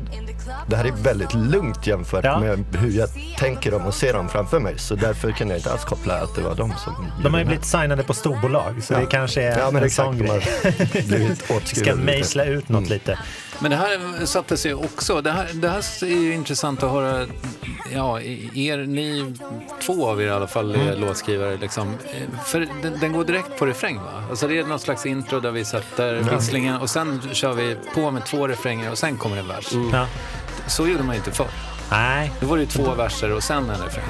det 0.67 0.76
här 0.76 0.86
är 0.86 0.91
väldigt 0.91 1.34
lugnt 1.34 1.88
jämfört 1.88 2.26
Ja. 2.26 2.39
med 2.39 2.63
hur 2.80 2.91
jag 2.91 3.10
tänker 3.38 3.71
dem 3.71 3.86
och 3.86 3.93
ser 3.93 4.13
dem 4.13 4.30
framför 4.30 4.60
mig. 4.60 4.74
Så 4.78 4.95
därför 4.95 5.32
kan 5.32 5.50
jag 5.50 5.58
inte 5.58 5.71
alls 5.71 5.86
koppla 5.86 6.13
att 6.21 6.36
det 6.36 6.41
var 6.41 6.56
de 6.56 6.74
som 6.78 7.12
De 7.24 7.34
har 7.34 7.39
ju 7.39 7.45
blivit 7.45 7.65
signade 7.65 8.04
på 8.04 8.13
storbolag, 8.13 8.84
så 8.84 8.93
Ja. 8.93 9.00
det 9.00 9.06
kanske 9.06 9.41
är 9.43 9.60
Ja, 9.60 9.65
men 9.71 9.76
en 9.82 9.84
exakt, 9.88 10.06
sån 10.08 10.17
de 10.17 10.28
har 10.30 10.39
grej. 10.39 11.04
blivit 11.08 11.43
Ska 11.78 11.95
mejsla 11.95 12.43
ut 12.45 12.69
något 12.69 12.89
lite. 12.89 13.19
Men 13.62 13.71
det 13.71 13.78
här 13.78 14.26
satte 14.26 14.58
sig 14.58 14.74
också, 14.74 15.21
det 15.21 15.32
här, 15.32 15.50
det 15.54 15.69
här 15.69 16.04
är 16.04 16.32
intressant 16.32 16.84
att 16.84 16.91
höra, 16.91 17.28
ja, 17.93 18.21
er, 18.21 18.78
ni, 18.78 19.34
två 19.82 20.10
av 20.10 20.21
er 20.21 20.26
i 20.28 20.30
alla 20.30 20.47
fall 20.47 20.76
är 20.76 20.95
låtskrivare 20.97 21.58
liksom. 21.58 21.88
Eh, 22.13 22.39
För 22.45 22.67
den, 22.82 23.00
den 23.00 23.13
går 23.13 23.24
direkt 23.24 23.58
på 23.58 23.65
refräng 23.65 23.97
va? 23.97 24.24
Alltså 24.30 24.47
det 24.47 24.58
är 24.60 24.63
något 24.63 24.82
slags 24.82 25.06
intro 25.06 25.39
där 25.39 25.52
vi 25.52 25.65
sätter 25.65 26.13
visslingen 26.15 26.76
och 26.78 26.89
sen 26.89 27.21
kör 27.32 27.54
vi 27.54 27.78
på 27.95 28.12
med 28.12 28.26
två 28.26 28.47
refränger 28.47 28.91
och 28.91 28.97
sen 28.97 29.17
kommer 29.17 29.38
en 29.38 29.47
vers. 29.47 29.67
Ja. 29.91 30.08
Så 30.67 30.88
gjorde 30.88 31.04
man 31.04 31.15
ju 31.15 31.19
inte 31.19 31.32
förr. 31.32 31.47
Nej, 31.92 32.32
Då 32.40 32.48
var 32.48 32.58
det 32.58 32.64
ju 32.64 32.70
två 32.70 32.94
verser 32.96 33.32
och 33.32 33.44
sen 33.44 33.70
en 33.70 33.82
refräng. 33.82 34.04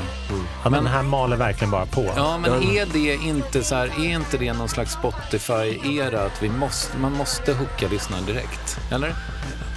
ja, 0.64 0.70
men 0.70 0.84
den 0.84 0.94
här 0.94 1.04
maler 1.04 1.38
verkligen 1.38 1.72
bara 1.72 1.86
på. 1.86 2.10
Ja, 2.16 2.38
men 2.38 2.52
är 2.64 2.86
det 2.94 3.14
inte 3.16 3.64
så 3.64 3.76
här, 3.76 3.86
är 3.88 4.10
inte 4.16 4.38
det 4.38 4.54
någon 4.54 4.70
slags 4.70 4.96
Spotify-era 4.96 6.26
att 6.26 6.44
vi 6.44 6.50
måste, 6.50 6.98
man 6.98 7.12
måste 7.12 7.54
hooka 7.54 7.88
lyssnaren 7.92 8.26
direkt? 8.26 8.80
Eller? 8.92 9.16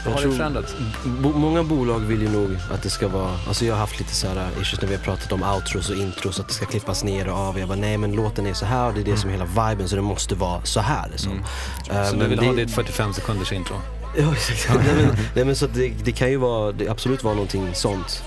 Har 0.04 0.22
det 0.22 0.36
förändrats? 0.36 0.74
Bo, 1.04 1.32
många 1.32 1.62
bolag 1.62 1.98
vill 1.98 2.22
ju 2.22 2.28
nog 2.28 2.56
att 2.72 2.82
det 2.82 2.90
ska 2.90 3.08
vara, 3.08 3.30
alltså 3.48 3.64
jag 3.64 3.74
har 3.74 3.80
haft 3.80 3.98
lite 3.98 4.14
så 4.14 4.28
här 4.28 4.48
issues 4.60 4.80
när 4.80 4.88
vi 4.88 4.94
har 4.94 5.02
pratat 5.02 5.32
om 5.32 5.42
outros 5.42 5.90
och 5.90 5.96
intros, 5.96 6.40
att 6.40 6.48
det 6.48 6.54
ska 6.54 6.66
klippas 6.66 7.04
ner 7.04 7.28
och 7.28 7.38
av. 7.38 7.58
Jag 7.58 7.68
bara, 7.68 7.78
nej 7.78 7.96
men 7.98 8.12
låten 8.12 8.46
är 8.46 8.54
så 8.54 8.66
här 8.66 8.86
och 8.88 8.94
det 8.94 9.00
är 9.00 9.04
det 9.04 9.16
som 9.16 9.30
är 9.30 9.34
hela 9.34 9.44
viben 9.68 9.88
så 9.88 9.96
det 9.96 10.02
måste 10.02 10.34
vara 10.34 10.60
så 10.64 10.80
här. 10.80 11.08
Liksom. 11.10 11.44
Eh, 11.90 12.04
Så 12.04 12.12
du 12.12 12.18
men 12.18 12.28
vill 12.30 12.38
det- 12.38 12.46
ha 12.46 12.52
ditt 12.52 12.74
45 12.74 13.12
sekunders 13.14 13.52
intro? 13.52 13.76
Ja, 14.22 14.32
exakt. 14.32 14.74
nej, 14.86 14.94
men, 14.96 15.16
nej, 15.34 15.44
men 15.44 15.56
så 15.56 15.66
det, 15.66 15.88
det 16.04 16.12
kan 16.12 16.30
ju 16.30 16.36
vara, 16.36 16.72
det 16.72 16.88
absolut 16.88 17.24
vara 17.24 17.34
någonting 17.34 17.70
sånt. 17.74 18.22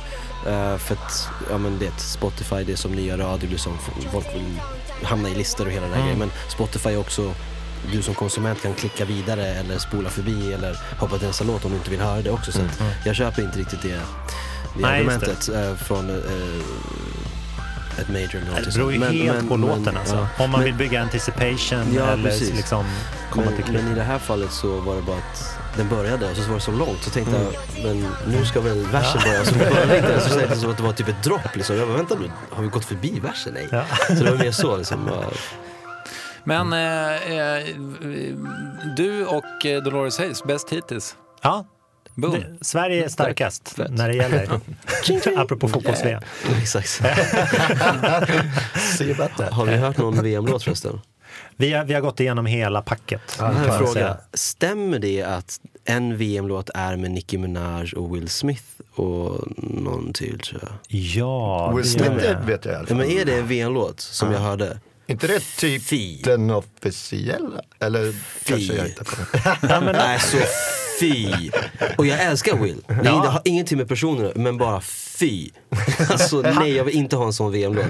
Eh, 0.48 0.78
för 0.78 0.96
att, 0.96 1.28
ja 1.50 1.58
men 1.58 1.80
det, 1.80 1.92
Spotify, 2.02 2.64
det 2.64 2.72
är 2.72 2.76
som 2.76 2.92
nya 2.92 3.18
radio, 3.18 3.50
liksom, 3.50 3.78
folk 4.12 4.26
vill 4.34 4.60
hamna 5.04 5.30
i 5.30 5.36
listor 5.36 5.66
och 5.66 5.72
hela 5.72 5.86
den 5.86 5.94
här 5.96 6.02
grejen. 6.02 6.20
Men 6.20 6.32
Spotify 6.50 6.90
är 6.90 7.00
också, 7.00 7.34
du 7.92 8.02
som 8.02 8.14
konsument 8.14 8.62
kan 8.62 8.74
klicka 8.74 9.06
vidare 9.06 9.46
eller 9.48 9.78
spola 9.78 10.10
förbi 10.10 10.54
eller 10.54 10.80
hoppa 11.00 11.18
till 11.18 11.28
nästa 11.28 11.44
låt 11.44 11.66
om 11.66 11.72
du 11.72 11.78
inte 11.78 11.90
vill 11.90 12.00
höra 12.02 12.22
det 12.22 12.30
också. 12.32 12.52
Så 12.52 12.60
att 12.62 12.82
jag 13.06 13.16
köper 13.16 13.42
inte 13.42 13.60
riktigt 13.60 13.82
det, 13.82 13.88
det 13.90 14.02
Nej, 14.82 15.00
argumentet 15.00 15.50
eh, 15.50 15.76
från 15.76 16.10
eh, 16.10 16.16
ett 18.02 18.10
major 18.10 18.30
eller 18.36 18.40
Det 18.42 18.46
någonting 18.52 18.74
beror 18.74 18.94
ju. 18.94 19.00
Men- 19.00 19.14
helt 19.14 19.38
men- 19.38 19.48
på 19.48 19.58
men- 19.58 19.70
låten 19.70 19.98
alltså. 19.98 20.16
ja. 20.16 20.44
Om 20.44 20.52
man 20.52 20.60
Men- 20.60 20.64
vill 20.66 20.74
bygga 20.76 21.02
anticipation 21.02 21.94
Ja, 21.96 22.04
eller 22.08 22.24
precis. 22.24 22.54
liksom 22.54 22.86
komma 23.32 23.46
men, 23.46 23.56
till 23.56 23.64
klipp. 23.66 23.82
men 23.84 23.92
i 23.92 23.96
det 23.96 24.04
här 24.04 24.20
fallet 24.20 24.52
så 24.52 24.80
var 24.80 24.96
det 24.96 25.02
bara 25.02 25.18
att 25.18 25.57
den 25.78 25.90
började 25.90 26.30
och 26.32 26.38
så 26.38 26.48
var 26.48 26.56
det 26.56 26.62
så 26.62 26.72
långt 26.72 27.04
så 27.04 27.10
tänkte 27.10 27.36
jag, 27.36 27.84
men 27.84 28.08
nu 28.28 28.46
ska 28.46 28.62
väl 28.62 28.86
versen 28.86 29.22
börja. 29.24 29.46
Så 29.46 29.54
tänkte 29.88 30.12
jag, 30.14 30.22
så 30.22 30.30
kändes 30.30 30.50
det 30.50 30.56
som 30.56 30.72
att 30.72 30.78
det 30.78 30.84
var 30.84 30.94
typ 30.94 31.08
ett 31.08 31.24
dropp 31.24 31.56
liksom. 31.56 31.76
Jag 31.78 31.88
bara, 31.88 31.98
vänta 31.98 32.16
nu, 32.16 32.32
har 32.52 32.64
vi 32.64 32.70
gått 32.70 32.86
förbi 32.86 33.20
versen? 33.20 33.54
Nej. 33.54 33.68
Ja. 33.72 33.86
Så 34.08 34.24
det 34.24 34.32
var 34.32 34.38
mer 34.38 34.52
så 34.52 34.78
liksom. 34.78 35.10
Men 36.44 36.74
eh, 36.74 37.32
eh, 37.38 37.66
du 38.96 39.26
och 39.26 39.66
eh, 39.66 39.84
Dolores 39.84 40.18
Hayes, 40.18 40.44
bäst 40.44 40.70
hittills. 40.70 41.16
Ja, 41.42 41.66
Boom. 42.16 42.32
det, 42.32 42.58
Sverige 42.62 43.06
är 43.06 43.10
starkast 43.10 43.70
Fett. 43.70 43.92
när 43.92 44.08
det 44.10 44.16
gäller. 44.16 44.60
Apropå 45.38 45.68
fotbolls-VM. 45.68 46.22
Exakt. 46.62 46.90
See 48.98 49.12
about 49.12 49.38
that. 49.38 49.54
Har 49.54 49.66
vi 49.66 49.76
hört 49.76 49.98
någon 49.98 50.24
VM-låt 50.24 50.64
förresten? 50.64 51.02
Vi 51.56 51.74
har, 51.74 51.86
vi 51.86 51.94
har 51.94 52.02
gått 52.02 52.20
igenom 52.20 52.46
hela 52.46 52.82
packet. 52.82 53.22
Jag 53.40 53.78
fråga. 53.78 54.18
Stämmer 54.34 55.00
det 55.00 55.24
att 55.24 55.60
en 55.86 56.18
VM-låt 56.18 56.70
är 56.74 56.96
med 56.96 57.12
Nicki 57.12 57.38
Minaj 57.38 57.94
och 57.94 58.16
Will 58.16 58.30
Smith 58.30 58.64
och 58.96 59.44
någon 59.58 60.14
till 60.14 60.40
tror 60.40 60.62
jag? 60.64 60.72
Ja, 61.02 61.72
Will 61.76 61.90
Smith 61.92 62.12
det 62.12 62.40
vet 62.46 62.66
jag 62.66 62.74
i 62.74 62.76
alla 62.76 62.84
Ja, 62.84 62.88
fall. 62.88 62.98
men 62.98 63.12
är 63.12 63.26
det 63.26 63.38
en 63.38 63.48
VM-låt 63.48 64.00
som 64.00 64.32
jag 64.32 64.40
hörde? 64.40 64.80
inte 65.10 65.28
det 65.28 65.40
typ 65.58 65.84
Fy. 65.84 66.22
den 66.22 66.50
officiella? 66.52 67.62
Eller 67.80 68.14
kanske 68.46 68.74
jag 68.76 68.88
inte 68.88 69.04
på 69.04 69.16
Ja, 69.44 69.82
men, 69.82 69.96
Nej, 69.96 70.20
så 70.20 70.38
fy. 71.00 71.32
Och 71.98 72.06
jag 72.06 72.24
älskar 72.24 72.58
Will. 72.58 72.82
Det, 72.88 73.00
Ja. 73.04 73.12
har 73.12 73.42
ingenting 73.46 73.78
med 73.78 73.88
personer 73.88 74.32
men 74.36 74.58
bara 74.58 74.82
fy. 74.82 75.50
Alltså 76.10 76.42
nej, 76.42 76.74
jag 76.76 76.84
vill 76.84 76.96
inte 76.96 77.16
ha 77.16 77.26
en 77.26 77.34
sån 77.34 77.52
VM-låt. 77.52 77.86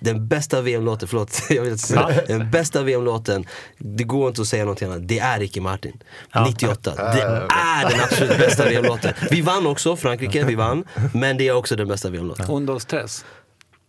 Den 0.00 0.28
bästa 0.28 0.60
VM-låten, 0.60 1.08
förlåt, 1.08 1.42
jag 1.50 1.62
vill 1.62 1.78
säga 1.78 2.10
Den 2.26 2.50
bästa 2.50 2.82
VM-låten, 2.82 3.44
det 3.78 4.04
går 4.04 4.28
inte 4.28 4.40
att 4.40 4.46
säga 4.48 4.64
någonting 4.64 4.88
annat, 4.88 5.08
det 5.08 5.18
är 5.18 5.38
Ricky 5.40 5.60
Martin. 5.60 6.02
98. 6.46 6.92
Det 6.96 7.22
är 7.54 7.90
den 7.90 8.00
absolut 8.00 8.38
bästa 8.38 8.64
VM-låten. 8.64 9.12
Vi 9.30 9.40
vann 9.40 9.66
också, 9.66 9.96
Frankrike, 9.96 10.44
vi 10.44 10.54
vann. 10.54 10.84
Men 11.14 11.36
det 11.36 11.48
är 11.48 11.52
också 11.52 11.76
den 11.76 11.88
bästa 11.88 12.10
VM-låten. 12.10 12.46
Ondos 12.50 12.84
Tres. 12.86 13.24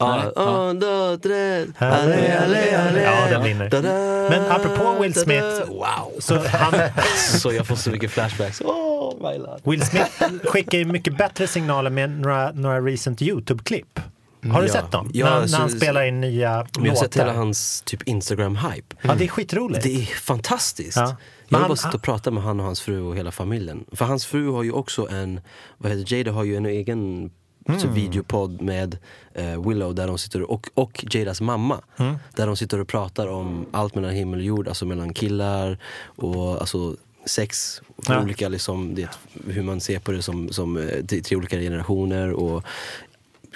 Ja, 0.01 0.23
en, 0.23 0.79
två, 0.81 1.17
tre, 1.17 1.65
allé, 1.77 2.37
allé, 2.37 2.75
allé. 2.75 3.03
Ja, 3.03 3.27
den 3.29 3.43
vinner. 3.43 3.69
Da, 3.69 3.81
da, 3.81 3.89
Men 4.29 4.51
apropå 4.51 5.01
Will 5.01 5.11
da. 5.11 5.19
Smith, 5.21 5.45
Wow. 5.67 6.19
så 6.19 6.47
han, 6.47 6.73
Så 7.39 7.53
jag 7.53 7.67
får 7.67 7.75
så 7.75 7.89
mycket 7.89 8.11
flashbacks. 8.11 8.61
Oh 8.61 9.31
my 9.31 9.37
lord. 9.37 9.59
Will 9.63 9.85
Smith 9.85 10.11
skickar 10.43 10.77
ju 10.77 10.85
mycket 10.85 11.17
bättre 11.17 11.47
signaler 11.47 11.89
med 11.89 12.09
några, 12.09 12.51
några 12.51 12.81
recent 12.81 13.21
YouTube-klipp. 13.21 13.99
Har 14.41 14.61
du 14.61 14.67
Ja. 14.67 14.73
sett 14.73 14.91
dem? 14.91 15.11
Ja, 15.13 15.25
när, 15.39 15.47
så- 15.47 15.51
när 15.51 15.59
han 15.59 15.69
spelar 15.69 16.03
in 16.03 16.21
nya 16.21 16.67
Men 16.75 16.85
jag 16.85 16.91
har 16.91 16.97
sett 17.03 17.15
hela 17.15 17.25
låtar. 17.25 17.37
hans 17.37 17.81
typ 17.85 18.03
Instagram-hype. 18.03 18.95
Ja, 19.01 19.15
det 19.15 19.23
är 19.23 19.27
skitroligt. 19.27 19.83
Det 19.83 20.01
är 20.01 20.05
fantastiskt. 20.05 20.97
Ja. 20.97 21.15
Jag 21.47 21.59
han- 21.59 21.67
bara 21.67 21.75
sitta 21.75 21.97
och 21.97 22.01
prata 22.03 22.31
med 22.31 22.43
han 22.43 22.59
och 22.59 22.65
hans 22.65 22.81
fru 22.81 23.01
och 23.01 23.15
hela 23.15 23.31
familjen. 23.31 23.85
För 23.91 24.05
hans 24.05 24.25
fru 24.25 24.49
har 24.51 24.63
ju 24.63 24.71
också 24.71 25.09
en, 25.09 25.41
vad 25.77 25.91
heter 25.91 26.13
Jada 26.15 26.31
har 26.31 26.43
ju 26.43 26.55
en 26.55 26.65
egen 26.65 27.31
Mm. 27.67 27.79
så 27.81 27.87
videopodd 27.87 28.61
med 28.61 28.97
eh, 29.33 29.67
Willow 29.67 29.95
där 29.95 30.07
de 30.07 30.17
sitter 30.17 30.51
och, 30.51 30.69
och 30.73 31.05
Jadas 31.11 31.41
mamma. 31.41 31.81
Mm. 31.97 32.15
Där 32.35 32.47
de 32.47 32.57
sitter 32.57 32.79
och 32.79 32.87
pratar 32.87 33.27
om 33.27 33.65
allt 33.71 33.95
mellan 33.95 34.11
himmel 34.11 34.39
och 34.39 34.45
jord, 34.45 34.67
alltså 34.67 34.85
mellan 34.85 35.13
killar 35.13 35.77
och 36.05 36.59
alltså 36.59 36.95
sex, 37.25 37.81
Ja. 38.07 38.21
olika 38.23 38.49
liksom, 38.49 38.95
det, 38.95 39.09
hur 39.47 39.61
man 39.63 39.81
ser 39.81 39.99
på 39.99 40.11
det 40.11 40.21
som, 40.21 40.49
som 40.53 40.77
eh, 40.77 41.05
tre 41.21 41.37
olika 41.37 41.59
generationer 41.59 42.31
och 42.31 42.63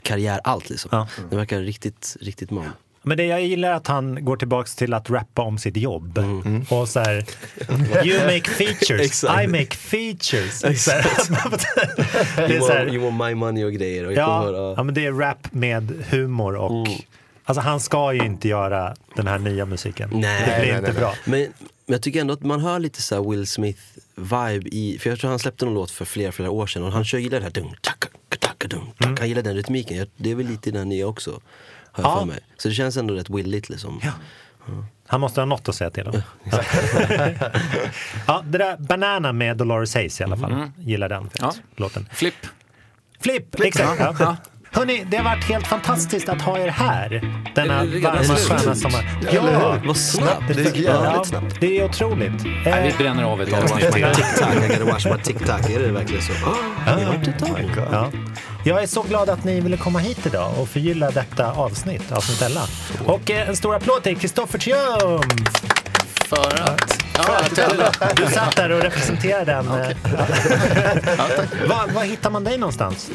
karriär, 0.04 0.40
allt 0.44 0.70
liksom. 0.70 0.90
Ja. 0.92 1.08
Det 1.30 1.36
verkar 1.36 1.60
riktigt, 1.60 2.18
riktigt 2.22 2.52
man. 2.52 2.70
Men 3.06 3.18
det 3.18 3.26
jag 3.26 3.42
gillar 3.44 3.70
är 3.70 3.74
att 3.74 3.88
han 3.88 4.26
går 4.26 4.38
tillbaks 4.38 4.76
till 4.76 4.94
att 4.94 5.10
rappa 5.10 5.42
om 5.42 5.58
sitt 5.58 5.78
jobb. 5.78 6.20
Och 6.70 6.90
så 6.90 7.00
här, 7.00 7.26
you 8.06 8.26
make 8.26 8.50
features, 8.50 9.24
Mm. 9.30 9.44
I 9.56 9.60
make 9.60 9.76
features. 9.76 10.64
Exakt. 10.64 11.30
Det 12.36 12.56
är 12.56 12.60
så 12.60 12.74
här, 12.74 12.88
you 12.94 13.12
want 13.12 13.24
my 13.30 13.36
money 13.36 13.64
och 13.66 13.74
grejer. 13.74 14.06
Och 14.08 14.14
ja, 14.14 14.42
höra- 14.42 14.74
ja, 14.78 14.84
men 14.84 14.96
det 14.96 15.06
är 15.06 15.12
rap 15.12 15.48
med 15.54 16.04
humor 16.10 16.56
och 16.56 16.88
Mm. 16.88 17.00
Alltså 17.46 17.62
han 17.62 17.80
ska 17.80 18.14
ju 18.14 18.26
inte 18.26 18.48
göra 18.48 18.96
den 19.16 19.28
här 19.28 19.40
nya 19.40 19.66
musiken. 19.66 20.10
Nej, 20.14 20.40
det 20.40 20.62
blir 20.62 20.72
nej, 20.72 20.80
inte 20.80 20.92
nej, 20.92 21.00
bra. 21.02 21.14
Men, 21.26 21.40
men 21.40 21.50
jag 21.86 22.02
tycker 22.02 22.22
ändå 22.22 22.34
att 22.34 22.42
man 22.42 22.60
hör 22.60 22.80
lite 22.80 23.02
så 23.02 23.16
här 23.16 23.30
Will 23.30 23.48
Smith-vibe 24.16 24.68
i, 24.72 24.98
för 25.00 25.10
jag 25.10 25.20
tror 25.20 25.30
han 25.30 25.40
släppte 25.40 25.66
någon 25.66 25.74
låt 25.74 25.92
för 25.92 26.06
flera, 26.06 26.32
flera 26.32 26.50
år 26.52 26.68
sedan 26.68 26.84
och 26.84 26.92
han 26.92 27.06
kör 27.06 27.18
gillar 27.18 27.38
det 27.40 27.44
här 27.44 27.52
dung, 27.52 27.76
taka, 27.82 28.08
taka, 28.40 28.68
dung, 28.68 28.92
taka. 28.92 29.04
Mm. 29.06 29.18
Han 29.20 29.28
gillar 29.30 29.42
den 29.42 29.56
rytmiken, 29.56 29.98
Jag- 29.98 30.08
det 30.18 30.32
är 30.32 30.36
väl 30.36 30.48
lite 30.48 30.70
i 30.70 30.72
den 30.72 30.90
nya 30.90 31.08
också. 31.08 31.42
Har 31.92 32.04
jag 32.04 32.12
Ja. 32.12 32.20
för 32.20 32.26
mig. 32.26 32.40
Så 32.58 32.68
det 32.68 32.74
känns 32.74 32.98
ändå 32.98 33.14
rätt 33.14 33.30
willigt 33.30 33.70
liksom. 33.70 34.02
Han 35.08 35.22
måste 35.22 35.42
ha 35.42 35.46
något 35.46 35.70
att 35.70 35.76
säga 35.76 35.90
till 35.90 36.08
om. 36.08 36.22
ja, 38.28 38.44
det 38.48 38.58
där 38.58 38.78
Banana 38.78 39.32
med 39.34 39.58
Dolores 39.58 39.94
Hayes 39.96 40.22
i 40.22 40.24
alla 40.24 40.38
fall. 40.38 40.72
Gillar 40.78 41.10
den 41.10 41.30
Ja. 41.40 41.54
låten. 41.76 42.10
Flipp. 42.14 42.34
Flipp, 43.20 43.60
exakt. 43.60 44.02
Ja. 44.20 44.36
Hörni, 44.74 45.04
det 45.10 45.18
har 45.18 45.24
varit 45.24 45.44
helt 45.44 45.68
fantastiskt 45.68 46.30
att 46.30 46.42
ha 46.42 46.60
er 46.60 46.68
här. 46.68 47.34
Denna 47.56 47.78
varma 47.84 48.36
sköna 48.36 48.76
sommar. 48.76 49.06
Eller 49.30 49.52
Ja, 49.54 49.72
hur? 49.74 49.88
Vad 49.88 49.98
snabbt! 49.98 50.44
Det 50.48 50.62
gick 50.62 50.76
jävligt 50.76 51.26
snabbt. 51.28 51.56
det 51.60 51.80
är 51.80 51.86
otroligt. 51.86 52.32
Nej, 52.66 52.74
Eh, 52.74 52.84
vi 52.84 53.04
bränner 53.04 53.24
av 53.24 53.42
ett 53.42 53.54
avsnitt. 53.54 53.92
TikTok, 53.94 54.54
I 54.64 54.68
gotta 54.68 54.86
watch 54.86 55.06
my 55.06 55.18
TikTok. 55.24 55.70
Är 55.70 55.80
det 55.80 55.92
verkligen 55.92 56.22
så? 56.22 56.32
Det 56.86 56.92
har 57.04 57.14
varit 57.16 57.28
ett 57.28 57.40
tag. 57.40 57.72
Ja. 57.92 58.12
Jag 58.66 58.84
är 58.84 58.88
så 58.88 59.02
glad 59.02 59.30
att 59.30 59.44
ni 59.44 59.62
ville 59.62 59.78
komma 59.78 60.00
hit 60.00 60.26
idag 60.26 60.52
och 60.60 60.70
förgylla 60.70 61.12
detta 61.12 61.52
avsnitt, 61.52 62.12
avsnitt 62.12 62.42
11. 62.42 62.62
Och 63.06 63.32
eh, 63.32 63.50
en 63.50 63.56
stor 63.56 63.76
applåd 63.76 64.04
till 64.04 64.18
Kristoffer 64.18 64.60
Triumf! 64.60 65.24
För 66.30 66.62
att... 66.64 67.03
Du 68.16 68.26
satt 68.28 68.56
där 68.56 68.72
och 68.72 68.82
representerade 68.82 69.46
den. 69.52 69.68
eh, 69.68 69.98
Var, 71.70 71.94
var 71.94 72.04
hittar 72.04 72.30
man 72.30 72.44
dig 72.44 72.58
någonstans? 72.58 73.12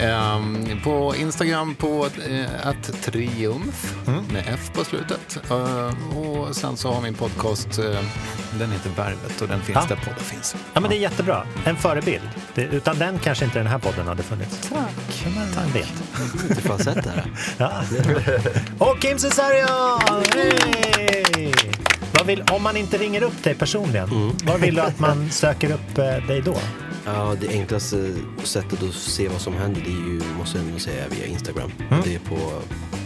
Ehm, 0.00 0.80
på 0.84 1.14
Instagram 1.16 1.74
på 1.74 2.06
uh, 2.28 2.44
att 2.62 3.02
triumf 3.02 3.94
med 4.32 4.44
F 4.46 4.70
på 4.74 4.84
slutet. 4.84 5.38
Eh, 5.50 6.16
och 6.18 6.56
sen 6.56 6.76
så 6.76 6.92
har 6.92 7.00
min 7.00 7.14
podcast, 7.14 7.78
eh, 7.78 7.84
den 8.58 8.72
heter 8.72 8.90
Värvet 8.96 9.40
och 9.40 9.48
den 9.48 9.60
finns 9.62 9.78
Ja. 9.88 9.96
där 9.96 9.96
poddar 10.04 10.18
finns. 10.22 10.56
Ja, 10.74 10.80
men 10.80 10.90
det 10.90 10.96
är 10.96 11.00
jättebra. 11.00 11.46
En 11.64 11.76
förebild. 11.76 12.28
Det, 12.54 12.62
utan 12.62 12.98
den 12.98 13.18
kanske 13.18 13.44
inte 13.44 13.58
den 13.58 13.66
här 13.66 13.78
podden 13.78 14.06
hade 14.06 14.22
funnits. 14.22 14.68
Tack. 14.68 15.26
Man 15.56 15.72
vet. 15.72 15.92
Inte 16.50 16.62
fan 16.62 16.78
sett 16.78 17.04
det 17.04 17.10
här. 17.10 17.30
Ja. 17.58 17.82
Och 18.86 19.00
Kim 19.00 19.18
Cesario! 19.18 19.66
Hej! 20.34 21.54
Vill, 22.24 22.42
om 22.50 22.62
man 22.62 22.76
inte 22.76 22.98
ringer 22.98 23.22
upp 23.22 23.42
dig 23.44 23.54
personligen, 23.54 24.08
Mm. 24.10 24.32
var 24.44 24.58
vill 24.58 24.74
du 24.74 24.80
att 24.80 24.98
man 24.98 25.30
söker 25.30 25.72
upp 25.72 25.98
eh, 25.98 26.26
dig 26.26 26.42
då? 26.44 26.56
Ja, 27.04 27.36
det 27.40 27.48
enklaste 27.48 28.14
sättet 28.44 28.82
att 28.82 28.94
se 28.94 29.28
vad 29.28 29.40
som 29.40 29.54
händer 29.54 29.80
det 29.84 29.90
är 29.90 30.12
ju, 30.12 30.20
måste 30.38 30.58
jag 30.58 30.66
ändå 30.66 30.78
säga, 30.78 31.04
via 31.10 31.26
Instagram. 31.26 31.70
Mm. 31.90 32.02
Det 32.04 32.14
är 32.14 32.18
på 32.18 32.38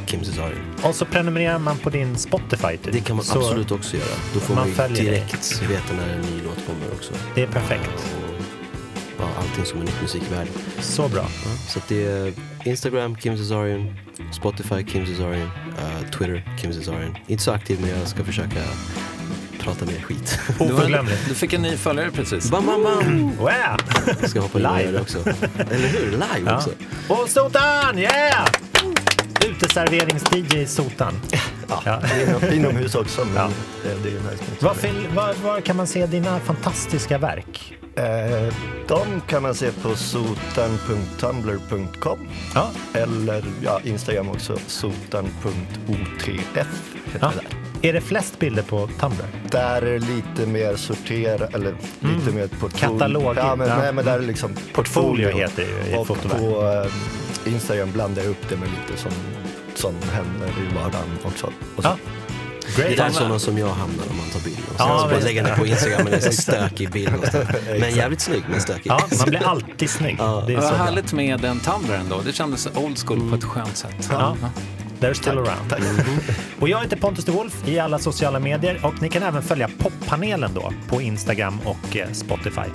Kim 0.06 0.24
Cesarion. 0.24 0.58
Och 0.82 0.94
så 0.94 1.04
prenumererar 1.04 1.58
man 1.58 1.78
på 1.78 1.90
din 1.90 2.16
Spotify. 2.18 2.76
Typ. 2.76 2.92
Det 2.92 3.00
kan 3.00 3.16
man 3.16 3.24
så 3.24 3.38
absolut 3.38 3.70
också 3.70 3.96
göra. 3.96 4.06
Då 4.34 4.40
får 4.40 4.54
man 4.54 4.68
följer 4.72 4.96
dig. 4.96 5.04
direkt 5.04 5.62
veta 5.62 5.94
när 5.94 6.14
en 6.14 6.20
ny 6.20 6.42
låt 6.44 6.66
kommer 6.66 6.92
också. 6.94 7.12
Det 7.34 7.42
är 7.42 7.46
perfekt. 7.46 8.16
Ja, 9.18 9.24
allting 9.38 9.64
som 9.64 9.80
är 9.80 9.84
nytt 9.84 10.02
musikvärld. 10.02 10.48
Så 10.80 11.08
bra. 11.08 11.22
Ja, 11.44 11.50
så 11.68 11.78
att 11.78 11.88
det 11.88 12.06
är 12.06 12.32
Instagram, 12.64 13.16
Kim 13.16 13.36
Cesarion, 13.38 13.94
Spotify, 14.32 14.84
Kim 14.84 15.06
Cesarion, 15.06 15.50
eh, 15.78 16.10
Twitter, 16.10 16.56
Kim 16.60 16.72
Cesarion. 16.72 17.16
Inte 17.26 17.42
så 17.42 17.52
aktiv 17.52 17.78
men 17.80 17.90
jag 17.90 18.08
ska 18.08 18.24
försöka 18.24 18.60
prata 19.60 19.84
mer 19.84 20.00
skit. 20.02 20.38
Du, 20.58 20.64
var, 20.64 20.72
Oförglömligt. 20.74 21.28
du 21.28 21.34
fick 21.34 21.52
en 21.52 21.62
ny 21.62 21.76
följare 21.76 22.10
precis. 22.10 22.50
bam, 22.50 22.66
bam, 22.66 22.82
bam! 22.82 23.30
Wow! 23.36 23.50
Jag 24.20 24.30
ska 24.30 24.40
hoppa 24.40 24.58
Live. 24.58 25.00
också. 25.00 25.18
Eller 25.58 25.88
hur? 25.88 26.10
Live 26.10 26.22
Ja. 26.46 26.56
också. 26.56 26.70
Och 27.08 27.28
Sotan, 27.28 27.98
yeah! 27.98 28.46
Uteserverings-DJ 29.40 30.66
Sotan. 30.66 31.12
Ja, 31.68 31.82
Ja. 31.84 32.00
Inom, 32.22 32.44
inomhus 32.52 32.94
också, 32.94 33.24
men 33.24 33.34
Ja. 33.34 33.48
det, 33.82 33.88
det 34.02 34.08
är 34.16 34.20
nice. 34.30 34.44
Var, 34.60 34.76
var, 35.14 35.34
var 35.44 35.60
kan 35.60 35.76
man 35.76 35.86
se 35.86 36.06
dina 36.06 36.40
fantastiska 36.40 37.18
verk? 37.18 37.72
Eh, 37.96 38.54
de 38.88 39.20
kan 39.26 39.42
man 39.42 39.54
se 39.54 39.70
på 39.82 39.96
sotan.tumblr.com 39.96 42.18
Ja. 42.54 42.70
eller 42.94 43.44
ja, 43.64 43.80
Instagram 43.84 44.28
också, 44.28 44.58
sotan.otf 44.66 46.28
heter 46.28 46.66
Ja. 47.20 47.32
det 47.34 47.40
där. 47.40 47.46
Är 47.82 47.92
det 47.92 48.00
flest 48.00 48.38
bilder 48.38 48.62
på 48.62 48.88
Tumblr? 49.00 49.24
Där 49.50 49.82
är 49.82 49.92
det 49.92 49.98
lite 49.98 50.46
mer 50.46 50.76
sortera, 50.76 51.46
eller 51.46 51.74
lite 52.00 52.30
mer 52.32 52.46
portfolio. 52.46 52.86
Mm. 52.86 52.98
Katalog, 52.98 53.36
Ja, 53.36 53.56
men, 53.56 53.68
ja. 53.68 53.76
nej, 53.76 53.92
men 53.92 54.04
där 54.04 54.14
är 54.14 54.18
det 54.20 54.26
liksom 54.26 54.50
Portfolio 54.72 55.26
portfolio. 55.26 55.46
heter 55.48 55.66
det 55.82 55.88
ju 55.90 55.96
i 55.96 55.98
Och 55.98 56.06
fotovärlden. 56.06 56.52
på 56.52 56.88
eh, 57.46 57.52
Instagram 57.52 57.92
blandar 57.92 58.22
jag 58.22 58.30
upp 58.30 58.48
det 58.48 58.56
med 58.56 58.68
lite 58.68 58.96
som, 59.02 59.12
som 59.78 59.94
händer 60.12 60.48
i 60.48 60.74
vardagen 60.74 61.08
också. 61.24 61.46
Och 61.76 61.82
så. 61.82 61.88
Ja. 61.88 61.96
Det 62.76 62.82
Great. 62.82 62.96
där 62.96 63.04
är 63.04 63.10
sådana 63.10 63.38
som 63.38 63.58
jag 63.58 63.66
hamnar 63.68 64.04
om 64.10 64.16
man 64.16 64.26
tar 64.32 64.40
bilder. 64.40 64.62
Och 64.68 64.74
Ja, 64.78 64.86
sen 64.88 64.98
så 64.98 65.04
bara 65.04 65.14
visst. 65.14 65.24
lägga 65.26 65.42
den 65.42 65.58
på 65.58 65.66
Instagram 65.66 66.04
med 66.04 66.24
en 66.24 66.32
stökig 66.32 66.90
bild. 66.90 67.12
Men 67.80 67.94
jävligt 67.94 68.20
snygg 68.20 68.42
men 68.50 68.60
stökig. 68.60 68.86
Ja, 68.90 69.00
man 69.18 69.28
blir 69.28 69.46
alltid 69.46 69.90
snygg. 69.90 70.16
Ja. 70.18 70.44
Det 70.46 70.54
är 70.54 70.60
så 70.60 70.68
bra. 70.68 70.76
härligt 70.76 71.12
med 71.12 71.40
den 71.40 71.60
Tumblern 71.60 72.08
då. 72.10 72.20
Det 72.24 72.32
kändes 72.32 72.68
old 72.74 72.98
school 72.98 73.30
på 73.30 73.36
ett 73.36 73.44
skönt 73.44 73.76
sätt. 73.76 74.08
Ja. 74.10 74.36
They're 75.00 75.12
still 75.14 75.32
around. 75.38 75.74
Och 76.60 76.68
jag 76.68 76.80
heter 76.82 76.96
Pontus 76.96 77.24
de 77.24 77.32
Wolf 77.32 77.68
i 77.68 77.78
alla 77.78 77.98
sociala 77.98 78.38
medier 78.38 78.80
och 78.86 79.02
ni 79.02 79.08
kan 79.08 79.22
även 79.22 79.42
följa 79.42 79.70
poppanelen 79.78 80.50
då 80.54 80.72
på 80.88 81.02
Instagram 81.02 81.60
och 81.64 81.96
eh, 81.96 82.12
Spotify. 82.12 82.70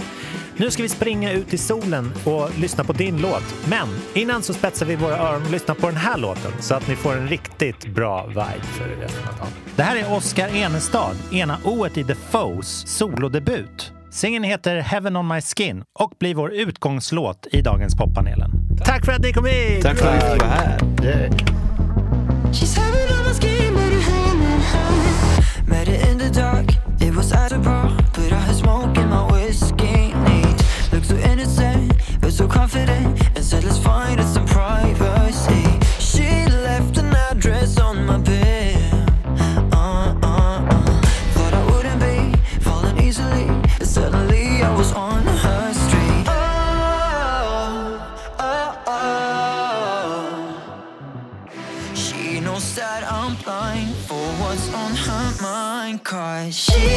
Nu 0.62 0.72
ska 0.72 0.84
vi 0.84 0.90
springa 0.90 1.32
ut 1.32 1.54
i 1.54 1.58
solen 1.58 2.14
och 2.26 2.60
lyssna 2.60 2.84
på 2.84 2.94
din 2.94 3.22
låt. 3.22 3.44
Men 3.70 3.88
innan 4.14 4.44
så 4.44 4.54
spetsar 4.54 4.86
vi 4.86 4.96
våra 4.96 5.18
öron 5.18 5.46
och 5.46 5.52
lyssnar 5.52 5.76
på 5.76 5.88
den 5.88 5.98
här 5.98 6.18
låten 6.18 6.52
så 6.60 6.76
att 6.76 6.88
ni 6.88 6.96
får 6.96 7.14
en 7.14 7.28
riktigt 7.28 7.88
bra 7.88 8.28
vibe 8.28 8.64
för 8.64 8.86
resten 8.86 9.28
av 9.30 9.38
dagen. 9.38 9.48
Det 9.76 9.84
här 9.84 9.96
är 9.96 10.14
Oscar 10.14 10.48
Enestad, 10.56 11.16
ena 11.32 11.58
o 11.64 11.88
i 11.88 12.04
The 12.04 12.16
Foes 12.16 12.88
solodebut. 12.88 13.92
Singeln 14.12 14.44
heter 14.44 14.80
Heaven 14.80 15.16
on 15.16 15.28
my 15.28 15.42
skin 15.42 15.84
och 16.00 16.12
blir 16.20 16.36
vår 16.36 16.54
utgångslåt 16.54 17.48
i 17.52 17.62
dagens 17.62 17.96
poppanelen. 17.96 18.52
Tack 18.86 19.06
för 19.06 19.12
att 19.12 19.22
ni 19.22 19.34
kom 19.34 19.46
hit! 19.46 19.84
Tack 19.84 19.98
för 19.98 20.08
att 20.08 20.24
vi 20.24 20.30
fick 20.30 20.42
vara 20.42 20.52
här. 20.52 20.80
Yeah. 21.04 21.32
She's 22.52 22.80
having 22.80 23.18
all 23.18 23.28
my 23.28 23.34
skin, 23.34 23.74
but 23.74 23.84
her 23.84 24.12
hand 24.12 24.42
in 24.42 24.62
hand. 24.62 25.70
Met 25.70 25.88
it 25.88 26.12
in 26.12 26.20
the 26.20 26.42
dark, 26.42 26.70
it 27.02 27.16
was 27.16 27.32
at 27.32 27.52
a 27.52 27.58
bar. 27.58 28.01
Let's 33.60 33.78
find 33.78 34.24
some 34.24 34.46
privacy. 34.46 35.80
She 36.00 36.46
left 36.68 36.98
an 36.98 37.14
address 37.14 37.78
on 37.80 38.06
my 38.06 38.18
bed. 38.18 38.78
Uh, 39.74 39.74
uh, 39.74 40.16
uh. 40.24 41.02
Thought 41.34 41.54
I 41.54 41.64
wouldn't 41.72 42.00
be 42.00 42.34
falling 42.62 42.98
easily. 43.00 43.48
But 43.78 43.88
suddenly 43.88 44.62
I 44.64 44.74
was 44.78 44.94
on 44.94 45.24
her 45.24 45.74
street. 45.74 46.26
Oh, 46.28 48.00
oh, 48.40 48.84
oh. 48.88 50.24
She 51.94 52.40
knows 52.40 52.76
that 52.76 53.04
I'm 53.12 53.36
blind 53.44 53.94
for 54.08 54.26
what's 54.40 54.74
on 54.74 54.96
her 54.96 55.34
mind 55.42 56.04
Cause 56.06 56.56
she 56.56 56.91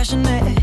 passionate 0.00 0.59